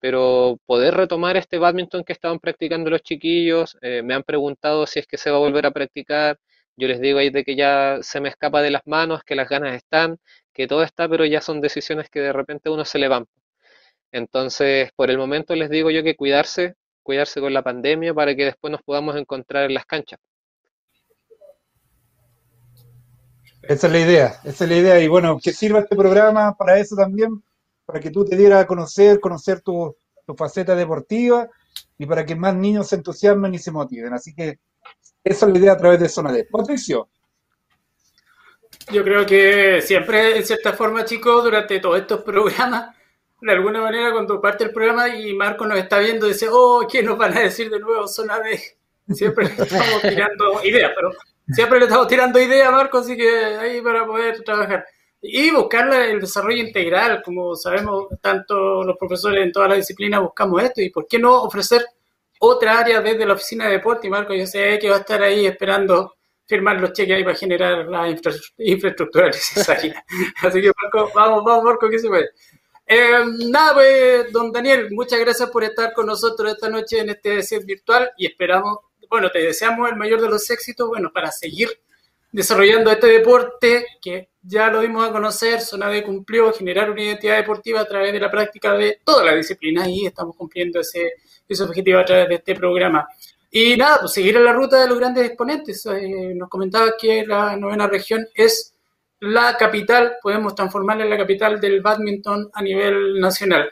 pero 0.00 0.58
poder 0.66 0.94
retomar 0.94 1.36
este 1.36 1.58
badminton 1.58 2.04
que 2.04 2.12
estaban 2.12 2.40
practicando 2.40 2.90
los 2.90 3.02
chiquillos, 3.02 3.76
eh, 3.82 4.02
me 4.02 4.14
han 4.14 4.22
preguntado 4.24 4.86
si 4.86 4.98
es 5.00 5.06
que 5.06 5.18
se 5.18 5.30
va 5.30 5.36
a 5.36 5.40
volver 5.40 5.66
a 5.66 5.70
practicar, 5.70 6.38
yo 6.76 6.88
les 6.88 7.00
digo 7.00 7.18
ahí 7.18 7.30
de 7.30 7.44
que 7.44 7.54
ya 7.56 7.98
se 8.02 8.20
me 8.20 8.28
escapa 8.28 8.62
de 8.62 8.70
las 8.70 8.82
manos, 8.86 9.22
que 9.24 9.34
las 9.36 9.48
ganas 9.48 9.74
están, 9.76 10.18
que 10.52 10.66
todo 10.66 10.82
está, 10.82 11.08
pero 11.08 11.24
ya 11.24 11.40
son 11.40 11.60
decisiones 11.60 12.08
que 12.10 12.20
de 12.20 12.32
repente 12.32 12.70
uno 12.70 12.84
se 12.84 12.98
levanta. 12.98 13.30
Entonces, 14.12 14.90
por 14.96 15.10
el 15.10 15.18
momento 15.18 15.54
les 15.56 15.70
digo 15.70 15.90
yo 15.90 16.02
que 16.02 16.16
cuidarse, 16.16 16.74
cuidarse 17.02 17.40
con 17.40 17.52
la 17.54 17.62
pandemia 17.62 18.14
para 18.14 18.34
que 18.36 18.44
después 18.46 18.70
nos 18.70 18.82
podamos 18.82 19.16
encontrar 19.16 19.64
en 19.64 19.74
las 19.74 19.86
canchas. 19.86 20.18
Esa 23.62 23.86
es 23.86 23.92
la 23.92 24.00
idea, 24.00 24.40
esa 24.44 24.64
es 24.64 24.70
la 24.70 24.76
idea. 24.76 25.00
Y 25.00 25.08
bueno, 25.08 25.38
que 25.42 25.52
sirva 25.52 25.80
este 25.80 25.96
programa 25.96 26.56
para 26.56 26.78
eso 26.78 26.96
también, 26.96 27.42
para 27.86 28.00
que 28.00 28.10
tú 28.10 28.24
te 28.24 28.36
dieras 28.36 28.62
a 28.62 28.66
conocer, 28.66 29.20
conocer 29.20 29.60
tu, 29.60 29.96
tu 30.26 30.34
faceta 30.34 30.74
deportiva 30.74 31.48
y 31.98 32.06
para 32.06 32.24
que 32.24 32.34
más 32.34 32.54
niños 32.54 32.88
se 32.88 32.96
entusiasmen 32.96 33.54
y 33.54 33.58
se 33.58 33.70
motiven. 33.70 34.12
Así 34.12 34.34
que 34.34 34.58
esa 35.24 35.46
es 35.46 35.52
la 35.52 35.58
idea 35.58 35.72
a 35.72 35.76
través 35.76 36.00
de 36.00 36.08
Zona 36.08 36.32
D. 36.32 36.46
Patricio. 36.50 37.08
Yo 38.90 39.04
creo 39.04 39.24
que 39.24 39.80
siempre, 39.80 40.36
en 40.36 40.44
cierta 40.44 40.72
forma, 40.72 41.04
chicos, 41.04 41.44
durante 41.44 41.78
todos 41.78 42.00
estos 42.00 42.22
programas, 42.22 42.96
de 43.40 43.52
alguna 43.52 43.80
manera, 43.80 44.12
cuando 44.12 44.40
parte 44.40 44.64
el 44.64 44.72
programa 44.72 45.08
y 45.08 45.34
Marco 45.34 45.66
nos 45.66 45.78
está 45.78 45.98
viendo, 45.98 46.26
dice, 46.26 46.48
oh, 46.50 46.86
¿qué 46.90 47.02
nos 47.02 47.16
van 47.16 47.36
a 47.36 47.40
decir 47.40 47.70
de 47.70 47.78
nuevo 47.78 48.08
Zona 48.08 48.40
D? 48.40 48.60
Siempre 49.14 49.46
estamos 49.58 50.02
tirando 50.02 50.64
ideas, 50.64 50.92
pero 50.94 51.10
siempre 51.54 51.78
le 51.78 51.84
estamos 51.86 52.08
tirando 52.08 52.40
ideas 52.40 52.70
Marco, 52.70 52.98
así 52.98 53.16
que 53.16 53.28
ahí 53.28 53.80
para 53.80 54.06
poder 54.06 54.42
trabajar. 54.42 54.84
Y 55.20 55.50
buscar 55.50 55.92
el 55.94 56.20
desarrollo 56.20 56.62
integral, 56.62 57.22
como 57.24 57.54
sabemos, 57.54 58.06
tanto 58.20 58.82
los 58.82 58.96
profesores 58.96 59.44
en 59.44 59.52
todas 59.52 59.68
las 59.68 59.78
disciplinas 59.78 60.20
buscamos 60.20 60.62
esto, 60.62 60.80
y 60.80 60.90
por 60.90 61.06
qué 61.06 61.18
no 61.18 61.42
ofrecer 61.42 61.84
otra 62.40 62.80
área 62.80 63.00
desde 63.00 63.24
la 63.24 63.34
oficina 63.34 63.66
de 63.66 63.72
deporte 63.72 64.08
y 64.08 64.10
Marco 64.10 64.34
yo 64.34 64.44
sé 64.46 64.76
que 64.80 64.90
va 64.90 64.96
a 64.96 65.00
estar 65.00 65.22
ahí 65.22 65.46
esperando 65.46 66.14
firmar 66.44 66.80
los 66.80 66.92
cheques 66.92 67.14
ahí 67.14 67.22
para 67.22 67.36
generar 67.36 67.86
la 67.86 68.08
infraestructura 68.58 69.26
necesaria. 69.26 70.04
Así 70.42 70.60
que 70.60 70.72
Marco, 70.82 71.10
vamos, 71.14 71.44
vamos 71.44 71.64
Marco, 71.64 71.88
que 71.88 72.00
se 72.00 72.08
puede. 72.08 72.30
Eh, 72.84 73.24
nada, 73.48 73.74
pues, 73.74 74.32
don 74.32 74.50
Daniel, 74.50 74.88
muchas 74.90 75.20
gracias 75.20 75.48
por 75.50 75.62
estar 75.62 75.92
con 75.92 76.06
nosotros 76.06 76.52
esta 76.52 76.68
noche 76.68 76.98
en 76.98 77.10
este 77.10 77.42
set 77.42 77.64
virtual 77.64 78.10
y 78.18 78.26
esperamos, 78.26 78.78
bueno, 79.12 79.30
te 79.30 79.40
deseamos 79.40 79.90
el 79.90 79.96
mayor 79.96 80.22
de 80.22 80.28
los 80.30 80.48
éxitos, 80.48 80.88
bueno, 80.88 81.10
para 81.12 81.30
seguir 81.30 81.68
desarrollando 82.30 82.90
este 82.90 83.08
deporte 83.08 83.84
que 84.00 84.30
ya 84.40 84.70
lo 84.70 84.80
dimos 84.80 85.06
a 85.06 85.12
conocer, 85.12 85.60
de 85.60 86.02
cumplió 86.02 86.50
generar 86.54 86.90
una 86.90 87.02
identidad 87.02 87.36
deportiva 87.36 87.80
a 87.82 87.84
través 87.84 88.10
de 88.14 88.18
la 88.18 88.30
práctica 88.30 88.72
de 88.72 89.00
todas 89.04 89.26
las 89.26 89.36
disciplinas 89.36 89.86
y 89.88 90.06
estamos 90.06 90.34
cumpliendo 90.34 90.80
ese, 90.80 91.12
ese 91.46 91.62
objetivo 91.62 91.98
a 91.98 92.06
través 92.06 92.26
de 92.26 92.36
este 92.36 92.54
programa. 92.54 93.06
Y 93.50 93.76
nada, 93.76 93.98
pues 94.00 94.14
seguir 94.14 94.34
en 94.34 94.46
la 94.46 94.54
ruta 94.54 94.80
de 94.80 94.88
los 94.88 94.98
grandes 94.98 95.26
exponentes. 95.26 95.84
Eh, 95.84 96.32
nos 96.34 96.48
comentaba 96.48 96.94
que 96.98 97.26
la 97.26 97.54
novena 97.54 97.88
región 97.88 98.26
es 98.34 98.72
la 99.20 99.58
capital, 99.58 100.14
podemos 100.22 100.54
transformarla 100.54 101.04
en 101.04 101.10
la 101.10 101.18
capital 101.18 101.60
del 101.60 101.82
badminton 101.82 102.50
a 102.50 102.62
nivel 102.62 103.20
nacional. 103.20 103.70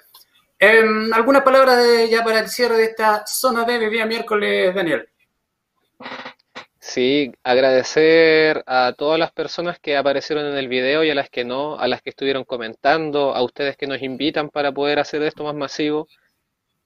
Eh, 0.58 0.84
¿Algunas 1.14 1.42
palabras 1.42 1.82
ya 2.10 2.22
para 2.22 2.40
el 2.40 2.50
cierre 2.50 2.76
de 2.76 2.84
esta 2.84 3.24
zona 3.26 3.64
de 3.64 3.88
día 3.88 4.04
miércoles, 4.04 4.74
Daniel? 4.74 5.08
Sí, 6.80 7.32
agradecer 7.44 8.64
a 8.66 8.94
todas 8.96 9.18
las 9.18 9.32
personas 9.32 9.78
que 9.78 9.96
aparecieron 9.96 10.46
en 10.46 10.56
el 10.56 10.66
video 10.66 11.04
y 11.04 11.10
a 11.10 11.14
las 11.14 11.30
que 11.30 11.44
no, 11.44 11.78
a 11.78 11.86
las 11.86 12.02
que 12.02 12.10
estuvieron 12.10 12.44
comentando, 12.44 13.34
a 13.34 13.42
ustedes 13.42 13.76
que 13.76 13.86
nos 13.86 14.02
invitan 14.02 14.48
para 14.50 14.72
poder 14.72 14.98
hacer 14.98 15.22
esto 15.22 15.44
más 15.44 15.54
masivo, 15.54 16.08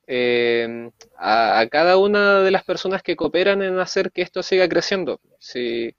eh, 0.07 0.91
a, 1.17 1.67
cada 1.71 1.97
una 1.97 2.41
de 2.43 2.51
las 2.51 2.65
personas 2.65 3.03
que 3.03 3.17
cooperan 3.17 3.63
en 3.63 3.79
hacer 3.79 4.13
que 4.13 4.23
esto 4.23 4.43
siga 4.43 4.69
creciendo. 4.69 5.21
Si 5.39 5.95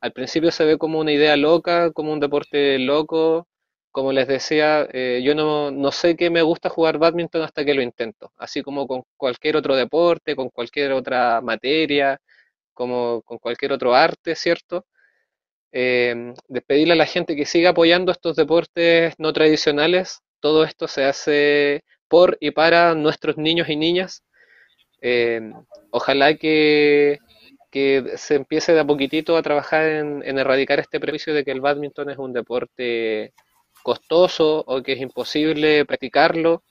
al 0.00 0.12
principio 0.12 0.50
se 0.52 0.64
ve 0.64 0.78
como 0.78 1.00
una 1.00 1.12
idea 1.12 1.36
loca, 1.36 1.90
como 1.92 2.12
un 2.12 2.20
deporte 2.20 2.78
loco, 2.78 3.48
como 3.90 4.12
les 4.12 4.28
decía, 4.28 4.86
eh, 4.92 5.22
yo 5.24 5.34
no, 5.34 5.70
no 5.70 5.92
sé 5.92 6.16
que 6.16 6.30
me 6.30 6.42
gusta 6.42 6.68
jugar 6.68 6.98
badminton 6.98 7.42
hasta 7.42 7.64
que 7.64 7.74
lo 7.74 7.82
intento, 7.82 8.32
así 8.36 8.62
como 8.62 8.86
con 8.86 9.02
cualquier 9.16 9.56
otro 9.56 9.74
deporte, 9.76 10.36
con 10.36 10.50
cualquier 10.50 10.92
otra 10.92 11.40
materia 11.40 12.20
como 12.78 13.22
con 13.22 13.38
cualquier 13.38 13.72
otro 13.72 13.92
arte, 13.92 14.36
¿cierto? 14.36 14.86
Eh, 15.72 16.32
despedirle 16.46 16.92
a 16.92 16.96
la 16.96 17.06
gente 17.06 17.34
que 17.34 17.44
siga 17.44 17.70
apoyando 17.70 18.12
estos 18.12 18.36
deportes 18.36 19.14
no 19.18 19.32
tradicionales. 19.32 20.20
Todo 20.38 20.62
esto 20.62 20.86
se 20.86 21.04
hace 21.04 21.82
por 22.06 22.38
y 22.40 22.52
para 22.52 22.94
nuestros 22.94 23.36
niños 23.36 23.68
y 23.68 23.74
niñas. 23.74 24.22
Eh, 25.02 25.40
ojalá 25.90 26.34
que, 26.36 27.18
se 28.16 28.34
empiece 28.36 28.72
de 28.72 28.80
a 28.80 28.84
poquitito 28.86 29.36
a 29.36 29.42
trabajar 29.42 29.84
en, 29.88 30.22
en, 30.24 30.38
erradicar 30.38 30.78
este 30.78 31.00
prejuicio 31.00 31.34
de 31.34 31.44
que 31.44 31.50
el 31.52 31.60
badminton 31.60 32.10
es 32.10 32.18
un 32.18 32.32
deporte 32.32 33.34
costoso 33.82 34.64
o 34.66 34.82
que 34.82 34.92
es 34.92 35.00
imposible 35.00 35.84
practicarlo 35.84 36.62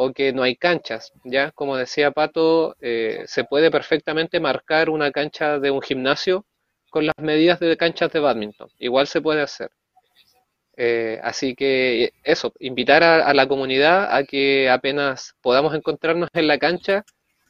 o 0.00 0.12
que 0.12 0.32
no 0.32 0.44
hay 0.44 0.54
canchas, 0.54 1.12
¿ya? 1.24 1.50
Como 1.50 1.76
decía 1.76 2.12
Pato, 2.12 2.76
eh, 2.80 3.24
se 3.26 3.42
puede 3.42 3.68
perfectamente 3.68 4.38
marcar 4.38 4.90
una 4.90 5.10
cancha 5.10 5.58
de 5.58 5.72
un 5.72 5.82
gimnasio 5.82 6.46
con 6.88 7.04
las 7.04 7.16
medidas 7.20 7.58
de 7.58 7.76
canchas 7.76 8.12
de 8.12 8.20
badminton. 8.20 8.68
Igual 8.78 9.08
se 9.08 9.20
puede 9.20 9.42
hacer. 9.42 9.70
Eh, 10.76 11.18
así 11.24 11.56
que 11.56 12.12
eso, 12.22 12.52
invitar 12.60 13.02
a, 13.02 13.34
la 13.34 13.48
comunidad 13.48 14.14
a 14.14 14.22
que 14.22 14.70
apenas 14.70 15.34
podamos 15.42 15.74
encontrarnos 15.74 16.28
en 16.32 16.46
la 16.46 16.58
cancha, 16.58 17.04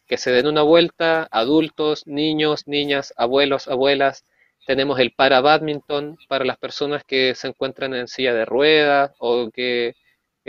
que 0.06 0.16
se 0.16 0.30
den 0.30 0.46
una 0.46 0.62
vuelta, 0.62 1.28
adultos, 1.30 2.06
niños, 2.06 2.66
niñas, 2.66 3.12
abuelos, 3.18 3.68
abuelas. 3.68 4.24
Tenemos 4.66 4.98
el 5.00 5.12
para 5.12 5.42
badminton 5.42 6.16
para 6.28 6.46
las 6.46 6.56
personas 6.56 7.04
que 7.04 7.34
se 7.34 7.48
encuentran 7.48 7.92
en 7.92 8.08
silla 8.08 8.32
de 8.32 8.46
ruedas 8.46 9.12
o 9.18 9.50
que 9.50 9.96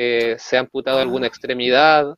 eh, 0.01 0.37
se 0.39 0.55
ha 0.55 0.61
amputado 0.61 0.99
alguna 0.99 1.27
extremidad 1.27 2.15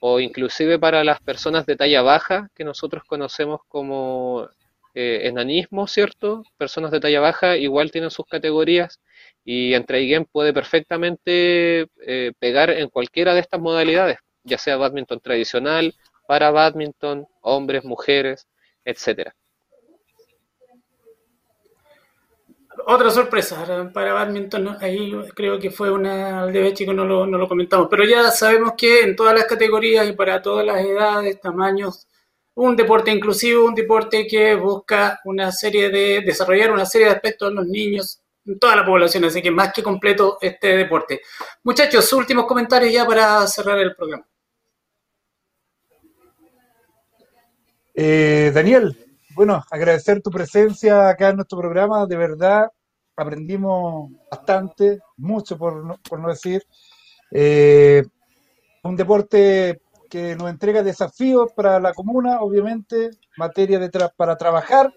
o 0.00 0.18
inclusive 0.18 0.78
para 0.78 1.04
las 1.04 1.20
personas 1.20 1.66
de 1.66 1.76
talla 1.76 2.00
baja 2.00 2.48
que 2.54 2.64
nosotros 2.64 3.02
conocemos 3.06 3.60
como 3.68 4.48
eh, 4.94 5.28
enanismo, 5.28 5.86
¿cierto? 5.86 6.42
Personas 6.56 6.90
de 6.90 7.00
talla 7.00 7.20
baja 7.20 7.58
igual 7.58 7.90
tienen 7.90 8.10
sus 8.10 8.24
categorías 8.24 9.00
y 9.44 9.74
entre 9.74 10.08
Game 10.08 10.24
puede 10.32 10.54
perfectamente 10.54 11.88
eh, 12.06 12.32
pegar 12.38 12.70
en 12.70 12.88
cualquiera 12.88 13.34
de 13.34 13.40
estas 13.40 13.60
modalidades, 13.60 14.16
ya 14.42 14.56
sea 14.56 14.78
badminton 14.78 15.20
tradicional, 15.20 15.92
para 16.26 16.50
badminton, 16.50 17.26
hombres, 17.42 17.84
mujeres, 17.84 18.46
etcétera. 18.86 19.34
Otra 22.86 23.10
sorpresa 23.10 23.90
para 23.92 24.12
badminton, 24.12 24.76
ahí 24.80 25.12
creo 25.34 25.58
que 25.58 25.70
fue 25.70 25.90
una 25.90 26.42
al 26.42 26.52
de 26.52 26.72
chico, 26.74 26.92
no 26.92 27.04
lo, 27.04 27.26
no 27.26 27.36
lo 27.36 27.48
comentamos, 27.48 27.88
pero 27.90 28.04
ya 28.04 28.30
sabemos 28.30 28.72
que 28.76 29.00
en 29.00 29.16
todas 29.16 29.34
las 29.34 29.44
categorías 29.44 30.08
y 30.08 30.12
para 30.12 30.40
todas 30.40 30.64
las 30.64 30.80
edades, 30.84 31.40
tamaños, 31.40 32.06
un 32.54 32.76
deporte 32.76 33.10
inclusivo, 33.10 33.64
un 33.64 33.74
deporte 33.74 34.26
que 34.26 34.54
busca 34.54 35.20
una 35.24 35.52
serie 35.52 35.90
de 35.90 36.22
desarrollar 36.22 36.72
una 36.72 36.86
serie 36.86 37.08
de 37.08 37.14
aspectos 37.14 37.50
en 37.50 37.56
los 37.56 37.66
niños, 37.66 38.20
en 38.46 38.58
toda 38.58 38.76
la 38.76 38.84
población, 38.84 39.24
así 39.24 39.42
que 39.42 39.50
más 39.50 39.72
que 39.72 39.82
completo 39.82 40.38
este 40.40 40.76
deporte. 40.76 41.20
Muchachos, 41.64 42.12
últimos 42.12 42.46
comentarios 42.46 42.92
ya 42.92 43.06
para 43.06 43.46
cerrar 43.46 43.78
el 43.78 43.94
programa. 43.94 44.26
Eh, 47.94 48.52
Daniel, 48.54 49.07
bueno, 49.38 49.62
agradecer 49.70 50.20
tu 50.20 50.32
presencia 50.32 51.08
acá 51.08 51.28
en 51.28 51.36
nuestro 51.36 51.58
programa, 51.58 52.06
de 52.06 52.16
verdad 52.16 52.72
aprendimos 53.16 54.10
bastante, 54.28 54.98
mucho 55.16 55.56
por 55.56 55.84
no, 55.84 56.28
decir. 56.28 56.64
Eh, 57.30 58.02
un 58.82 58.96
deporte 58.96 59.80
que 60.10 60.34
nos 60.34 60.50
entrega 60.50 60.82
desafíos 60.82 61.52
para 61.54 61.78
la 61.78 61.94
comuna, 61.94 62.40
obviamente, 62.40 63.10
materia 63.36 63.78
de 63.78 63.90
para 64.16 64.36
trabajar, 64.36 64.92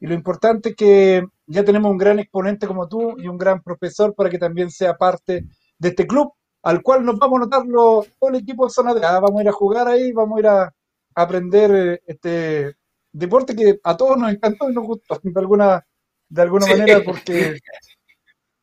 y 0.00 0.08
lo 0.08 0.14
importante 0.14 0.70
es 0.70 0.74
que 0.74 1.24
ya 1.46 1.64
tenemos 1.64 1.92
un 1.92 1.98
gran 1.98 2.18
exponente 2.18 2.66
como 2.66 2.88
tú 2.88 3.14
y 3.16 3.28
un 3.28 3.38
gran 3.38 3.62
profesor 3.62 4.12
para 4.12 4.28
que 4.28 4.38
también 4.38 4.72
sea 4.72 4.96
parte 4.96 5.44
de 5.78 5.88
este 5.88 6.04
club, 6.04 6.32
al 6.64 6.82
cual 6.82 7.04
nos 7.04 7.16
vamos 7.16 7.36
a 7.36 7.44
notar 7.44 7.62
todo 7.72 8.30
el 8.30 8.40
equipo 8.40 8.64
de 8.64 8.72
Zona 8.72 8.92
de 8.92 9.02
vamos 9.02 9.38
a 9.38 9.42
ir 9.42 9.48
a 9.48 9.52
jugar 9.52 9.86
ahí, 9.86 10.10
vamos 10.10 10.38
a 10.38 10.40
ir 10.40 10.46
a, 10.48 10.74
aprender 11.14 11.70
eh, 11.72 12.02
este 12.08 12.74
deporte 13.14 13.54
que 13.54 13.78
a 13.82 13.96
todos 13.96 14.18
nos 14.18 14.32
encantó 14.32 14.68
y 14.68 14.74
nos 14.74 14.84
gustó 14.84 15.18
de 15.22 15.40
alguna, 15.40 15.86
de 16.28 16.42
alguna 16.42 16.66
manera 16.66 17.00
porque 17.04 17.58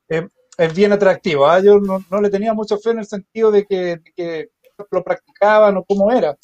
es, 0.57 0.75
bien 0.75 0.91
atractivo. 0.91 1.47
¿ah? 1.47 1.59
Yo 1.59 1.79
no, 1.79 2.21
le 2.21 2.29
tenía 2.29 2.53
mucho 2.53 2.77
fe 2.77 2.91
en 2.91 2.99
el 2.99 3.05
sentido 3.05 3.49
de 3.49 3.65
que, 3.65 3.97
de 3.97 4.13
que 4.15 4.49
lo 4.91 5.03
practicaban 5.03 5.77
o 5.77 5.85
cómo 5.85 6.11
era, 6.11 6.37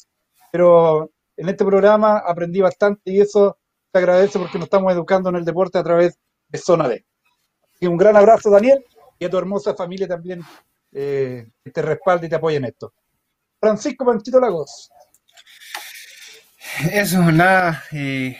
pero 0.50 1.10
en 1.36 1.48
este 1.48 1.64
programa 1.64 2.18
aprendí 2.18 2.60
bastante 2.60 3.12
y 3.12 3.20
eso 3.20 3.58
te 3.92 3.98
agradece 3.98 4.38
porque 4.38 4.58
nos 4.58 4.66
estamos 4.66 4.92
educando 4.92 5.28
en 5.28 5.36
el 5.36 5.44
deporte 5.44 5.78
a 5.78 5.84
través 5.84 6.18
de 6.48 6.58
Zona 6.58 6.88
D. 6.88 7.04
Y 7.80 7.86
un 7.86 7.96
gran 7.96 8.16
abrazo, 8.16 8.50
Daniel, 8.50 8.84
y 9.18 9.24
a 9.24 9.30
tu 9.30 9.38
hermosa 9.38 9.74
familia 9.74 10.08
también 10.08 10.42
eh, 10.92 11.46
que 11.62 11.70
te 11.70 11.82
respalde 11.82 12.26
y 12.26 12.30
te 12.30 12.36
apoye 12.36 12.56
en 12.56 12.64
esto. 12.64 12.92
Francisco 13.60 14.04
Panchito 14.04 14.40
Lagos. 14.40 14.90
Eso, 16.92 17.32
nada, 17.32 17.82
eh, 17.92 18.36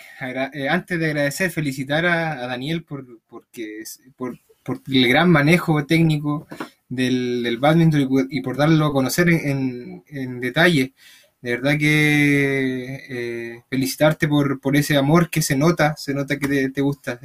eh, 0.53 0.69
antes 0.69 0.99
de 0.99 1.07
agradecer, 1.07 1.51
felicitar 1.51 2.07
a, 2.07 2.47
Daniel 2.47 2.85
por, 2.85 3.05
porque, 3.29 3.83
por, 4.17 4.39
por, 4.63 4.81
el 4.87 5.09
gran 5.09 5.31
manejo 5.31 5.85
técnico 5.87 6.47
del, 6.89 7.43
del 7.43 7.59
badminton 7.59 8.09
y, 8.31 8.41
por 8.41 8.57
darlo 8.57 8.87
a 8.87 8.93
conocer 8.93 9.29
en, 9.29 10.05
en, 10.09 10.41
detalle. 10.41 10.93
De 11.41 11.51
verdad 11.53 11.79
que 11.79 13.05
eh, 13.09 13.63
felicitarte 13.71 14.29
por, 14.29 14.61
por 14.61 14.77
ese 14.77 14.97
amor 14.97 15.31
que 15.31 15.43
se 15.43 15.57
nota, 15.57 15.97
se 15.97 16.15
nota 16.15 16.39
que 16.39 16.69
te, 16.69 16.81
gusta, 16.81 17.21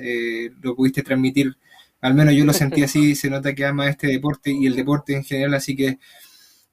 lo 0.61 0.75
pudiste 0.75 1.03
transmitir, 1.03 1.55
al 2.01 2.13
menos 2.15 2.35
yo 2.35 2.45
lo 2.45 2.53
sentí 2.53 2.83
así, 2.83 3.15
se 3.15 3.29
nota 3.29 3.53
que 3.53 3.65
ama 3.65 3.89
este 3.89 4.07
deporte 4.07 4.51
y 4.51 4.65
el 4.67 4.75
deporte 4.75 5.15
en 5.15 5.23
general, 5.23 5.55
así 5.55 5.75
que 5.75 5.99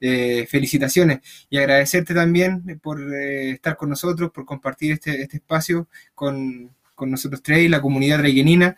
eh, 0.03 0.47
felicitaciones 0.49 1.21
y 1.51 1.59
agradecerte 1.59 2.15
también 2.15 2.81
por 2.83 3.03
eh, 3.15 3.51
estar 3.51 3.77
con 3.77 3.91
nosotros, 3.91 4.31
por 4.31 4.47
compartir 4.47 4.93
este, 4.93 5.21
este 5.21 5.37
espacio 5.37 5.89
con, 6.15 6.71
nosotros 7.01 7.43
tres 7.43 7.61
y 7.61 7.69
la 7.69 7.83
comunidad 7.83 8.19
traigenina. 8.19 8.77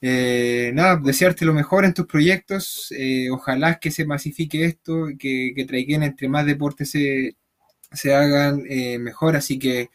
Eh, 0.00 0.70
nada, 0.74 0.96
desearte 0.96 1.44
lo 1.44 1.54
mejor 1.54 1.84
en 1.84 1.94
tus 1.94 2.06
proyectos. 2.06 2.92
ojalá 3.30 3.78
que 3.78 3.90
se 3.90 4.06
masifique 4.06 4.64
esto, 4.64 5.08
que, 5.18 5.52
que 5.54 5.64
Traiguen 5.66 6.02
entre 6.02 6.28
más 6.28 6.46
deportes 6.46 6.90
se, 6.90 7.36
se 7.92 8.14
hagan 8.14 8.62
mejor. 9.00 9.36
Así 9.36 9.58
que 9.58 9.90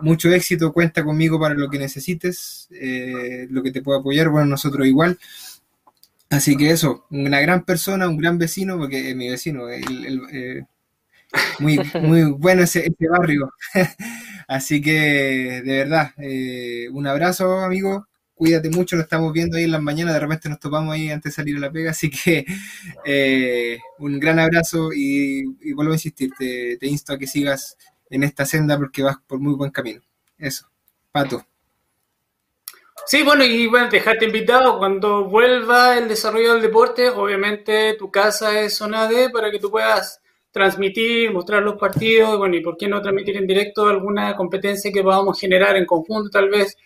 mucho 0.00 0.32
éxito, 0.32 0.72
cuenta 0.72 1.04
conmigo 1.04 1.38
para 1.40 1.54
lo 1.54 1.68
que 1.68 1.78
necesites, 1.78 2.68
lo 3.48 3.62
que 3.62 3.72
te 3.72 3.82
pueda 3.82 4.00
apoyar. 4.00 4.28
Bueno, 4.28 4.46
nosotros 4.46 4.86
igual. 4.86 5.18
Así 6.30 6.56
que 6.56 6.70
eso, 6.70 7.06
una 7.10 7.40
gran 7.40 7.64
persona, 7.64 8.08
un 8.08 8.16
gran 8.16 8.38
vecino, 8.38 8.78
porque 8.78 9.10
es 9.10 9.16
mi 9.16 9.28
vecino, 9.28 9.68
eh, 9.68 10.64
muy, 11.58 11.80
muy 12.02 12.22
bueno 12.32 12.62
ese, 12.62 12.88
barrio. 13.10 13.52
Así 14.48 14.80
que, 14.80 15.62
de 15.64 15.78
verdad, 15.78 16.12
eh, 16.18 16.88
un 16.92 17.06
abrazo, 17.06 17.58
amigo. 17.60 18.06
Cuídate 18.34 18.70
mucho, 18.70 18.96
lo 18.96 19.02
estamos 19.02 19.32
viendo 19.32 19.56
ahí 19.58 19.64
en 19.64 19.72
las 19.72 19.82
mañanas, 19.82 20.14
de 20.14 20.20
repente 20.20 20.48
nos 20.48 20.60
topamos 20.60 20.94
ahí 20.94 21.10
antes 21.10 21.32
de 21.32 21.36
salir 21.36 21.56
a 21.58 21.60
la 21.60 21.70
pega, 21.70 21.90
así 21.90 22.08
que 22.08 22.46
eh, 23.04 23.78
un 23.98 24.18
gran 24.18 24.38
abrazo 24.38 24.90
y, 24.94 25.44
vuelvo 25.74 25.92
a 25.92 25.96
insistir, 25.96 26.30
te, 26.38 26.78
te 26.78 26.86
insto 26.86 27.12
a 27.12 27.18
que 27.18 27.26
sigas 27.26 27.76
en 28.08 28.22
esta 28.24 28.46
senda 28.46 28.78
porque 28.78 29.02
vas 29.02 29.18
por 29.26 29.40
muy 29.40 29.54
buen 29.54 29.70
camino. 29.70 30.00
Eso, 30.38 30.70
Pato. 31.12 31.49
Sí, 33.06 33.22
bueno, 33.22 33.44
y 33.44 33.66
bueno, 33.66 33.88
dejarte 33.88 34.24
invitado 34.24 34.78
cuando 34.78 35.24
vuelva 35.24 35.98
el 35.98 36.08
desarrollo 36.08 36.52
del 36.52 36.62
deporte, 36.62 37.08
obviamente 37.08 37.94
tu 37.94 38.10
casa 38.10 38.60
es 38.60 38.74
zona 38.76 39.08
D 39.08 39.30
para 39.30 39.50
que 39.50 39.58
tú 39.58 39.70
puedas 39.70 40.20
transmitir, 40.50 41.32
mostrar 41.32 41.62
los 41.62 41.76
partidos, 41.76 42.38
bueno, 42.38 42.56
y 42.56 42.60
por 42.60 42.76
qué 42.76 42.88
no 42.88 43.00
transmitir 43.00 43.36
en 43.36 43.46
directo 43.46 43.88
alguna 43.88 44.36
competencia 44.36 44.92
que 44.92 45.02
podamos 45.02 45.38
generar 45.38 45.76
en 45.76 45.86
conjunto, 45.86 46.30
tal 46.30 46.48
vez, 46.48 46.76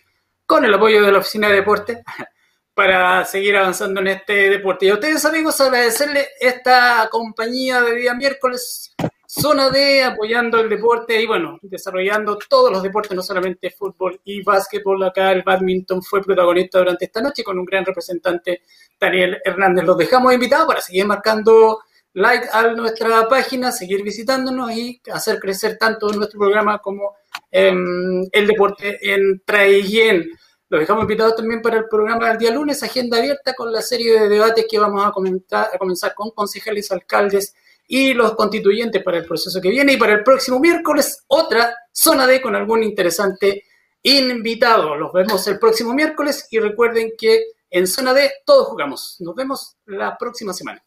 con 0.47 0.65
el 0.65 0.75
apoyo 0.75 1.03
de 1.03 1.13
la 1.13 1.19
oficina 1.19 1.49
de 1.49 1.57
deporte, 1.57 2.03
para 2.75 3.25
seguir 3.25 3.57
avanzando 3.57 4.01
en 4.01 4.09
este 4.09 4.51
deporte. 4.51 4.87
Y 4.87 4.91
a 4.91 4.95
ustedes, 4.95 5.25
amigos, 5.25 5.61
agradecerles 5.61 6.29
esta 6.41 7.09
compañía 7.11 7.83
de 7.83 7.95
día 7.97 8.15
miércoles 8.15 8.95
Zona 9.37 9.69
D 9.69 10.05
apoyando 10.05 10.61
el 10.61 10.69
deporte 10.69 11.21
y 11.21 11.27
bueno, 11.27 11.59
desarrollando 11.61 12.39
todos 12.49 12.71
los 12.71 12.85
deportes, 12.85 13.17
no 13.17 13.23
solamente 13.23 13.71
fútbol 13.71 14.21
y 14.25 14.45
básquetbol. 14.45 15.03
Acá 15.03 15.33
el 15.33 15.43
badminton 15.43 16.05
fue 16.05 16.23
protagonista 16.23 16.79
durante 16.79 17.07
esta 17.07 17.21
noche 17.21 17.43
con 17.43 17.59
un 17.59 17.65
gran 17.65 17.85
representante, 17.85 18.63
Daniel 18.99 19.39
Hernández. 19.45 19.85
Los 19.85 19.99
dejamos 19.99 20.33
invitados 20.33 20.69
para 20.69 20.81
seguir 20.81 21.05
marcando 21.05 21.81
like 22.13 22.47
a 22.53 22.69
nuestra 22.75 23.29
página, 23.29 23.73
seguir 23.73 24.05
visitándonos 24.05 24.71
y 24.71 25.03
hacer 25.13 25.41
crecer 25.41 25.79
tanto 25.79 26.09
nuestro 26.11 26.39
programa 26.39 26.79
como 26.79 27.17
em, 27.51 28.29
el 28.31 28.47
deporte 28.47 29.13
en 29.13 29.43
Traiguén. 29.45 30.31
Los 30.69 30.81
dejamos 30.81 31.03
invitados 31.03 31.35
también 31.35 31.61
para 31.61 31.79
el 31.79 31.89
programa 31.89 32.29
del 32.29 32.39
día 32.39 32.53
lunes, 32.53 32.85
agenda 32.85 33.19
abierta 33.19 33.53
con 33.55 33.73
la 33.73 33.83
serie 33.83 34.21
de 34.21 34.29
debates 34.29 34.65
que 34.71 34.79
vamos 34.79 35.05
a, 35.05 35.11
comentar, 35.11 35.71
a 35.75 35.77
comenzar 35.77 36.15
con 36.15 36.31
concejales, 36.31 36.93
alcaldes 36.93 37.57
y 37.87 38.15
los 38.15 38.35
constituyentes 38.35 39.03
para 39.03 39.19
el 39.19 39.27
proceso 39.27 39.61
que 39.61 39.71
viene 39.71 39.93
y 39.93 39.97
para 39.97 40.15
el 40.15 40.23
próximo 40.23 40.59
miércoles 40.59 41.25
otra 41.29 41.75
zona 41.93 42.27
D 42.27 42.41
con 42.41 42.57
algún 42.57 42.83
interesante 42.83 43.65
invitado. 44.03 44.97
Los 44.97 45.13
vemos 45.13 45.47
el 45.49 45.59
próximo 45.59 45.95
miércoles 45.95 46.47
y 46.51 46.59
recuerden 46.59 47.13
que 47.19 47.45
en 47.71 47.87
zona 47.87 48.15
D 48.15 48.31
todos 48.45 48.69
jugamos. 48.69 49.17
Nos 49.21 49.35
vemos 49.35 49.77
la 49.87 50.17
próxima 50.17 50.53
semana. 50.53 50.83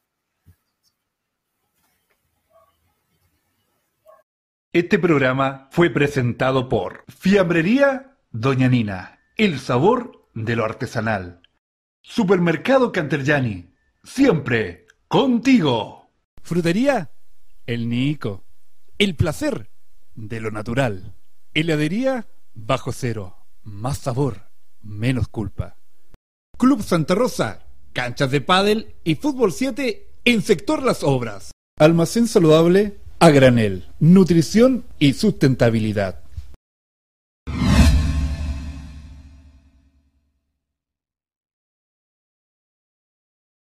Este 4.73 4.99
programa 4.99 5.69
fue 5.71 5.89
presentado 5.89 6.69
por 6.69 7.03
Fiambrería 7.07 8.17
Doña 8.29 8.67
Nina, 8.67 9.21
el 9.35 9.59
sabor 9.59 10.27
de 10.35 10.55
lo 10.55 10.65
artesanal. 10.65 11.41
Supermercado 12.01 12.91
Canterjani, 12.91 13.73
siempre 14.03 14.85
contigo. 15.07 15.96
Frutería, 16.47 17.11
el 17.65 17.89
Nico. 17.89 18.45
El 18.97 19.17
placer 19.17 19.69
de 20.15 20.39
lo 20.39 20.49
natural. 20.49 21.13
Heladería 21.53 22.25
bajo 22.53 22.93
cero. 22.93 23.35
Más 23.63 23.97
sabor, 23.97 24.49
menos 24.81 25.27
culpa. 25.27 25.75
Club 26.57 26.83
Santa 26.83 27.15
Rosa, 27.15 27.65
canchas 27.91 28.31
de 28.31 28.39
pádel 28.39 28.95
y 29.03 29.15
fútbol 29.15 29.51
7 29.51 30.21
en 30.23 30.41
sector 30.41 30.83
Las 30.83 31.03
Obras. 31.03 31.51
Almacén 31.77 32.29
saludable 32.29 32.97
a 33.19 33.29
granel, 33.29 33.91
nutrición 33.99 34.85
y 34.99 35.15
sustentabilidad. 35.15 36.23